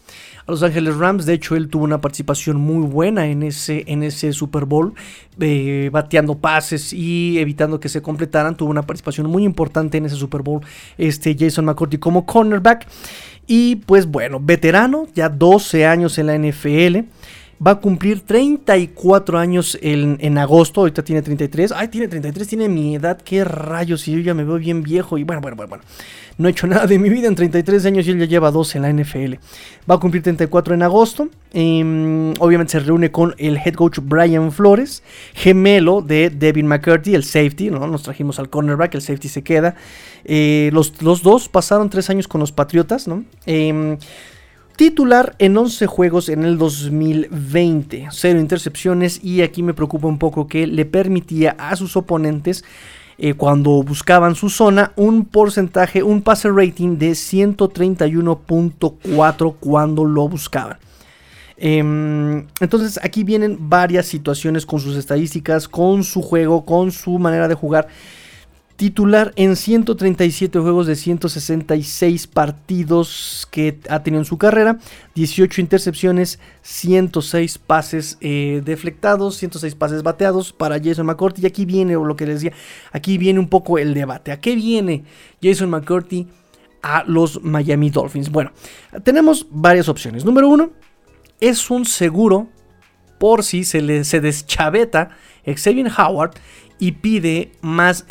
a 0.45 0.51
Los 0.51 0.63
Ángeles 0.63 0.95
Rams. 0.97 1.25
De 1.25 1.33
hecho, 1.33 1.55
él 1.55 1.67
tuvo 1.67 1.83
una 1.83 2.01
participación 2.01 2.57
muy 2.57 2.85
buena 2.85 3.27
en 3.27 3.43
ese, 3.43 3.83
en 3.87 4.03
ese 4.03 4.33
Super 4.33 4.65
Bowl, 4.65 4.93
eh, 5.39 5.89
bateando 5.91 6.37
pases 6.37 6.93
y 6.93 7.39
evitando 7.39 7.79
que 7.79 7.89
se 7.89 8.01
completaran. 8.01 8.55
Tuvo 8.55 8.69
una 8.69 8.83
participación 8.83 9.27
muy 9.27 9.43
importante 9.43 9.97
en 9.97 10.05
ese 10.05 10.15
Super 10.15 10.41
Bowl, 10.41 10.61
este 10.97 11.35
Jason 11.37 11.65
McCourty 11.65 11.97
como 11.97 12.25
cornerback. 12.25 12.87
Y 13.47 13.77
pues 13.77 14.07
bueno, 14.07 14.39
veterano, 14.41 15.07
ya 15.13 15.29
12 15.29 15.85
años 15.85 16.17
en 16.17 16.27
la 16.27 16.37
NFL 16.37 17.05
va 17.65 17.71
a 17.71 17.75
cumplir 17.75 18.21
34 18.21 19.37
años 19.37 19.77
en, 19.81 20.37
agosto. 20.37 20.81
Ahorita 20.81 21.03
tiene 21.03 21.21
33. 21.21 21.71
Ay, 21.71 21.87
tiene 21.87 22.07
33, 22.07 22.47
tiene 22.47 22.69
mi 22.69 22.95
edad. 22.95 23.19
Qué 23.21 23.43
rayos, 23.43 24.07
y 24.07 24.13
yo 24.13 24.19
ya 24.19 24.33
me 24.33 24.43
veo 24.43 24.57
bien 24.57 24.83
viejo. 24.83 25.17
Y 25.17 25.23
bueno, 25.23 25.41
bueno, 25.41 25.55
bueno, 25.55 25.69
bueno. 25.69 25.83
No 26.37 26.47
he 26.47 26.51
hecho 26.51 26.67
nada 26.67 26.85
de 26.85 26.99
mi 26.99 27.09
vida 27.09 27.27
en 27.27 27.35
33 27.35 27.85
años 27.85 28.07
y 28.07 28.11
él 28.11 28.19
ya 28.19 28.25
lleva 28.25 28.51
12 28.51 28.77
en 28.77 28.81
la 28.81 28.91
NFL. 28.91 29.35
Va 29.89 29.95
a 29.95 29.97
cumplir 29.99 30.23
34 30.23 30.73
en 30.73 30.83
agosto. 30.83 31.29
Em, 31.53 32.33
obviamente 32.39 32.71
se 32.71 32.79
reúne 32.79 33.11
con 33.11 33.33
el 33.37 33.57
head 33.57 33.75
coach 33.75 33.99
Brian 34.01 34.51
Flores, 34.51 35.03
gemelo 35.33 36.01
de 36.01 36.29
Devin 36.29 36.67
McCurdy, 36.67 37.15
el 37.15 37.23
safety. 37.23 37.69
¿no? 37.69 37.87
Nos 37.87 38.03
trajimos 38.03 38.39
al 38.39 38.49
cornerback, 38.49 38.95
el 38.95 39.01
safety 39.01 39.29
se 39.29 39.43
queda. 39.43 39.75
Eh, 40.25 40.69
los, 40.73 41.01
los, 41.01 41.23
dos 41.23 41.47
pasaron 41.47 41.89
3 41.89 42.09
años 42.09 42.27
con 42.27 42.41
los 42.41 42.51
Patriotas. 42.51 43.07
¿no? 43.07 43.23
Eh, 43.45 43.97
Titular 44.75 45.35
en 45.39 45.55
11 45.55 45.87
juegos 45.87 46.27
en 46.27 46.43
el 46.43 46.57
2020, 46.57 48.09
cero 48.11 48.41
intercepciones 48.41 49.23
y 49.23 49.41
aquí 49.41 49.63
me 49.63 49.73
preocupa 49.73 50.07
un 50.07 50.17
poco 50.17 50.47
que 50.47 50.67
le 50.67 50.83
permitía 50.83 51.55
a 51.57 51.77
sus 51.77 51.95
oponentes 51.95 52.65
eh, 53.17 53.35
cuando 53.35 53.81
buscaban 53.83 54.35
su 54.35 54.49
zona 54.49 54.91
un 54.97 55.23
porcentaje, 55.23 56.03
un 56.03 56.21
pase 56.21 56.49
rating 56.49 56.97
de 56.97 57.11
131.4 57.11 59.55
cuando 59.61 60.03
lo 60.03 60.27
buscaban. 60.27 60.77
Em, 61.55 62.45
entonces 62.59 62.99
aquí 63.01 63.23
vienen 63.23 63.69
varias 63.69 64.07
situaciones 64.07 64.65
con 64.65 64.81
sus 64.81 64.97
estadísticas, 64.97 65.69
con 65.69 66.03
su 66.03 66.21
juego, 66.21 66.65
con 66.65 66.91
su 66.91 67.17
manera 67.17 67.47
de 67.47 67.55
jugar 67.55 67.87
Titular 68.75 69.31
en 69.37 69.55
137 69.55 70.59
juegos 70.59 70.85
de 70.85 70.97
166 70.97 72.27
partidos 72.27 73.47
que 73.49 73.79
ha 73.87 74.03
tenido 74.03 74.19
en 74.19 74.25
su 74.25 74.37
carrera, 74.37 74.79
18 75.15 75.61
intercepciones, 75.61 76.39
106 76.61 77.57
pases 77.57 78.17
eh, 78.19 78.61
deflectados, 78.65 79.37
106 79.37 79.75
pases 79.75 80.03
bateados 80.03 80.51
para 80.51 80.77
Jason 80.77 81.05
McCourty. 81.05 81.43
Y 81.43 81.45
aquí 81.45 81.63
viene 81.63 81.93
lo 81.93 82.17
que 82.17 82.25
les 82.25 82.41
decía, 82.41 82.57
aquí 82.91 83.17
viene 83.17 83.39
un 83.39 83.47
poco 83.47 83.77
el 83.77 83.93
debate. 83.93 84.33
¿A 84.33 84.41
qué 84.41 84.55
viene 84.55 85.05
Jason 85.41 85.69
McCourty 85.69 86.27
a 86.81 87.05
los 87.07 87.41
Miami 87.41 87.89
Dolphins? 87.89 88.29
Bueno, 88.29 88.51
tenemos 89.03 89.47
varias 89.51 89.87
opciones. 89.87 90.25
Número 90.25 90.49
uno, 90.49 90.71
es 91.39 91.69
un 91.71 91.85
seguro 91.85 92.49
por 93.19 93.43
si 93.43 93.63
se 93.63 93.81
le 93.81 94.03
se 94.03 94.19
deschaveta 94.19 95.11
Xavier 95.45 95.89
Howard 95.97 96.31
y 96.79 96.93
pide 96.93 97.51
más 97.61 98.05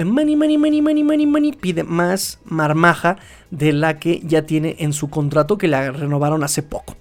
pide 1.60 1.84
más 1.84 2.38
marmaja 2.44 3.18
de 3.50 3.72
la 3.72 3.98
que 3.98 4.20
ya 4.24 4.46
tiene 4.46 4.76
en 4.78 4.92
su 4.92 5.10
contrato 5.10 5.58
que 5.58 5.68
la 5.68 5.92
renovaron 5.92 6.42
hace 6.42 6.62
poco. 6.62 6.96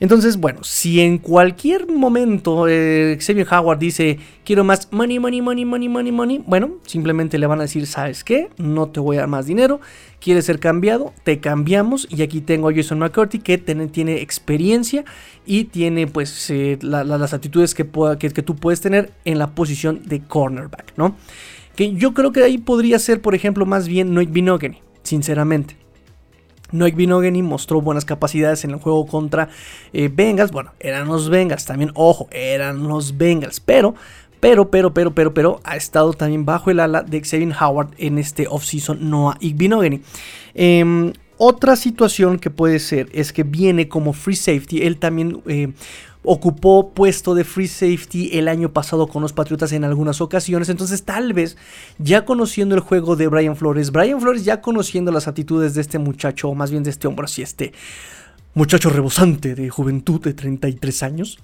Entonces, 0.00 0.38
bueno, 0.38 0.64
si 0.64 1.00
en 1.00 1.18
cualquier 1.18 1.86
momento 1.86 2.66
eh, 2.68 3.18
Xavier 3.20 3.46
Howard 3.52 3.78
dice 3.78 4.18
quiero 4.44 4.64
más 4.64 4.88
money, 4.90 5.18
money, 5.18 5.42
money, 5.42 5.66
money, 5.66 5.88
money, 5.90 6.10
money, 6.10 6.44
bueno, 6.46 6.78
simplemente 6.86 7.38
le 7.38 7.46
van 7.46 7.58
a 7.58 7.62
decir, 7.62 7.86
¿sabes 7.86 8.24
qué? 8.24 8.48
No 8.56 8.88
te 8.88 8.98
voy 8.98 9.18
a 9.18 9.20
dar 9.20 9.28
más 9.28 9.44
dinero, 9.44 9.80
quieres 10.18 10.46
ser 10.46 10.58
cambiado, 10.58 11.12
te 11.22 11.38
cambiamos 11.38 12.08
y 12.10 12.22
aquí 12.22 12.40
tengo 12.40 12.70
a 12.70 12.74
Jason 12.74 12.98
McCurdy 12.98 13.40
que 13.40 13.58
tiene, 13.58 14.22
experiencia 14.22 15.04
y 15.44 15.64
tiene 15.64 16.06
pues 16.06 16.48
eh, 16.48 16.78
las 16.80 17.34
actitudes 17.34 17.74
que, 17.74 17.86
que, 18.18 18.30
que 18.30 18.42
tú 18.42 18.56
puedes 18.56 18.80
tener 18.80 19.12
en 19.26 19.38
la 19.38 19.54
posición 19.54 20.00
de 20.06 20.20
cornerback, 20.20 20.94
¿no? 20.96 21.14
Que 21.76 21.92
yo 21.92 22.14
creo 22.14 22.32
que 22.32 22.42
ahí 22.42 22.56
podría 22.56 22.98
ser, 22.98 23.20
por 23.20 23.34
ejemplo, 23.34 23.66
más 23.66 23.86
bien 23.86 24.14
Noik 24.14 24.30
Binogany, 24.30 24.78
sinceramente. 25.02 25.79
Noik 26.72 26.96
Binogany 26.96 27.42
mostró 27.42 27.80
buenas 27.80 28.04
capacidades 28.04 28.64
en 28.64 28.70
el 28.72 28.76
juego 28.76 29.06
contra 29.06 29.48
eh, 29.92 30.10
Bengals. 30.12 30.50
Bueno, 30.50 30.72
eran 30.80 31.08
los 31.08 31.28
Bengals 31.28 31.64
también. 31.64 31.90
Ojo, 31.94 32.28
eran 32.30 32.86
los 32.88 33.16
Bengals. 33.16 33.60
Pero, 33.60 33.94
pero, 34.40 34.70
pero, 34.70 34.94
pero, 34.94 35.14
pero, 35.14 35.34
pero, 35.34 35.60
ha 35.64 35.76
estado 35.76 36.12
también 36.12 36.44
bajo 36.44 36.70
el 36.70 36.80
ala 36.80 37.02
de 37.02 37.20
Xavier 37.22 37.54
Howard 37.60 37.90
en 37.98 38.18
este 38.18 38.46
offseason 38.48 39.10
Noah 39.10 39.36
Igbinogany. 39.40 40.00
Em, 40.54 41.12
otra 41.36 41.76
situación 41.76 42.38
que 42.38 42.50
puede 42.50 42.78
ser 42.78 43.08
es 43.12 43.32
que 43.32 43.44
viene 43.44 43.88
como 43.88 44.12
free 44.12 44.36
safety. 44.36 44.82
Él 44.82 44.98
también 44.98 45.42
eh, 45.46 45.72
ocupó 46.22 46.90
puesto 46.92 47.34
de 47.34 47.44
free 47.44 47.68
safety 47.68 48.30
el 48.38 48.48
año 48.48 48.72
pasado 48.72 49.06
con 49.06 49.22
los 49.22 49.32
Patriotas 49.32 49.72
en 49.72 49.84
algunas 49.84 50.20
ocasiones. 50.20 50.68
Entonces, 50.68 51.04
tal 51.04 51.32
vez 51.32 51.56
ya 51.98 52.24
conociendo 52.24 52.74
el 52.74 52.80
juego 52.80 53.16
de 53.16 53.28
Brian 53.28 53.56
Flores, 53.56 53.90
Brian 53.90 54.20
Flores 54.20 54.44
ya 54.44 54.60
conociendo 54.60 55.12
las 55.12 55.28
actitudes 55.28 55.74
de 55.74 55.80
este 55.80 55.98
muchacho, 55.98 56.48
o 56.48 56.54
más 56.54 56.70
bien 56.70 56.82
de 56.82 56.90
este 56.90 57.08
hombre, 57.08 57.24
así 57.24 57.42
este 57.42 57.72
muchacho 58.54 58.90
rebosante 58.90 59.54
de 59.54 59.70
juventud 59.70 60.20
de 60.20 60.34
33 60.34 61.02
años, 61.02 61.38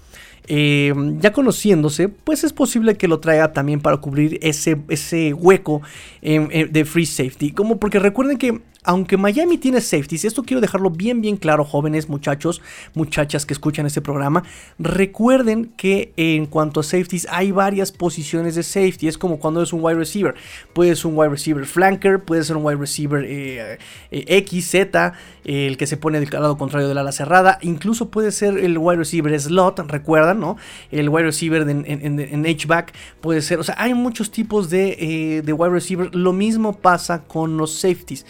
eh, 0.48 0.94
ya 1.20 1.32
conociéndose, 1.32 2.08
pues 2.08 2.44
es 2.44 2.52
posible 2.52 2.96
que 2.96 3.08
lo 3.08 3.20
traiga 3.20 3.52
también 3.52 3.80
para 3.80 3.96
cubrir 3.98 4.38
ese, 4.42 4.78
ese 4.88 5.32
hueco 5.32 5.82
de 6.22 6.84
free 6.84 7.06
safety. 7.06 7.52
Como 7.52 7.78
porque 7.78 7.98
recuerden 7.98 8.36
que 8.38 8.60
aunque 8.86 9.16
Miami 9.16 9.58
tiene 9.58 9.80
safeties, 9.80 10.24
esto 10.24 10.44
quiero 10.44 10.60
dejarlo 10.60 10.90
bien 10.90 11.20
bien 11.20 11.36
claro, 11.36 11.64
jóvenes, 11.64 12.08
muchachos, 12.08 12.62
muchachas 12.94 13.44
que 13.44 13.52
escuchan 13.52 13.84
este 13.84 14.00
programa, 14.00 14.44
recuerden 14.78 15.72
que 15.76 16.12
en 16.16 16.46
cuanto 16.46 16.80
a 16.80 16.82
safeties 16.84 17.26
hay 17.30 17.50
varias 17.50 17.90
posiciones 17.90 18.54
de 18.54 18.62
safety, 18.62 19.08
es 19.08 19.18
como 19.18 19.38
cuando 19.40 19.60
es 19.60 19.72
un 19.72 19.82
wide 19.82 19.96
receiver, 19.98 20.36
puede 20.72 20.94
ser 20.94 21.08
un 21.08 21.18
wide 21.18 21.30
receiver 21.30 21.66
flanker, 21.66 22.20
puede 22.20 22.44
ser 22.44 22.56
un 22.56 22.64
wide 22.64 22.78
receiver 22.78 23.24
eh, 23.24 23.78
eh, 24.12 24.24
X, 24.28 24.70
Z, 24.70 25.12
el 25.44 25.76
que 25.76 25.86
se 25.88 25.96
pone 25.96 26.20
del 26.20 26.30
lado 26.30 26.56
contrario 26.56 26.86
del 26.88 26.98
ala 26.98 27.12
cerrada, 27.12 27.58
incluso 27.62 28.10
puede 28.10 28.30
ser 28.30 28.56
el 28.56 28.78
wide 28.78 28.98
receiver 28.98 29.38
slot, 29.38 29.80
recuerdan, 29.90 30.35
¿no? 30.36 30.56
El 30.90 31.08
wide 31.08 31.24
receiver 31.24 31.68
en, 31.68 32.46
H-back 32.46 32.92
puede 33.20 33.42
ser, 33.42 33.58
o 33.58 33.64
sea, 33.64 33.74
hay 33.78 33.94
muchos 33.94 34.30
tipos 34.30 34.70
de, 34.70 34.96
eh, 34.98 35.42
de 35.42 35.52
wide 35.52 35.72
receiver, 35.72 36.14
lo 36.14 36.32
mismo 36.32 36.74
pasa 36.74 37.24
con 37.24 37.56
los 37.56 37.72
safeties. 37.72 38.26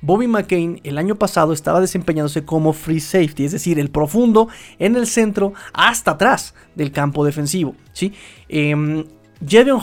Bobby 0.00 0.26
McCain 0.26 0.80
el 0.84 0.98
año 0.98 1.16
pasado 1.16 1.52
estaba 1.52 1.80
desempeñándose 1.80 2.44
como 2.44 2.72
free 2.72 3.00
safety, 3.00 3.44
es 3.44 3.52
decir, 3.52 3.78
el 3.78 3.90
profundo 3.90 4.48
en 4.78 4.96
el 4.96 5.06
centro 5.06 5.52
hasta 5.72 6.12
atrás 6.12 6.54
del 6.74 6.92
campo 6.92 7.24
defensivo. 7.24 7.74
¿sí? 7.92 8.12
Eh, 8.48 9.04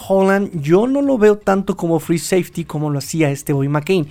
Holland 0.07 0.61
yo 0.61 0.87
no 0.87 1.01
lo 1.01 1.17
veo 1.17 1.37
tanto 1.37 1.77
como 1.77 1.99
free 1.99 2.19
safety 2.19 2.65
como 2.65 2.89
lo 2.89 2.99
hacía 2.99 3.31
este 3.31 3.53
Bobby 3.53 3.69
McCain. 3.69 4.07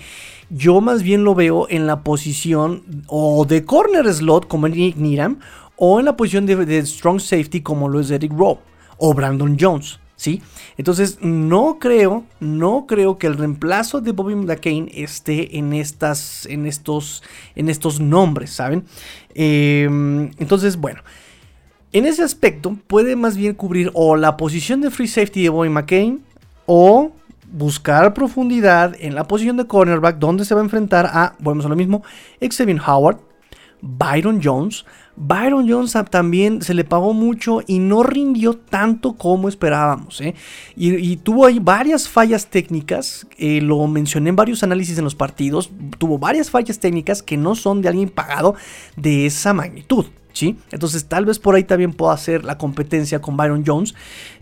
Yo 0.50 0.80
más 0.80 1.02
bien 1.02 1.24
lo 1.24 1.34
veo 1.34 1.66
en 1.68 1.86
la 1.86 2.02
posición 2.02 2.82
o 3.08 3.44
de 3.44 3.64
corner 3.64 4.12
slot 4.12 4.46
como 4.46 4.68
Nick 4.68 4.96
Needham 4.96 5.38
o 5.76 5.98
en 5.98 6.06
la 6.06 6.16
posición 6.16 6.46
de, 6.46 6.86
strong 6.86 7.20
safety 7.20 7.60
como 7.60 7.88
lo 7.88 8.00
es 8.00 8.10
Eric 8.10 8.32
Rowe 8.32 8.58
o 8.98 9.14
Brandon 9.14 9.56
Jones. 9.58 9.98
¿sí? 10.16 10.42
Entonces, 10.76 11.18
no 11.20 11.78
creo, 11.78 12.24
no 12.40 12.86
creo 12.86 13.18
que 13.18 13.26
el 13.26 13.36
reemplazo 13.36 14.00
de 14.00 14.12
Bobby 14.12 14.34
McCain 14.34 14.90
esté 14.94 15.58
en, 15.58 15.72
estas, 15.72 16.46
en, 16.46 16.66
estos, 16.66 17.22
en 17.54 17.68
estos 17.68 18.00
nombres, 18.00 18.50
¿saben? 18.50 18.84
Em, 19.34 20.30
entonces, 20.38 20.76
bueno. 20.76 21.00
En 21.92 22.06
ese 22.06 22.24
aspecto 22.24 22.76
puede 22.88 23.14
más 23.14 23.36
bien 23.36 23.54
cubrir 23.54 23.92
o 23.94 24.16
la 24.16 24.36
posición 24.36 24.80
de 24.80 24.90
free 24.90 25.06
safety 25.06 25.44
de 25.44 25.48
Bobby 25.48 25.68
McCain 25.68 26.24
o 26.66 27.12
buscar 27.52 28.12
profundidad 28.14 28.96
en 28.98 29.14
la 29.14 29.28
posición 29.28 29.56
de 29.56 29.68
cornerback 29.68 30.18
donde 30.18 30.44
se 30.44 30.54
va 30.56 30.60
a 30.60 30.64
enfrentar 30.64 31.06
a, 31.06 31.36
volvemos 31.38 31.66
a 31.66 31.68
lo 31.68 31.76
mismo, 31.76 32.02
Xavier 32.40 32.80
Howard, 32.84 33.18
Byron 33.80 34.40
Jones, 34.42 34.84
Byron 35.16 35.68
Jones 35.68 35.96
también 36.10 36.62
se 36.62 36.74
le 36.74 36.84
pagó 36.84 37.12
mucho 37.12 37.60
y 37.66 37.78
no 37.78 38.02
rindió 38.02 38.56
tanto 38.56 39.14
como 39.14 39.48
esperábamos. 39.48 40.20
¿eh? 40.20 40.34
Y, 40.76 41.16
tuvo 41.16 41.46
ahí 41.46 41.58
varias 41.60 42.08
fallas 42.08 42.48
técnicas, 42.48 43.26
eh, 43.38 43.60
lo 43.60 43.86
mencioné 43.86 44.30
en 44.30 44.36
varios 44.36 44.62
análisis 44.62 44.98
en 44.98 45.04
los 45.04 45.14
partidos, 45.14 45.70
tuvo 45.98 46.18
varias 46.18 46.50
fallas 46.50 46.78
técnicas 46.78 47.22
que 47.22 47.36
no 47.36 47.54
son 47.54 47.80
de 47.80 47.88
alguien 47.88 48.08
pagado 48.08 48.54
de 48.96 49.26
esa 49.26 49.54
magnitud. 49.54 50.06
Entonces 50.70 51.06
tal 51.06 51.24
vez 51.24 51.38
por 51.38 51.54
ahí 51.54 51.64
también 51.64 51.92
pueda 51.92 52.12
hacer 52.12 52.44
la 52.44 52.58
competencia 52.58 53.20
con 53.20 53.36
Byron 53.36 53.64
Jones. 53.66 53.94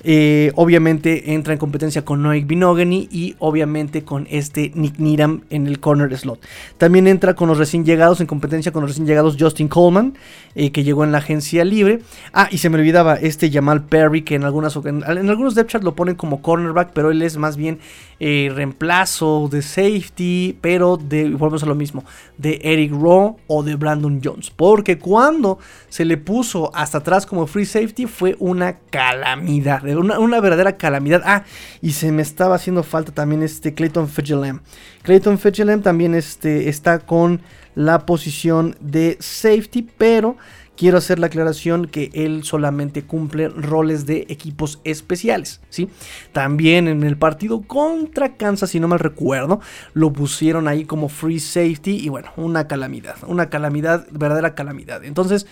Eh, 0.05 0.53
obviamente 0.57 1.35
entra 1.35 1.53
en 1.53 1.59
competencia 1.59 2.05
con 2.05 2.23
Noik 2.23 2.47
Binogany 2.47 3.09
y 3.11 3.37
obviamente 3.39 4.03
con 4.03 4.27
este 4.31 4.73
Nick 4.75 4.99
Needham 4.99 5.43
en 5.51 5.67
el 5.67 5.81
corner 5.81 6.17
slot. 6.17 6.41
También 6.79 7.07
entra 7.07 7.35
con 7.35 7.49
los 7.49 7.59
recién 7.59 7.85
llegados, 7.85 8.21
en 8.21 8.27
competencia 8.27 8.73
con 8.73 8.83
los 8.83 8.91
recién 8.91 9.07
llegados 9.07 9.37
Justin 9.39 9.69
Coleman, 9.69 10.15
eh, 10.55 10.73
que 10.73 10.83
llegó 10.83 11.05
en 11.05 11.13
la 11.13 11.19
agencia 11.19 11.65
libre. 11.65 12.01
Ah, 12.33 12.49
y 12.51 12.59
se 12.59 12.71
me 12.71 12.79
olvidaba 12.79 13.15
este 13.15 13.51
Jamal 13.51 13.85
Perry, 13.85 14.23
que 14.23 14.35
en, 14.35 14.45
algunas, 14.45 14.75
en, 14.77 15.05
en 15.07 15.31
algunos 15.31 15.55
depth 15.55 15.71
charts 15.71 15.85
lo 15.85 15.95
ponen 15.95 16.15
como 16.15 16.43
cornerback, 16.43 16.93
pero 16.93 17.11
él 17.11 17.23
es 17.23 17.37
más 17.37 17.57
bien 17.57 17.79
eh, 18.25 18.53
reemplazo 18.55 19.49
de 19.51 19.63
safety, 19.63 20.57
pero 20.61 20.97
de, 20.97 21.29
volvemos 21.31 21.65
a 21.65 21.67
lo 21.67 21.75
mismo, 21.75 22.05
de 22.39 22.61
Eric 22.63 22.93
Rowe 22.93 23.35
o 23.49 23.65
de 23.65 23.75
Brandon 23.75 24.21
Jones. 24.23 24.49
Porque 24.51 24.97
cuando 24.97 25.59
se 25.93 26.07
le 26.07 26.17
puso 26.17 26.75
hasta 26.75 26.99
atrás 26.99 27.27
como 27.27 27.47
free 27.47 27.67
safety 27.67 28.07
fue 28.07 28.35
una 28.39 28.79
calamidad, 28.89 29.85
una, 29.85 30.19
una 30.19 30.41
verdadera 30.41 30.79
calamidad. 30.79 31.21
Ah, 31.27 31.45
y 31.83 31.93
se 31.93 32.11
me 32.13 32.23
estaba 32.23 32.55
haciendo 32.55 32.83
falta 32.83 33.13
también 33.13 33.43
este 33.43 33.75
Clayton 33.75 34.09
Fitzgerald. 34.09 34.63
Clayton 35.03 35.39
Fitzgerald 35.39 35.83
también 35.83 36.15
este, 36.15 36.71
está 36.71 36.99
con 37.01 37.43
la 37.75 38.07
posición 38.07 38.75
de 38.81 39.19
safety, 39.21 39.83
pero 39.83 40.39
quiero 40.77 40.99
hacer 40.99 41.19
la 41.19 41.27
aclaración 41.27 41.87
que 41.87 42.11
él 42.15 42.45
solamente 42.45 43.03
cumple 43.03 43.49
roles 43.49 44.07
de 44.07 44.27
equipos 44.29 44.81
especiales, 44.85 45.61
¿sí? 45.69 45.89
También 46.33 46.89
en 46.89 47.03
el 47.03 47.17
partido 47.17 47.63
contra 47.63 48.37
Kansas, 48.37 48.71
si 48.71 48.81
no 48.81 48.89
mal 48.89 48.99
recuerdo, 48.99 49.61
lo 49.95 50.13
pusieron 50.13 50.69
ahí 50.69 50.85
como 50.85 51.09
free 51.09 51.41
safety 51.41 51.99
y 51.99 52.09
bueno, 52.09 52.31
una 52.37 52.69
calamidad, 52.69 53.17
una 53.27 53.51
calamidad, 53.51 54.07
verdadera 54.11 54.55
calamidad. 54.55 55.05
Entonces, 55.05 55.47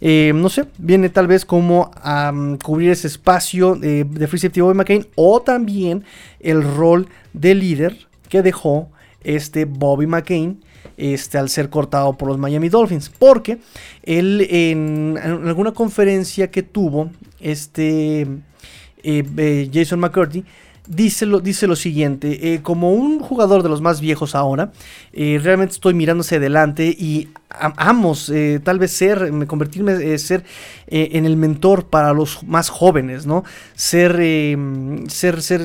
eh, 0.00 0.32
no 0.34 0.48
sé, 0.48 0.66
viene 0.78 1.08
tal 1.08 1.26
vez 1.26 1.44
como 1.44 1.90
a 1.96 2.32
cubrir 2.62 2.90
ese 2.90 3.06
espacio 3.06 3.76
de 3.76 4.26
free 4.28 4.38
safety 4.38 4.60
Bobby 4.60 4.76
McCain 4.76 5.06
o 5.14 5.40
también 5.40 6.04
el 6.40 6.62
rol 6.62 7.08
de 7.32 7.54
líder 7.54 8.06
que 8.28 8.42
dejó 8.42 8.90
este 9.24 9.64
Bobby 9.64 10.06
McCain 10.06 10.60
este, 10.96 11.38
al 11.38 11.48
ser 11.48 11.70
cortado 11.70 12.12
por 12.14 12.28
los 12.28 12.38
Miami 12.38 12.68
Dolphins. 12.68 13.08
Porque 13.08 13.58
él 14.02 14.46
en, 14.50 15.18
alguna 15.18 15.72
conferencia 15.72 16.50
que 16.50 16.62
tuvo, 16.62 17.10
este, 17.40 18.22
eh, 19.02 19.24
eh, 19.36 19.70
Jason 19.72 20.00
McCurdy, 20.00 20.44
dice 20.86 21.26
lo, 21.26 21.40
dice 21.40 21.66
lo 21.66 21.76
siguiente, 21.76 22.54
eh, 22.54 22.62
como 22.62 22.92
un 22.92 23.18
jugador 23.20 23.62
de 23.62 23.68
los 23.68 23.80
más 23.80 24.00
viejos 24.00 24.34
ahora, 24.34 24.72
realmente 25.12 25.74
estoy 25.74 25.94
mirándose 25.94 26.36
adelante 26.36 26.86
y 26.86 27.28
amos 27.58 28.32
tal 28.62 28.78
vez 28.78 28.92
ser, 28.92 29.32
convertirme, 29.46 30.18
ser 30.18 30.44
en 30.86 31.26
el 31.26 31.36
mentor 31.36 31.86
para 31.86 32.12
los 32.12 32.42
más 32.44 32.68
jóvenes, 32.68 33.26
¿no? 33.26 33.44
Ser, 33.74 34.12
ser, 35.08 35.42
ser, 35.42 35.62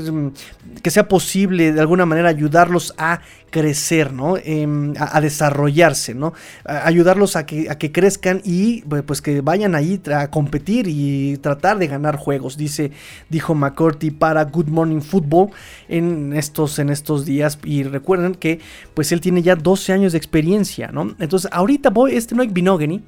que 0.81 0.89
sea 0.89 1.07
posible 1.07 1.73
de 1.73 1.79
alguna 1.79 2.05
manera 2.05 2.29
ayudarlos 2.29 2.93
a 2.97 3.21
crecer, 3.51 4.13
¿no? 4.13 4.37
Em, 4.37 4.93
a, 4.97 5.21
desarrollarse, 5.21 6.15
¿no? 6.15 6.33
ayudarlos 6.65 7.35
a 7.35 7.45
que, 7.45 7.69
a 7.69 7.77
que 7.77 7.91
crezcan 7.91 8.41
y 8.43 8.81
pues 8.81 9.21
que 9.21 9.41
vayan 9.41 9.75
ahí 9.75 10.01
a 10.13 10.29
competir 10.29 10.87
y 10.87 11.37
tratar 11.37 11.77
de 11.77 11.87
ganar 11.87 12.15
juegos, 12.15 12.57
dice, 12.57 12.91
dijo 13.29 13.53
McCurdy 13.53 14.11
para 14.11 14.45
Good 14.45 14.67
Morning 14.67 15.01
Football 15.01 15.49
en 15.89 16.33
estos, 16.33 16.79
en 16.79 16.89
estos 16.89 17.25
días. 17.25 17.59
Y 17.63 17.83
recuerden 17.83 18.35
que 18.35 18.59
pues 18.93 19.11
él 19.11 19.21
tiene 19.21 19.41
ya 19.41 19.55
12 19.55 19.93
años 19.93 20.13
de 20.13 20.17
experiencia, 20.17 20.89
¿no? 20.91 21.13
Entonces 21.19 21.51
ahorita 21.51 21.80
voy, 21.89 22.15
este 22.15 22.35
Noik 22.35 22.53
Binogany 22.53 23.01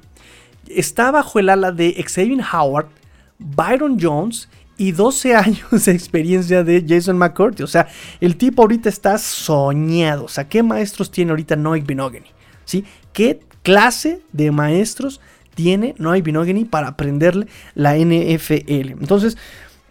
está 0.68 1.10
bajo 1.10 1.38
el 1.38 1.48
ala 1.48 1.72
de 1.72 1.94
Xavier 2.06 2.40
Howard, 2.52 2.88
Byron 3.38 3.98
Jones 4.00 4.48
y 4.76 4.92
12 4.92 5.34
años 5.36 5.84
de 5.84 5.92
experiencia 5.92 6.64
de 6.64 6.84
Jason 6.86 7.18
McCurdy. 7.18 7.62
O 7.62 7.66
sea, 7.66 7.88
el 8.20 8.36
tipo 8.36 8.62
ahorita 8.62 8.88
está 8.88 9.18
soñado. 9.18 10.24
O 10.24 10.28
sea, 10.28 10.48
¿qué 10.48 10.62
maestros 10.62 11.10
tiene 11.10 11.30
ahorita 11.30 11.56
Noik 11.56 11.86
Binogany? 11.86 12.26
¿Sí? 12.64 12.84
¿Qué 13.12 13.40
clase 13.62 14.20
de 14.32 14.50
maestros 14.50 15.20
tiene 15.54 15.94
Noik 15.98 16.24
Binogany 16.24 16.64
para 16.64 16.88
aprenderle 16.88 17.46
la 17.74 17.96
NFL? 17.96 18.90
Entonces, 19.00 19.36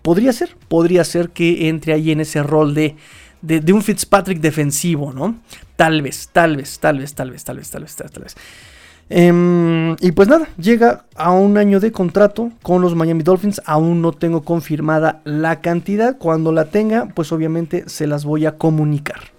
podría 0.01 0.33
ser, 0.33 0.55
podría 0.67 1.03
ser 1.03 1.29
que 1.29 1.69
entre 1.69 1.93
ahí 1.93 2.11
en 2.11 2.21
ese 2.21 2.43
rol 2.43 2.73
de, 2.73 2.95
de, 3.41 3.59
de 3.59 3.73
un 3.73 3.81
Fitzpatrick 3.81 4.39
defensivo, 4.39 5.13
¿no? 5.13 5.39
Tal 5.75 6.01
vez, 6.01 6.29
tal 6.31 6.57
vez, 6.57 6.79
tal 6.79 6.99
vez, 6.99 7.13
tal 7.13 7.31
vez, 7.31 7.43
tal 7.43 7.57
vez, 7.57 7.69
tal 7.69 7.83
vez, 7.83 7.95
tal 7.95 8.05
vez. 8.05 8.11
Tal 8.11 8.23
vez. 8.23 8.35
Em, 9.15 9.95
y 9.99 10.11
pues 10.13 10.27
nada, 10.27 10.47
llega 10.57 11.05
a 11.15 11.29
un 11.29 11.59
año 11.59 11.79
de 11.79 11.91
contrato 11.91 12.51
con 12.63 12.81
los 12.81 12.95
Miami 12.95 13.21
Dolphins. 13.21 13.61
Aún 13.63 14.01
no 14.01 14.11
tengo 14.11 14.41
confirmada 14.41 15.21
la 15.23 15.61
cantidad. 15.61 16.17
Cuando 16.17 16.51
la 16.51 16.65
tenga, 16.65 17.07
pues 17.13 17.31
obviamente 17.31 17.83
se 17.85 18.07
las 18.07 18.25
voy 18.25 18.47
a 18.47 18.57
comunicar. 18.57 19.32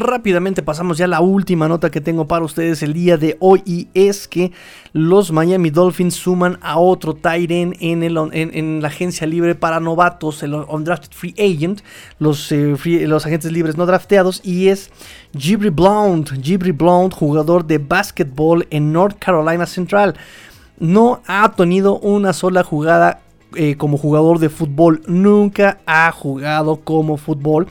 Rápidamente 0.00 0.62
pasamos 0.62 0.98
ya 0.98 1.06
a 1.06 1.08
la 1.08 1.20
última 1.20 1.68
nota 1.68 1.90
que 1.90 2.00
tengo 2.00 2.26
para 2.26 2.44
ustedes 2.44 2.82
el 2.82 2.92
día 2.92 3.16
de 3.16 3.36
hoy 3.40 3.62
y 3.64 3.88
es 3.94 4.28
que 4.28 4.52
los 4.92 5.32
Miami 5.32 5.70
Dolphins 5.70 6.14
suman 6.14 6.58
a 6.62 6.78
otro 6.78 7.14
Tyren 7.14 7.74
en, 7.80 8.02
en, 8.02 8.82
la 8.82 8.88
agencia 8.88 9.26
libre 9.26 9.54
para 9.54 9.80
novatos, 9.80 10.42
el 10.42 10.54
Undrafted 10.54 11.12
Free 11.12 11.34
Agent, 11.38 11.80
los, 12.18 12.50
eh, 12.52 12.76
los 13.06 13.26
agentes 13.26 13.50
libres 13.50 13.76
no 13.76 13.86
drafteados 13.86 14.40
y 14.44 14.68
es 14.68 14.90
Jibri 15.36 15.70
Blount, 15.70 16.30
Jibri 16.42 16.72
Blount, 16.72 17.12
jugador 17.12 17.66
de 17.66 17.78
básquetbol 17.78 18.66
en 18.70 18.92
North 18.92 19.18
Carolina 19.18 19.66
Central. 19.66 20.14
No 20.78 21.22
ha 21.26 21.52
tenido 21.52 21.98
una 21.98 22.32
sola 22.32 22.62
jugada 22.62 23.23
eh, 23.56 23.76
como 23.76 23.98
jugador 23.98 24.38
de 24.38 24.48
fútbol, 24.48 25.02
nunca 25.06 25.78
ha 25.86 26.10
jugado 26.12 26.76
como 26.76 27.16
fútbol. 27.16 27.66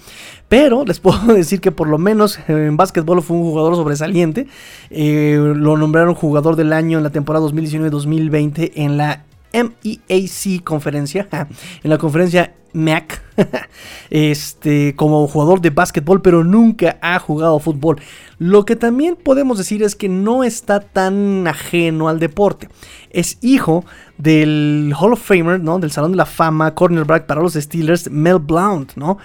Pero 0.47 0.86
les 0.86 0.99
puedo 1.01 1.34
decir 1.34 1.61
que 1.61 1.71
por 1.71 1.88
lo 1.88 1.97
menos 1.97 2.39
en 2.47 2.77
básquetbol 2.77 3.21
fue 3.21 3.38
un 3.38 3.43
jugador 3.43 3.75
sobresaliente. 3.75 4.47
Eh, 4.89 5.53
lo 5.55 5.77
nombraron 5.77 6.15
jugador 6.15 6.55
del 6.55 6.73
año 6.73 6.97
en 6.97 7.03
la 7.03 7.09
temporada 7.09 7.45
2019-2020 7.47 8.71
en 8.75 8.97
la 8.97 9.23
MEAC 9.54 10.64
conferencia, 10.64 11.28
en 11.84 11.89
la 11.89 11.97
conferencia 11.97 12.54
Mac, 12.74 13.22
este, 14.10 14.95
como 14.95 15.28
jugador 15.28 15.62
de 15.62 15.70
básquetbol, 15.70 16.22
pero 16.22 16.43
nunca 16.43 16.97
ha 17.01 17.20
jugado 17.20 17.60
fútbol. 17.60 18.01
Lo 18.39 18.66
que 18.66 18.76
también 18.76 19.16
podemos 19.16 19.58
decir 19.58 19.84
es 19.84 19.95
que 19.95 20.10
no 20.10 20.43
está 20.43 20.80
tan 20.80 21.47
ajeno 21.47 22.10
al 22.10 22.20
deporte. 22.20 22.68
Es 23.12 23.38
hijo 23.41 23.86
del 24.18 24.93
Hall 24.99 25.14
of 25.14 25.22
Famer, 25.22 25.60
¿no? 25.60 25.80
Del 25.80 25.91
Salón 25.91 26.12
de 26.12 26.18
la 26.18 26.26
Fama, 26.26 26.74
cornerback 26.74 27.26
para 27.26 27.41
los 27.41 27.54
Steelers, 27.54 28.10
Mel 28.10 28.39
Blount, 28.39 28.95
¿no? 28.95 29.20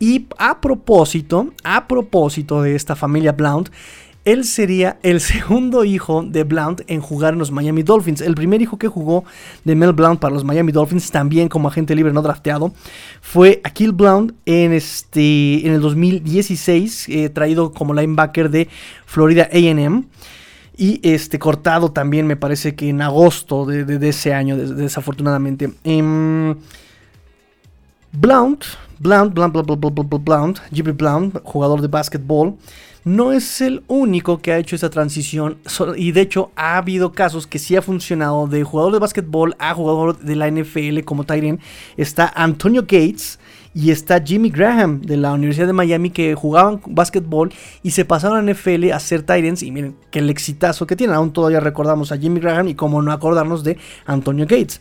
Y 0.00 0.26
a 0.38 0.60
propósito, 0.60 1.52
a 1.62 1.86
propósito 1.86 2.62
de 2.62 2.74
esta 2.74 2.96
familia 2.96 3.32
Blount, 3.32 3.68
él 4.24 4.44
sería 4.44 4.98
el 5.02 5.20
segundo 5.20 5.84
hijo 5.84 6.22
de 6.22 6.44
Blount 6.44 6.80
en 6.86 7.00
jugar 7.00 7.34
en 7.34 7.38
los 7.38 7.50
Miami 7.50 7.82
Dolphins. 7.82 8.20
El 8.20 8.34
primer 8.34 8.62
hijo 8.62 8.78
que 8.78 8.88
jugó 8.88 9.24
de 9.64 9.74
Mel 9.74 9.92
Blount 9.92 10.18
para 10.18 10.32
los 10.32 10.44
Miami 10.44 10.72
Dolphins, 10.72 11.10
también 11.10 11.48
como 11.48 11.68
agente 11.68 11.94
libre 11.94 12.12
no 12.12 12.22
drafteado, 12.22 12.72
fue 13.20 13.60
Akil 13.64 13.92
Blount 13.92 14.32
en, 14.46 14.72
este, 14.72 15.66
en 15.66 15.74
el 15.74 15.80
2016, 15.80 17.08
eh, 17.08 17.28
traído 17.28 17.72
como 17.72 17.92
linebacker 17.92 18.50
de 18.50 18.68
Florida 19.04 19.48
AM. 19.52 20.06
Y 20.76 21.00
este 21.08 21.38
cortado 21.38 21.92
también 21.92 22.26
me 22.26 22.34
parece 22.34 22.74
que 22.74 22.88
en 22.88 23.00
agosto 23.00 23.64
de, 23.64 24.08
ese 24.08 24.34
año, 24.34 24.56
desafortunadamente. 24.56 25.72
Em, 25.84 26.56
Blount, 28.10 28.64
Blount, 28.98 29.34
Blount, 29.34 29.52
Blount, 29.52 29.66
Blount, 29.66 29.80
Blount, 29.80 30.60
Blount, 30.72 30.96
Blount, 30.96 31.36
jugador 31.44 31.80
de 31.80 31.88
básquetbol 31.88 32.56
no 33.04 33.32
es 33.32 33.60
el 33.60 33.84
único 33.86 34.38
que 34.40 34.52
ha 34.52 34.58
hecho 34.58 34.76
esa 34.76 34.90
transición 34.90 35.58
y 35.96 36.12
de 36.12 36.22
hecho 36.22 36.50
ha 36.56 36.78
habido 36.78 37.12
casos 37.12 37.46
que 37.46 37.58
sí 37.58 37.76
ha 37.76 37.82
funcionado 37.82 38.46
de 38.46 38.64
jugador 38.64 38.94
de 38.94 38.98
básquetbol 38.98 39.54
a 39.58 39.74
jugador 39.74 40.18
de 40.18 40.36
la 40.36 40.50
NFL 40.50 41.00
como 41.04 41.24
Tyrion. 41.24 41.60
Está 41.96 42.32
Antonio 42.34 42.82
Gates 42.82 43.38
y 43.74 43.90
está 43.90 44.22
Jimmy 44.24 44.50
Graham 44.50 45.02
de 45.02 45.16
la 45.16 45.32
Universidad 45.32 45.66
de 45.66 45.72
Miami 45.72 46.10
que 46.10 46.34
jugaban 46.34 46.80
básquetbol 46.86 47.52
y 47.82 47.90
se 47.90 48.04
pasaron 48.04 48.48
a 48.48 48.52
NFL 48.52 48.92
a 48.92 49.00
ser 49.00 49.22
Tyrants 49.22 49.62
y 49.62 49.70
miren 49.70 49.96
que 50.10 50.20
el 50.20 50.30
exitazo 50.30 50.86
que 50.86 50.96
tienen. 50.96 51.16
Aún 51.16 51.32
todavía 51.32 51.60
recordamos 51.60 52.12
a 52.12 52.16
Jimmy 52.16 52.40
Graham 52.40 52.68
y 52.68 52.74
cómo 52.74 53.02
no 53.02 53.12
acordarnos 53.12 53.64
de 53.64 53.76
Antonio 54.06 54.46
Gates. 54.46 54.80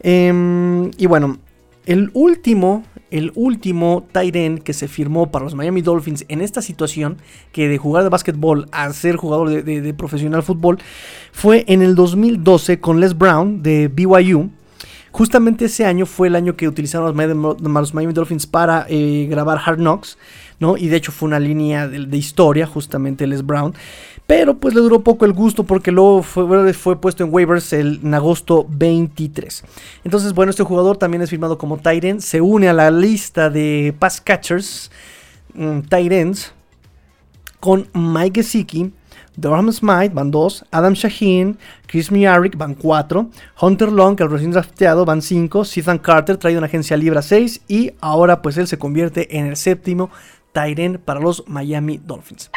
Em, 0.00 0.90
y 0.98 1.06
bueno, 1.06 1.38
el 1.86 2.10
último 2.12 2.84
el 3.10 3.32
último 3.34 4.06
tight 4.12 4.62
que 4.62 4.72
se 4.72 4.88
firmó 4.88 5.30
para 5.30 5.44
los 5.44 5.54
Miami 5.54 5.82
Dolphins 5.82 6.24
en 6.28 6.40
esta 6.40 6.62
situación, 6.62 7.18
que 7.52 7.68
de 7.68 7.78
jugar 7.78 8.02
de 8.02 8.08
básquetbol 8.08 8.66
a 8.72 8.92
ser 8.92 9.16
jugador 9.16 9.62
de, 9.62 9.94
profesional 9.94 10.42
fútbol, 10.42 10.78
fue 11.32 11.64
en 11.68 11.82
el 11.82 11.94
2012 11.94 12.80
con 12.80 13.00
Les 13.00 13.16
Brown 13.16 13.62
de 13.62 13.88
BYU. 13.88 14.50
Justamente 15.12 15.66
ese 15.66 15.84
año 15.84 16.06
fue 16.06 16.26
el 16.26 16.34
año 16.34 16.56
que 16.56 16.66
utilizaron 16.66 17.06
los 17.06 17.92
Miami, 17.94 18.12
Dolphins 18.12 18.48
para 18.48 18.84
eh, 18.88 19.28
grabar 19.30 19.60
Hard 19.64 19.78
Knocks, 19.78 20.18
¿no? 20.58 20.76
Y 20.76 20.88
de 20.88 20.96
hecho 20.96 21.12
fue 21.12 21.28
una 21.28 21.38
línea 21.38 21.86
de 21.86 22.16
historia, 22.16 22.66
justamente 22.66 23.26
Les 23.28 23.46
Brown. 23.46 23.74
Pero 24.26 24.56
pues 24.56 24.74
le 24.74 24.80
duró 24.80 25.00
poco 25.00 25.26
el 25.26 25.34
gusto 25.34 25.64
porque 25.64 25.92
luego 25.92 26.22
fue, 26.22 26.72
fue 26.72 27.00
puesto 27.00 27.24
en 27.24 27.32
waivers 27.32 27.72
el, 27.74 28.00
en 28.02 28.14
agosto 28.14 28.66
23. 28.68 29.64
Entonces, 30.04 30.32
bueno, 30.32 30.50
este 30.50 30.62
jugador 30.62 30.96
también 30.96 31.22
es 31.22 31.30
firmado 31.30 31.58
como 31.58 31.76
Tyrant. 31.76 32.20
Se 32.20 32.40
une 32.40 32.68
a 32.68 32.72
la 32.72 32.90
lista 32.90 33.50
de 33.50 33.94
pass 33.98 34.20
catchers, 34.20 34.90
um, 35.54 35.82
con 37.60 37.86
Mike 37.92 38.42
Gesicki. 38.42 38.92
Durham 39.36 39.72
Smite 39.72 40.14
van 40.14 40.30
2, 40.30 40.64
Adam 40.70 40.94
Shaheen, 40.94 41.58
Chris 41.86 42.12
Miaric 42.12 42.56
van 42.56 42.74
4, 42.74 43.30
Hunter 43.60 43.90
Long, 43.90 44.20
el 44.20 44.30
recién 44.30 44.52
drafteado, 44.52 45.04
van 45.04 45.22
5, 45.22 45.64
Ethan 45.74 45.98
Carter, 45.98 46.36
traído 46.36 46.58
una 46.58 46.68
agencia 46.68 46.96
libre 46.96 47.20
6 47.20 47.62
y 47.66 47.92
ahora 48.00 48.42
pues 48.42 48.56
él 48.58 48.68
se 48.68 48.78
convierte 48.78 49.36
en 49.36 49.46
el 49.46 49.56
séptimo 49.56 50.10
Tyrant 50.52 50.98
para 50.98 51.18
los 51.18 51.42
Miami 51.48 51.98
Dolphins. 51.98 52.50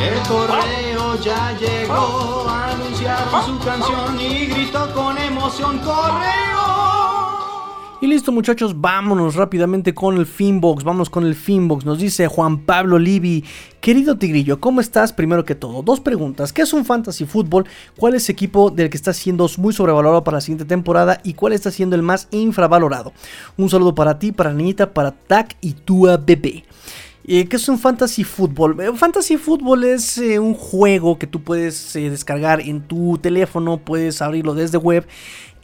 El 0.00 0.18
correo 0.28 1.18
ya 1.22 1.56
llegó, 1.58 2.46
anunciaron 2.48 3.46
su 3.46 3.58
canción 3.64 4.20
y 4.20 4.46
gritó 4.46 4.92
con 4.92 5.16
emoción 5.18 5.78
correo. 5.78 6.46
Y 7.98 8.06
listo 8.08 8.30
muchachos, 8.30 8.78
vámonos 8.78 9.36
rápidamente 9.36 9.94
con 9.94 10.18
el 10.18 10.26
Finbox, 10.26 10.84
vamos 10.84 11.08
con 11.08 11.24
el 11.24 11.34
Finbox, 11.34 11.86
nos 11.86 11.98
dice 11.98 12.28
Juan 12.28 12.58
Pablo 12.58 12.98
Livi, 12.98 13.42
querido 13.80 14.18
Tigrillo, 14.18 14.60
¿cómo 14.60 14.82
estás? 14.82 15.14
Primero 15.14 15.46
que 15.46 15.54
todo, 15.54 15.82
dos 15.82 16.00
preguntas, 16.00 16.52
¿qué 16.52 16.60
es 16.60 16.74
un 16.74 16.84
Fantasy 16.84 17.24
Football? 17.24 17.64
¿Cuál 17.96 18.14
es 18.14 18.28
el 18.28 18.34
equipo 18.34 18.68
del 18.70 18.90
que 18.90 18.98
está 18.98 19.14
siendo 19.14 19.48
muy 19.56 19.72
sobrevalorado 19.72 20.22
para 20.24 20.36
la 20.36 20.40
siguiente 20.42 20.66
temporada? 20.66 21.20
¿Y 21.24 21.32
cuál 21.32 21.54
está 21.54 21.70
siendo 21.70 21.96
el 21.96 22.02
más 22.02 22.28
infravalorado? 22.32 23.14
Un 23.56 23.70
saludo 23.70 23.94
para 23.94 24.18
ti, 24.18 24.30
para 24.30 24.52
Niñita, 24.52 24.92
para 24.92 25.12
Tac 25.12 25.56
y 25.62 25.72
Tua 25.72 26.18
Bebé. 26.18 26.64
Eh, 27.28 27.48
¿Qué 27.48 27.56
es 27.56 27.68
un 27.68 27.76
fantasy 27.76 28.22
football? 28.22 28.80
Eh, 28.80 28.92
fantasy 28.94 29.36
football 29.36 29.82
es 29.82 30.16
eh, 30.16 30.38
un 30.38 30.54
juego 30.54 31.18
que 31.18 31.26
tú 31.26 31.42
puedes 31.42 31.92
descargar 31.94 32.60
en 32.60 32.80
tu 32.82 33.18
teléfono, 33.18 33.78
puedes 33.78 34.22
abrirlo 34.22 34.54
desde 34.54 34.78
web 34.78 35.04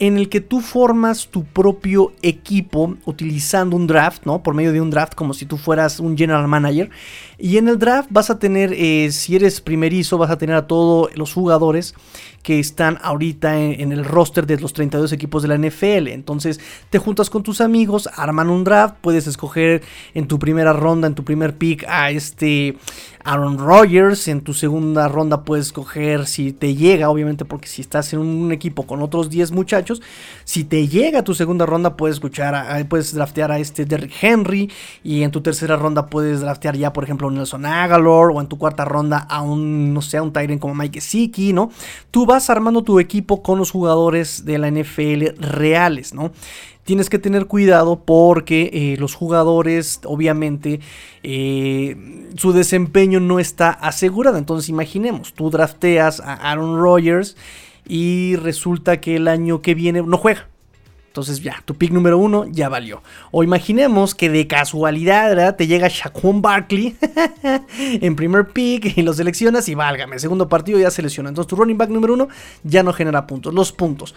en 0.03 0.19
el 0.19 0.29
que 0.29 0.41
tú 0.41 0.61
formas 0.61 1.29
tu 1.29 1.45
propio 1.45 2.13
equipo 2.23 2.97
utilizando 3.05 3.77
un 3.77 3.87
draft, 3.87 4.25
¿no? 4.25 4.43
Por 4.43 4.53
medio 4.53 4.73
de 4.73 4.81
un 4.81 4.91
draft, 4.91 5.15
como 5.15 5.33
si 5.33 5.47
tú 5.47 5.57
fueras 5.57 6.01
un 6.01 6.19
general 6.19 6.49
manager. 6.49 6.91
Y 7.39 7.57
en 7.57 7.69
el 7.69 7.79
draft 7.79 8.09
vas 8.11 8.29
a 8.29 8.41
tener, 8.41 8.73
eh, 8.73 9.13
si 9.13 9.37
eres 9.37 9.61
primerizo, 9.61 10.19
vas 10.19 10.33
a 10.33 10.39
tener 10.39 10.57
a 10.57 10.67
todos 10.67 11.17
los 11.17 11.33
jugadores 11.33 11.95
que 12.43 12.59
están 12.59 12.99
ahorita 13.03 13.59
en, 13.59 13.93
el 13.93 14.05
roster 14.05 14.47
de 14.47 14.59
los 14.59 14.73
32 14.73 15.13
equipos 15.13 15.43
de 15.43 15.49
la 15.49 15.57
NFL. 15.57 16.09
Entonces 16.09 16.61
te 16.91 16.99
juntas 16.99 17.31
con 17.31 17.43
tus 17.43 17.61
amigos, 17.61 18.09
arman 18.17 18.51
un 18.51 18.65
draft, 18.65 18.97
puedes 19.01 19.27
escoger 19.27 19.83
en 20.15 20.27
tu 20.27 20.39
primera 20.39 20.73
ronda, 20.73 21.07
en 21.07 21.15
tu 21.15 21.25
primer 21.25 21.57
pick 21.57 21.85
a 21.89 22.11
este 22.11 22.77
Aaron 23.25 23.59
Rodgers, 23.59 24.27
en 24.27 24.41
tu 24.41 24.55
segunda 24.55 25.07
ronda 25.07 25.45
puedes 25.45 25.67
escoger 25.67 26.27
si 26.27 26.53
te 26.53 26.75
llega, 26.75 27.11
obviamente 27.11 27.45
porque 27.45 27.69
si 27.69 27.81
estás 27.83 28.13
en 28.13 28.19
un 28.19 28.51
equipo 28.51 28.87
con 28.87 29.03
otros 29.03 29.31
10 29.31 29.53
muchachos, 29.53 29.92
si 30.45 30.65
te 30.65 30.89
llega 30.89 31.25
tu 31.25 31.35
segunda 31.35 31.67
ronda 31.67 31.97
puedes 31.97 32.17
escuchar, 32.17 32.55
a, 32.55 32.83
puedes 32.89 33.15
draftear 33.15 33.53
a 33.53 33.59
este 33.59 33.85
Derrick 33.85 34.13
Henry 34.23 34.71
y 35.03 35.23
en 35.23 35.31
tu 35.31 35.41
tercera 35.41 35.77
ronda 35.77 36.07
puedes 36.07 36.41
draftear 36.41 36.77
ya 36.77 36.93
por 36.93 37.05
ejemplo 37.05 37.29
a 37.29 37.31
Nelson 37.33 37.67
Aguilar 37.67 38.31
o 38.33 38.41
en 38.41 38.47
tu 38.47 38.59
cuarta 38.59 38.85
ronda 38.85 39.19
a 39.19 39.43
un, 39.43 39.93
no 39.93 40.03
sé, 40.03 40.17
a 40.17 40.23
un 40.23 40.33
Tyrant 40.33 40.61
como 40.61 40.75
Mike 40.75 41.01
Siki, 41.01 41.53
¿no? 41.53 41.71
Tú 42.11 42.27
vas 42.27 42.51
armando 42.51 42.83
tu 42.83 43.01
equipo 43.01 43.43
con 43.43 43.59
los 43.59 43.71
jugadores 43.71 44.45
de 44.45 44.59
la 44.59 44.71
NFL 44.71 45.41
reales, 45.41 46.15
¿no? 46.15 46.33
Tienes 46.85 47.09
que 47.09 47.21
tener 47.21 47.47
cuidado 47.47 48.03
porque 48.05 48.71
eh, 48.73 48.97
los 48.99 49.15
jugadores, 49.15 50.01
obviamente, 50.05 50.81
eh, 51.23 51.97
su 52.37 52.53
desempeño 52.53 53.21
no 53.21 53.39
está 53.39 53.71
asegurado. 53.71 54.37
Entonces, 54.37 54.69
imaginemos, 54.69 55.33
tú 55.33 55.49
drafteas 55.49 56.19
a 56.19 56.35
Aaron 56.35 56.81
Rodgers 56.81 57.37
y 57.87 58.37
resulta 58.37 59.01
que 59.01 59.17
el 59.17 59.29
año 59.29 59.63
que 59.63 59.75
viene 59.75 60.03
no 60.03 60.17
juega. 60.17 60.49
Entonces 61.13 61.43
ya, 61.43 61.63
tu 61.67 61.75
pick 61.75 61.91
número 61.91 62.17
uno 62.17 62.47
ya 62.51 62.71
valió. 62.71 63.03
O 63.33 63.45
imaginemos 63.45 64.15
que 64.15 64.31
de 64.31 64.47
casualidad 64.47 65.57
te 65.57 65.67
llega 65.67 65.89
Shaquon 65.89 66.41
Barkley 66.41 66.97
en 67.79 68.17
primer 68.17 68.49
pick 68.49 68.97
y 68.97 69.03
lo 69.03 69.13
seleccionas 69.13 69.69
y 69.69 69.75
válgame, 69.75 70.19
segundo 70.19 70.49
partido 70.49 70.79
ya 70.79 70.91
selecciona. 70.91 71.29
Entonces 71.29 71.51
tu 71.51 71.57
running 71.57 71.77
back 71.77 71.91
número 71.91 72.15
uno 72.15 72.29
ya 72.65 72.83
no 72.83 72.95
genera 72.95 73.27
puntos. 73.27 73.53
Los 73.53 73.73
puntos. 73.73 74.15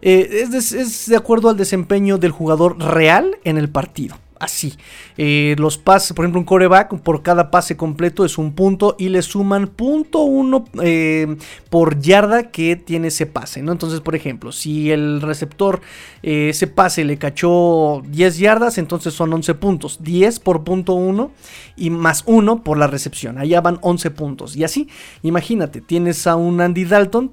Eh, 0.00 0.48
es, 0.52 1.06
de, 1.06 1.16
acuerdo 1.16 1.48
al 1.48 1.56
desempeño 1.56 2.18
del 2.18 2.32
jugador 2.32 2.76
real 2.76 3.38
en 3.44 3.56
el 3.56 3.68
partido. 3.68 4.16
Así. 4.42 4.74
Eh, 5.16 5.54
los 5.58 5.78
pases, 5.78 6.12
por 6.14 6.24
ejemplo, 6.24 6.40
un 6.40 6.44
coreback 6.44 7.00
por 7.00 7.22
cada 7.22 7.50
pase 7.50 7.76
completo 7.76 8.24
es 8.24 8.38
un 8.38 8.54
punto 8.54 8.96
y 8.98 9.08
le 9.08 9.22
suman 9.22 9.68
punto 9.68 10.22
uno 10.22 10.64
eh, 10.82 11.36
por 11.70 12.00
yarda 12.00 12.50
que 12.50 12.74
tiene 12.74 13.08
ese 13.08 13.26
pase, 13.26 13.62
¿no? 13.62 13.70
Entonces, 13.70 14.00
por 14.00 14.16
ejemplo, 14.16 14.50
si 14.50 14.90
el 14.90 15.20
receptor 15.20 15.80
eh, 16.24 16.48
ese 16.50 16.66
pase 16.66 17.04
le 17.04 17.18
cachó 17.18 18.02
10 18.04 18.38
yardas, 18.38 18.78
entonces 18.78 19.14
son 19.14 19.32
11 19.32 19.54
puntos. 19.54 20.02
10 20.02 20.40
por 20.40 20.64
punto 20.64 20.94
1 20.94 21.30
y 21.76 21.90
más 21.90 22.24
1 22.26 22.64
por 22.64 22.78
la 22.78 22.88
recepción. 22.88 23.38
Allá 23.38 23.60
van 23.60 23.78
11 23.80 24.10
puntos. 24.10 24.56
Y 24.56 24.64
así, 24.64 24.88
imagínate, 25.22 25.80
tienes 25.80 26.26
a 26.26 26.34
un 26.34 26.60
Andy 26.60 26.84
Dalton, 26.84 27.32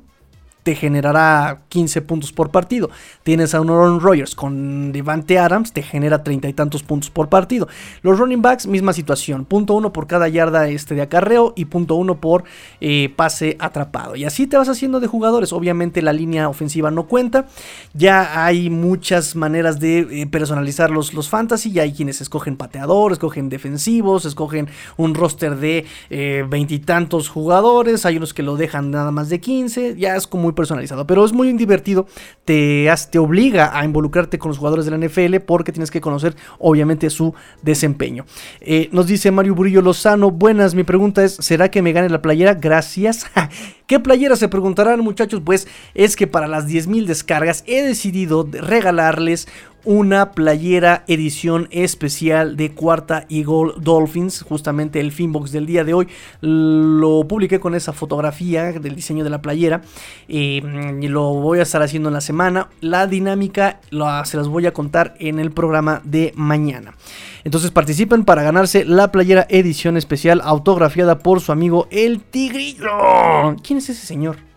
te 0.69 0.75
generará 0.75 1.61
15 1.69 2.03
puntos 2.03 2.31
por 2.31 2.51
partido. 2.51 2.91
Tienes 3.23 3.55
a 3.55 3.61
un 3.61 3.71
Aaron 3.71 3.99
Rodgers 3.99 4.35
con 4.35 4.91
Devante 4.91 5.39
Adams, 5.39 5.73
te 5.73 5.81
genera 5.81 6.21
treinta 6.21 6.47
y 6.47 6.53
tantos 6.53 6.83
puntos 6.83 7.09
por 7.09 7.27
partido. 7.27 7.67
Los 8.03 8.19
running 8.19 8.43
backs, 8.43 8.67
misma 8.67 8.93
situación. 8.93 9.45
Punto 9.45 9.73
uno 9.73 9.91
por 9.91 10.05
cada 10.05 10.27
yarda 10.27 10.67
este 10.67 10.93
de 10.93 11.01
acarreo 11.01 11.53
y 11.55 11.65
punto 11.65 11.95
uno 11.95 12.21
por 12.21 12.43
eh, 12.81 13.11
pase 13.15 13.57
atrapado. 13.59 14.15
Y 14.15 14.25
así 14.25 14.45
te 14.45 14.57
vas 14.57 14.69
haciendo 14.69 14.99
de 14.99 15.07
jugadores. 15.07 15.53
Obviamente 15.53 16.03
la 16.03 16.13
línea 16.13 16.47
ofensiva 16.49 16.91
no 16.91 17.07
cuenta. 17.07 17.47
Ya 17.95 18.45
hay 18.45 18.69
muchas 18.69 19.35
maneras 19.35 19.79
de 19.79 20.01
eh, 20.01 20.27
personalizar 20.27 20.91
los, 20.91 21.29
fantasy. 21.29 21.71
Ya 21.71 21.81
hay 21.81 21.93
quienes 21.93 22.21
escogen 22.21 22.57
pateador, 22.57 23.11
escogen 23.11 23.49
defensivos, 23.49 24.25
escogen 24.25 24.67
un 24.97 25.15
roster 25.15 25.55
de 25.55 25.87
eh, 26.11 26.45
veintitantos 26.47 27.27
jugadores. 27.27 28.05
Hay 28.05 28.17
unos 28.17 28.35
que 28.35 28.43
lo 28.43 28.55
dejan 28.55 28.91
nada 28.91 29.09
más 29.09 29.29
de 29.29 29.41
15. 29.41 29.95
Ya 29.97 30.15
es 30.15 30.27
como 30.27 30.49
muy 30.49 30.53
personalizado. 30.59 31.07
Pero 31.07 31.23
es 31.23 31.31
muy 31.31 31.53
divertido, 31.53 32.05
te, 32.43 32.91
te 33.09 33.17
obliga 33.17 33.77
a 33.77 33.85
involucrarte 33.85 34.37
con 34.37 34.49
los 34.49 34.57
jugadores 34.57 34.85
de 34.85 34.91
la 34.91 34.97
NFL 34.97 35.37
porque 35.45 35.71
tienes 35.71 35.89
que 35.89 36.01
conocer 36.01 36.35
obviamente 36.57 37.09
su 37.09 37.33
desempeño. 37.61 38.25
Eh, 38.59 38.89
nos 38.91 39.07
dice 39.07 39.31
Mario 39.31 39.55
Burillo 39.55 39.81
Lozano, 39.81 40.31
buenas, 40.31 40.75
mi 40.75 40.83
pregunta 40.83 41.23
es, 41.23 41.35
¿será 41.35 41.71
que 41.71 41.81
me 41.81 41.93
gane 41.93 42.09
la 42.09 42.21
playera? 42.21 42.55
Gracias. 42.55 43.25
¿Qué 43.87 43.99
playera 44.01 44.35
se 44.35 44.49
preguntarán 44.49 44.99
muchachos? 44.99 45.41
Pues 45.43 45.67
es 45.95 46.17
que 46.17 46.27
para 46.27 46.47
las 46.47 46.67
10.000 46.67 47.05
descargas 47.05 47.63
he 47.65 47.81
decidido 47.81 48.47
regalarles 48.51 49.47
una 49.85 50.31
playera 50.31 51.03
edición 51.07 51.67
especial 51.71 52.57
de 52.57 52.73
Cuarta 52.73 53.25
Eagle 53.29 53.73
Dolphins. 53.77 54.41
Justamente 54.41 54.99
el 54.99 55.11
Finbox 55.11 55.51
del 55.51 55.65
día 55.65 55.83
de 55.83 55.93
hoy 55.93 56.07
lo 56.41 57.27
publiqué 57.27 57.59
con 57.59 57.75
esa 57.75 57.93
fotografía 57.93 58.71
del 58.71 58.95
diseño 58.95 59.23
de 59.23 59.29
la 59.29 59.41
playera. 59.41 59.81
y 60.27 60.61
lo 60.61 61.33
voy 61.33 61.59
a 61.59 61.63
estar 61.63 61.81
haciendo 61.81 62.09
en 62.09 62.13
la 62.13 62.21
semana. 62.21 62.69
La 62.81 63.07
dinámica 63.07 63.79
se 64.25 64.37
las 64.37 64.47
voy 64.47 64.65
a 64.65 64.73
contar 64.73 65.15
en 65.19 65.39
el 65.39 65.51
programa 65.51 66.01
de 66.03 66.33
mañana. 66.35 66.95
Entonces 67.43 67.71
participen 67.71 68.25
para 68.25 68.43
ganarse 68.43 68.85
la 68.85 69.11
playera 69.11 69.47
edición 69.49 69.97
especial 69.97 70.41
autografiada 70.43 71.19
por 71.19 71.41
su 71.41 71.51
amigo 71.51 71.87
El 71.91 72.21
Tigrillo. 72.21 73.55
¿Quién 73.63 73.79
es 73.79 73.89
ese 73.89 74.05
señor? 74.05 74.48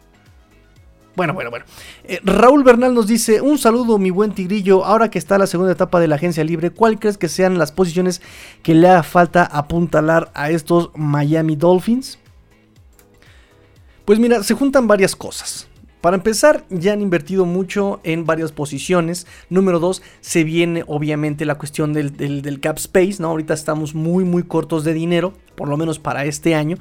Bueno, 1.14 1.34
bueno, 1.34 1.50
bueno. 1.50 1.66
Eh, 2.04 2.20
Raúl 2.24 2.64
Bernal 2.64 2.94
nos 2.94 3.06
dice, 3.06 3.42
un 3.42 3.58
saludo 3.58 3.98
mi 3.98 4.10
buen 4.10 4.32
tigrillo, 4.32 4.84
ahora 4.84 5.10
que 5.10 5.18
está 5.18 5.36
la 5.36 5.46
segunda 5.46 5.72
etapa 5.72 6.00
de 6.00 6.08
la 6.08 6.14
agencia 6.14 6.42
libre, 6.42 6.70
¿cuál 6.70 6.98
crees 6.98 7.18
que 7.18 7.28
sean 7.28 7.58
las 7.58 7.70
posiciones 7.70 8.22
que 8.62 8.74
le 8.74 8.88
haga 8.88 9.02
falta 9.02 9.44
apuntalar 9.44 10.30
a 10.34 10.50
estos 10.50 10.90
Miami 10.94 11.56
Dolphins? 11.56 12.18
Pues 14.06 14.18
mira, 14.18 14.42
se 14.42 14.54
juntan 14.54 14.86
varias 14.86 15.14
cosas. 15.14 15.68
Para 16.02 16.16
empezar, 16.16 16.64
ya 16.68 16.94
han 16.94 17.00
invertido 17.00 17.46
mucho 17.46 18.00
en 18.02 18.26
varias 18.26 18.50
posiciones. 18.50 19.24
Número 19.48 19.78
dos, 19.78 20.02
se 20.20 20.42
viene 20.42 20.82
obviamente 20.88 21.44
la 21.44 21.54
cuestión 21.54 21.92
del, 21.92 22.58
cap 22.60 22.76
space, 22.78 23.16
¿no? 23.20 23.28
Ahorita 23.28 23.54
estamos 23.54 23.94
muy, 23.94 24.24
muy 24.24 24.42
cortos 24.42 24.82
de 24.82 24.94
dinero, 24.94 25.32
por 25.54 25.68
lo 25.68 25.76
menos 25.76 26.00
para 26.00 26.24
este 26.24 26.56
año. 26.56 26.76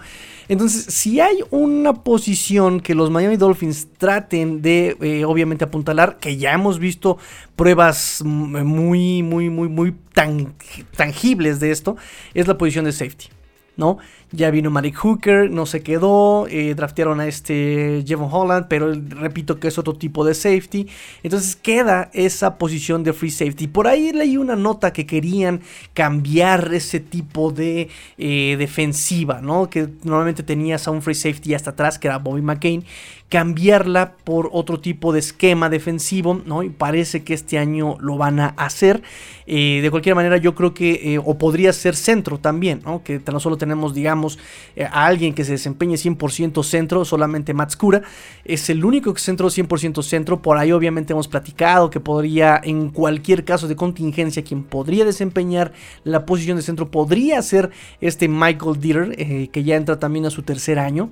Entonces, 0.48 0.86
si 0.86 1.20
hay 1.20 1.38
una 1.52 2.04
posición 2.04 2.80
que 2.80 2.96
los 2.96 3.12
Miami 3.12 3.38
Dolphins 3.38 3.90
traten 3.96 4.64
de, 4.64 4.98
eh, 5.00 5.24
obviamente, 5.24 5.66
apuntalar, 5.66 6.18
que 6.18 6.38
ya 6.38 6.54
hemos 6.54 6.80
visto 6.80 7.20
pruebas 7.56 8.24
muy, 8.26 9.22
muy, 9.22 9.52
muy, 9.52 9.70
muy 9.70 9.96
tangibles 10.96 11.60
de 11.60 11.70
esto, 11.70 11.96
es 12.34 12.48
la 12.48 12.58
posición 12.58 12.86
de 12.86 12.92
safety. 12.92 13.28
¿No? 13.82 13.98
Ya 14.32 14.52
vino 14.52 14.70
Malik 14.70 14.96
Hooker, 14.96 15.50
no 15.50 15.66
se 15.66 15.82
quedó, 15.82 16.48
eh, 16.48 16.74
draftearon 16.76 17.20
a 17.20 17.28
este 17.28 18.04
Jevon 18.08 18.30
Holland, 18.32 18.68
pero 18.70 18.94
repito 19.10 19.60
que 19.60 19.68
es 19.68 19.78
otro 19.78 19.96
tipo 19.96 20.24
de 20.24 20.36
safety. 20.36 20.88
Entonces 21.24 21.56
queda 21.56 22.10
esa 22.14 22.58
posición 22.58 23.04
de 23.04 23.12
free 23.12 23.32
safety. 23.32 23.68
Por 23.68 23.88
ahí 23.88 24.14
leí 24.14 24.38
una 24.38 24.56
nota 24.56 24.94
que 24.94 25.06
querían 25.06 25.62
cambiar 25.94 26.74
ese 26.74 27.00
tipo 27.00 27.52
de 27.52 27.90
eh, 28.18 28.56
defensiva, 28.58 29.42
¿no? 29.42 29.70
Que 29.70 29.90
normalmente 30.04 30.44
tenías 30.44 30.88
a 30.88 30.92
un 30.92 31.02
free 31.02 31.16
safety 31.16 31.56
hasta 31.56 31.72
atrás, 31.72 31.98
que 31.98 32.08
era 32.08 32.20
Bobby 32.20 32.42
McCain, 32.42 32.86
cambiarla 33.32 34.16
por 34.26 34.50
otro 34.52 34.82
tipo 34.82 35.14
de 35.14 35.20
esquema 35.20 35.70
defensivo, 35.70 36.42
¿no? 36.46 36.64
Y 36.64 36.70
parece 36.70 37.24
que 37.24 37.34
este 37.34 37.58
año 37.58 37.96
lo 38.02 38.18
van 38.18 38.42
a 38.42 38.48
hacer. 38.58 39.02
Eh, 39.48 39.80
de 39.82 39.90
cualquier 39.90 40.16
manera, 40.16 40.36
yo 40.36 40.54
creo 40.54 40.74
que, 40.74 41.18
o 41.24 41.38
podría 41.38 41.72
ser 41.72 41.96
centro 41.96 42.40
también, 42.40 42.82
¿no? 42.84 43.04
Que 43.04 43.20
tan 43.20 43.40
solo 43.40 43.58
tenemos, 43.58 43.94
digamos, 43.94 44.38
eh, 44.76 44.84
a 44.84 45.06
alguien 45.06 45.34
que 45.34 45.46
se 45.46 45.54
desempeñe 45.54 45.96
100% 45.96 46.62
centro, 46.62 47.06
solamente 47.06 47.54
Matskura. 47.54 48.02
Es 48.44 48.70
el 48.70 48.84
único 48.84 49.16
centro 49.16 49.48
100% 49.48 50.04
centro. 50.04 50.42
Por 50.42 50.58
ahí 50.58 50.74
obviamente 50.74 51.14
hemos 51.14 51.30
platicado 51.30 51.90
que 51.90 52.02
podría, 52.02 52.60
en 52.62 52.90
cualquier 52.90 53.46
caso 53.46 53.70
de 53.70 53.78
contingencia, 53.78 54.44
quien 54.44 54.64
podría 54.64 55.06
desempeñar 55.06 55.72
la 56.04 56.26
posición 56.26 56.58
de 56.58 56.64
centro 56.64 56.92
podría 56.92 57.42
ser 57.42 57.70
este 58.02 58.28
Michael 58.28 58.82
Dieter, 58.82 59.16
eh, 59.18 59.48
que 59.54 59.64
ya 59.64 59.78
entra 59.78 60.00
también 60.00 60.26
a 60.26 60.30
su 60.32 60.44
tercer 60.44 60.80
año. 60.80 61.10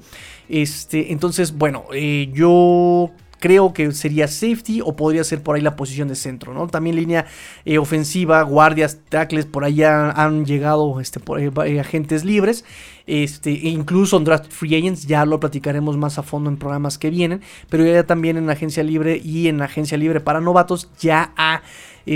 Este, 0.50 1.12
entonces, 1.12 1.58
bueno, 1.58 1.86
eh, 1.94 2.30
yo 2.34 3.12
creo 3.40 3.74
que 3.74 3.92
sería 3.94 4.28
safety 4.28 4.82
o 4.82 4.96
podría 4.96 5.24
ser 5.24 5.42
por 5.42 5.56
ahí 5.56 5.62
la 5.62 5.76
posición 5.76 6.08
de 6.10 6.16
centro, 6.16 6.54
¿no? 6.54 6.68
También 6.68 6.96
línea 6.96 7.26
eh, 7.66 7.78
ofensiva, 7.78 8.42
guardias, 8.42 9.00
tackles, 9.10 9.46
por 9.46 9.64
ahí 9.64 9.84
han 9.84 10.46
llegado 10.46 11.00
este, 11.00 11.22
eh, 11.38 11.80
agentes 11.80 12.26
libres. 12.26 12.66
Este, 13.08 13.52
e 13.52 13.70
incluso 13.70 14.18
en 14.18 14.24
Draft 14.24 14.52
Free 14.52 14.76
Agents, 14.76 15.08
ya 15.08 15.26
lo 15.26 15.40
platicaremos 15.40 15.98
más 15.98 16.20
a 16.20 16.24
fondo 16.24 16.50
en 16.50 16.58
programas 16.58 17.00
que 17.00 17.10
vienen, 17.10 17.42
pero 17.70 17.84
ya 17.86 18.04
también 18.04 18.38
en 18.38 18.50
agencia 18.50 18.84
libre 18.84 19.20
y 19.24 19.48
en 19.48 19.62
agencia 19.62 19.98
libre 19.98 20.20
para 20.20 20.42
novatos 20.42 20.90
ya 21.00 21.34
ha 21.36 21.64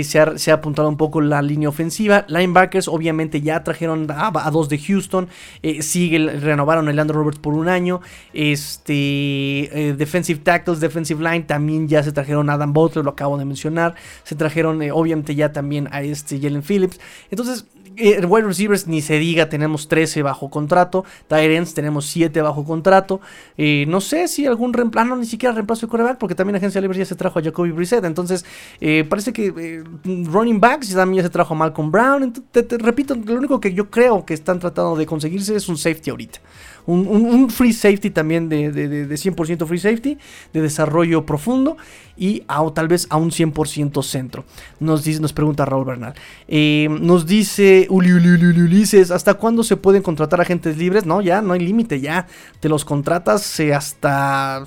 se, 0.02 0.18
ha, 0.18 0.54
apuntado 0.54 0.88
un 0.88 0.96
poco 0.96 1.20
la 1.20 1.40
línea 1.42 1.68
ofensiva. 1.68 2.24
Linebackers, 2.26 2.88
obviamente, 2.88 3.40
ya 3.40 3.62
trajeron 3.62 4.08
a, 4.10 4.50
dos 4.50 4.68
de 4.68 4.78
Houston. 4.78 5.28
Eh, 5.62 5.82
sigue, 5.82 6.18
renovaron 6.18 6.88
a 6.88 6.92
Landry 6.92 7.16
Roberts 7.16 7.38
por 7.38 7.54
un 7.54 7.68
año. 7.68 8.00
Este, 8.32 8.94
eh, 8.94 9.94
defensive 9.96 10.40
tackles, 10.40 10.80
defensive 10.80 11.22
line, 11.22 11.44
también 11.44 11.86
ya 11.86 12.02
se 12.02 12.10
trajeron 12.10 12.50
a 12.50 12.54
Adam 12.54 12.72
Butler, 12.72 13.04
lo 13.04 13.12
acabo 13.12 13.38
de 13.38 13.44
mencionar. 13.44 13.94
Se 14.24 14.34
trajeron, 14.34 14.82
eh, 14.82 14.90
obviamente, 14.90 15.36
ya 15.36 15.52
también 15.52 15.88
a 15.92 16.02
este 16.02 16.40
Jalen 16.40 16.62
Phillips. 16.62 16.98
Entonces, 17.30 17.66
eh, 17.96 18.24
wide 18.26 18.46
receivers 18.46 18.86
ni 18.86 19.00
se 19.00 19.18
diga, 19.18 19.48
tenemos 19.48 19.88
13 19.88 20.22
bajo 20.22 20.50
contrato. 20.50 21.04
Tyrants 21.28 21.74
tenemos 21.74 22.06
7 22.06 22.40
bajo 22.42 22.64
contrato. 22.64 23.20
Eh, 23.56 23.84
no 23.88 24.00
sé 24.00 24.28
si 24.28 24.46
algún 24.46 24.72
reemplazo, 24.72 25.08
no, 25.08 25.16
ni 25.16 25.26
siquiera 25.26 25.54
reemplazo 25.54 25.86
de 25.86 25.90
coreback, 25.90 26.18
porque 26.18 26.34
también 26.34 26.56
Agencia 26.56 26.80
Libre 26.80 26.98
ya 26.98 27.04
se 27.04 27.14
trajo 27.14 27.38
a 27.38 27.42
Jacoby 27.42 27.70
Brissett. 27.70 28.04
Entonces, 28.04 28.44
eh, 28.80 29.04
parece 29.08 29.32
que 29.32 29.82
running 30.04 30.60
backs 30.60 30.94
también 30.94 31.22
ya 31.22 31.28
se 31.28 31.30
trajo 31.30 31.54
a 31.54 31.56
Malcolm 31.56 31.90
Brown. 31.90 32.32
te, 32.50 32.66
repito, 32.78 33.14
lo 33.14 33.34
único 33.34 33.60
que 33.60 33.72
yo 33.72 33.90
creo 33.90 34.24
que 34.24 34.34
están 34.34 34.58
tratando 34.58 34.96
de 34.96 35.06
conseguirse 35.06 35.54
es 35.54 35.68
un 35.68 35.76
safety 35.76 36.10
ahorita 36.10 36.40
un, 36.86 37.50
free 37.50 37.72
safety 37.72 38.10
también 38.10 38.48
de, 38.48 38.70
de, 38.70 39.14
100% 39.14 39.66
free 39.66 39.78
safety, 39.78 40.18
de 40.52 40.62
desarrollo 40.62 41.24
profundo 41.24 41.76
y 42.16 42.42
tal 42.74 42.88
vez 42.88 43.06
a 43.10 43.16
un 43.16 43.30
100% 43.30 44.02
centro. 44.02 44.44
Nos, 44.80 45.04
dice, 45.04 45.20
nos 45.20 45.32
pregunta 45.32 45.64
Raúl 45.64 45.84
Bernal. 45.84 46.14
Eh, 46.48 46.88
nos 47.00 47.26
dice 47.26 47.86
Ulises, 47.90 49.10
¿hasta 49.10 49.34
cuándo 49.34 49.62
se 49.62 49.76
pueden 49.76 50.02
contratar 50.02 50.40
agentes 50.40 50.76
libres? 50.76 51.06
No, 51.06 51.20
ya 51.20 51.42
no 51.42 51.54
hay 51.54 51.60
límite, 51.60 52.00
ya 52.00 52.26
te 52.60 52.68
los 52.68 52.84
contratas 52.84 53.58
eh, 53.60 53.74
hasta 53.74 54.64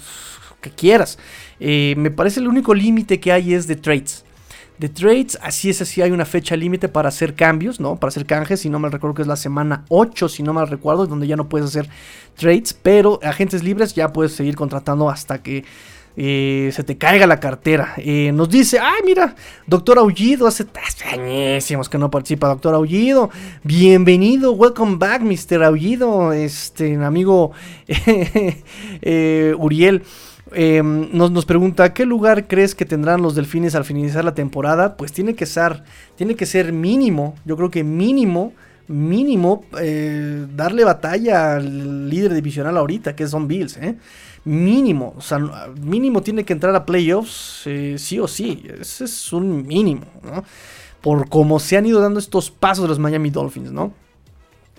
que 0.61 0.71
quieras. 0.71 1.19
Eh, 1.59 1.95
me 1.97 2.11
parece 2.11 2.39
el 2.39 2.47
único 2.47 2.73
límite 2.73 3.19
que 3.19 3.31
hay 3.31 3.53
es 3.53 3.67
de 3.67 3.75
trades 3.75 4.26
de 4.77 4.89
trades. 4.89 5.37
Así 5.41 5.69
es, 5.69 5.81
así 5.81 6.01
hay 6.01 6.11
una 6.11 6.25
fecha 6.25 6.55
límite 6.55 6.87
para 6.87 7.09
hacer 7.09 7.35
cambios, 7.35 7.79
¿no? 7.79 7.95
Para 7.97 8.09
hacer 8.09 8.25
canjes. 8.25 8.61
Si 8.61 8.69
no 8.69 8.79
me 8.79 8.89
recuerdo 8.89 9.15
que 9.15 9.21
es 9.23 9.27
la 9.27 9.35
semana 9.35 9.85
8, 9.89 10.29
si 10.29 10.43
no 10.43 10.53
mal 10.53 10.67
recuerdo, 10.67 11.07
donde 11.07 11.27
ya 11.27 11.35
no 11.35 11.49
puedes 11.49 11.67
hacer 11.67 11.89
trades. 12.35 12.73
Pero 12.73 13.19
agentes 13.23 13.63
libres 13.63 13.93
ya 13.93 14.13
puedes 14.13 14.33
seguir 14.33 14.55
contratando 14.55 15.09
hasta 15.09 15.41
que 15.41 15.65
eh, 16.19 16.71
se 16.73 16.83
te 16.83 16.97
caiga 16.97 17.27
la 17.27 17.39
cartera. 17.39 17.93
Eh, 17.97 18.31
nos 18.33 18.49
dice, 18.49 18.79
ay, 18.79 19.01
mira, 19.05 19.35
doctor 19.67 19.99
Aullido, 19.99 20.47
hace 20.47 20.65
añísimos 21.11 21.89
que 21.89 21.99
no 21.99 22.09
participa, 22.09 22.47
doctor 22.47 22.73
Aullido. 22.73 23.29
Bienvenido, 23.63 24.53
welcome 24.53 24.97
back, 24.97 25.21
Mr. 25.21 25.63
Aullido, 25.63 26.33
este 26.33 26.95
amigo 26.95 27.51
eh, 27.87 29.53
Uriel. 29.59 30.03
Nos, 30.53 31.31
nos, 31.31 31.45
pregunta, 31.45 31.93
¿qué 31.93 32.05
lugar 32.05 32.47
crees 32.47 32.75
que 32.75 32.85
tendrán 32.85 33.21
los 33.21 33.35
delfines 33.35 33.75
al 33.75 33.85
finalizar 33.85 34.23
la 34.23 34.33
temporada? 34.33 34.97
Pues 34.97 35.11
tiene 35.11 35.35
que 35.35 35.45
ser, 35.45 35.83
tiene 36.15 36.35
que 36.35 36.45
ser 36.45 36.71
mínimo, 36.73 37.35
yo 37.45 37.57
creo 37.57 37.69
que 37.69 37.83
mínimo, 37.83 38.53
mínimo, 38.87 39.65
darle 39.71 40.83
batalla 40.83 41.55
al 41.55 42.09
líder 42.09 42.33
divisional 42.33 42.77
ahorita, 42.77 43.15
que 43.15 43.27
son 43.27 43.47
Bills, 43.47 43.77
¿eh? 43.77 43.97
mínimo, 44.47 45.15
mínimo 45.81 46.21
tiene 46.21 46.45
que 46.45 46.53
entrar 46.53 46.73
a 46.73 46.85
playoffs, 46.85 47.63
eh, 47.65 47.95
sí 47.97 48.17
o 48.17 48.29
sí, 48.29 48.63
ese 48.79 49.03
es 49.03 49.33
un 49.33 49.67
mínimo. 49.67 50.05
Por 51.01 51.27
cómo 51.27 51.59
se 51.59 51.75
han 51.75 51.85
ido 51.85 51.99
dando 51.99 52.17
estos 52.17 52.49
pasos 52.49 52.83
de 52.83 52.89
los 52.89 52.97
Miami 52.97 53.29
Dolphins, 53.29 53.71
¿no? 53.71 53.93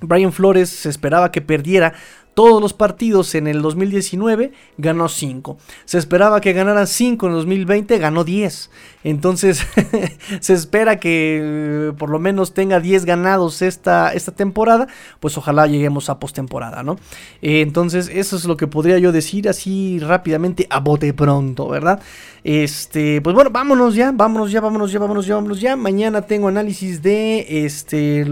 Brian 0.01 0.33
Flores 0.33 0.71
se 0.71 0.89
esperaba 0.89 1.31
que 1.31 1.43
perdiera 1.43 1.93
todos 2.39 2.63
los 2.63 2.73
partidos 2.73 3.35
en 3.35 3.49
el 3.49 3.63
2019, 3.63 4.53
ganó 4.77 5.09
5. 5.09 5.59
Se 5.87 5.99
esperaba 5.99 6.41
que 6.41 6.53
ganara 6.53 6.87
5 6.87 7.27
en 7.27 7.33
el 7.33 7.39
2020, 7.39 7.99
ganó 7.99 8.23
10. 8.23 8.71
Entonces 9.03 9.67
se 10.41 10.55
espera 10.55 11.01
que 11.01 11.41
eh, 11.43 11.93
por 11.99 12.11
lo 12.11 12.21
menos 12.21 12.55
tenga 12.55 12.79
10 12.79 13.07
ganados 13.07 13.61
esta, 13.61 14.13
esta 14.13 14.31
temporada, 14.31 14.87
pues 15.19 15.37
ojalá 15.37 15.67
lleguemos 15.67 16.11
a 16.11 16.21
postemporada, 16.21 16.85
¿no? 16.85 16.95
Eh, 17.43 17.61
entonces 17.61 18.09
eso 18.09 18.37
es 18.37 18.45
lo 18.45 18.57
que 18.57 18.69
podría 18.69 19.01
yo 19.01 19.11
decir 19.11 19.49
así 19.49 19.99
rápidamente 19.99 20.69
a 20.71 20.79
bote 20.79 21.13
pronto, 21.15 21.69
¿verdad? 21.69 22.01
Este, 22.45 23.21
pues 23.21 23.35
bueno, 23.35 23.51
vámonos 23.51 23.97
ya, 23.97 24.13
vámonos 24.13 24.53
ya, 24.53 24.61
vámonos 24.61 24.93
ya, 24.93 25.01
vámonos 25.01 25.27
ya, 25.27 25.35
vámonos 25.35 25.61
ya. 25.61 25.75
Mañana 25.75 26.23
tengo 26.23 26.47
análisis 26.47 27.03
de 27.03 27.65
este 27.67 28.25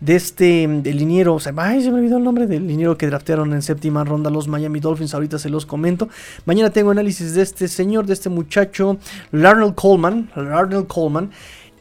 de 0.00 0.16
este 0.16 0.66
del 0.66 0.96
liniero, 0.96 1.38
ay, 1.56 1.82
se 1.82 1.90
me 1.90 1.98
olvidó 1.98 2.16
el 2.16 2.24
nombre 2.24 2.46
del 2.46 2.66
liniero 2.66 2.96
que 2.96 3.06
draftearon 3.06 3.52
en 3.52 3.62
séptima 3.62 4.02
ronda 4.04 4.30
los 4.30 4.48
Miami 4.48 4.80
Dolphins, 4.80 5.14
ahorita 5.14 5.38
se 5.38 5.50
los 5.50 5.66
comento. 5.66 6.08
Mañana 6.46 6.70
tengo 6.70 6.90
análisis 6.90 7.34
de 7.34 7.42
este 7.42 7.68
señor, 7.68 8.06
de 8.06 8.14
este 8.14 8.28
muchacho, 8.30 8.98
Larnell 9.30 9.74
Coleman, 9.74 10.30
Larnell 10.34 10.86
Coleman 10.86 11.30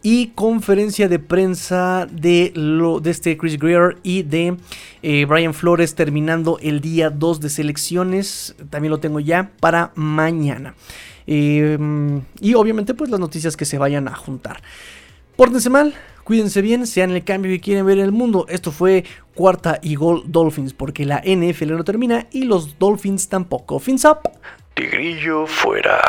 y 0.01 0.27
conferencia 0.27 1.09
de 1.09 1.19
prensa 1.19 2.07
de, 2.09 2.51
lo, 2.55 2.99
de 2.99 3.11
este 3.11 3.37
Chris 3.37 3.57
Greer 3.57 3.97
y 4.03 4.23
de 4.23 4.57
eh, 5.01 5.25
Brian 5.25 5.53
Flores 5.53 5.95
terminando 5.95 6.57
el 6.61 6.81
día 6.81 7.09
2 7.09 7.39
de 7.39 7.49
selecciones. 7.49 8.55
También 8.69 8.91
lo 8.91 8.99
tengo 8.99 9.19
ya 9.19 9.51
para 9.59 9.91
mañana. 9.95 10.75
Em, 11.27 12.21
y 12.39 12.53
obviamente 12.55 12.93
pues 12.93 13.09
las 13.09 13.19
noticias 13.19 13.55
que 13.55 13.65
se 13.65 13.77
vayan 13.77 14.07
a 14.07 14.15
juntar. 14.15 14.61
Pórtense 15.35 15.69
mal, 15.69 15.93
Cuídense 16.29 16.61
bien, 16.61 16.85
sean 16.85 17.09
el 17.09 17.23
cambio 17.23 17.51
que 17.51 17.59
quieren 17.59 17.87
ver 17.87 17.97
en 17.97 18.05
el 18.05 18.11
mundo. 18.11 18.45
Esto 18.49 18.71
fue 18.71 19.03
cuarta 19.33 19.79
y 19.81 19.95
gol 19.95 20.21
Dolphins, 20.27 20.73
porque 20.75 21.03
la 21.03 21.23
NFL 21.25 21.75
no 21.75 21.83
termina 21.83 22.27
y 22.31 22.43
los 22.43 22.77
Dolphins 22.77 23.29
tampoco. 23.29 23.79
Fins 23.79 24.05
up. 24.05 24.19
Tigrillo 24.75 25.47
fuera. 25.47 25.99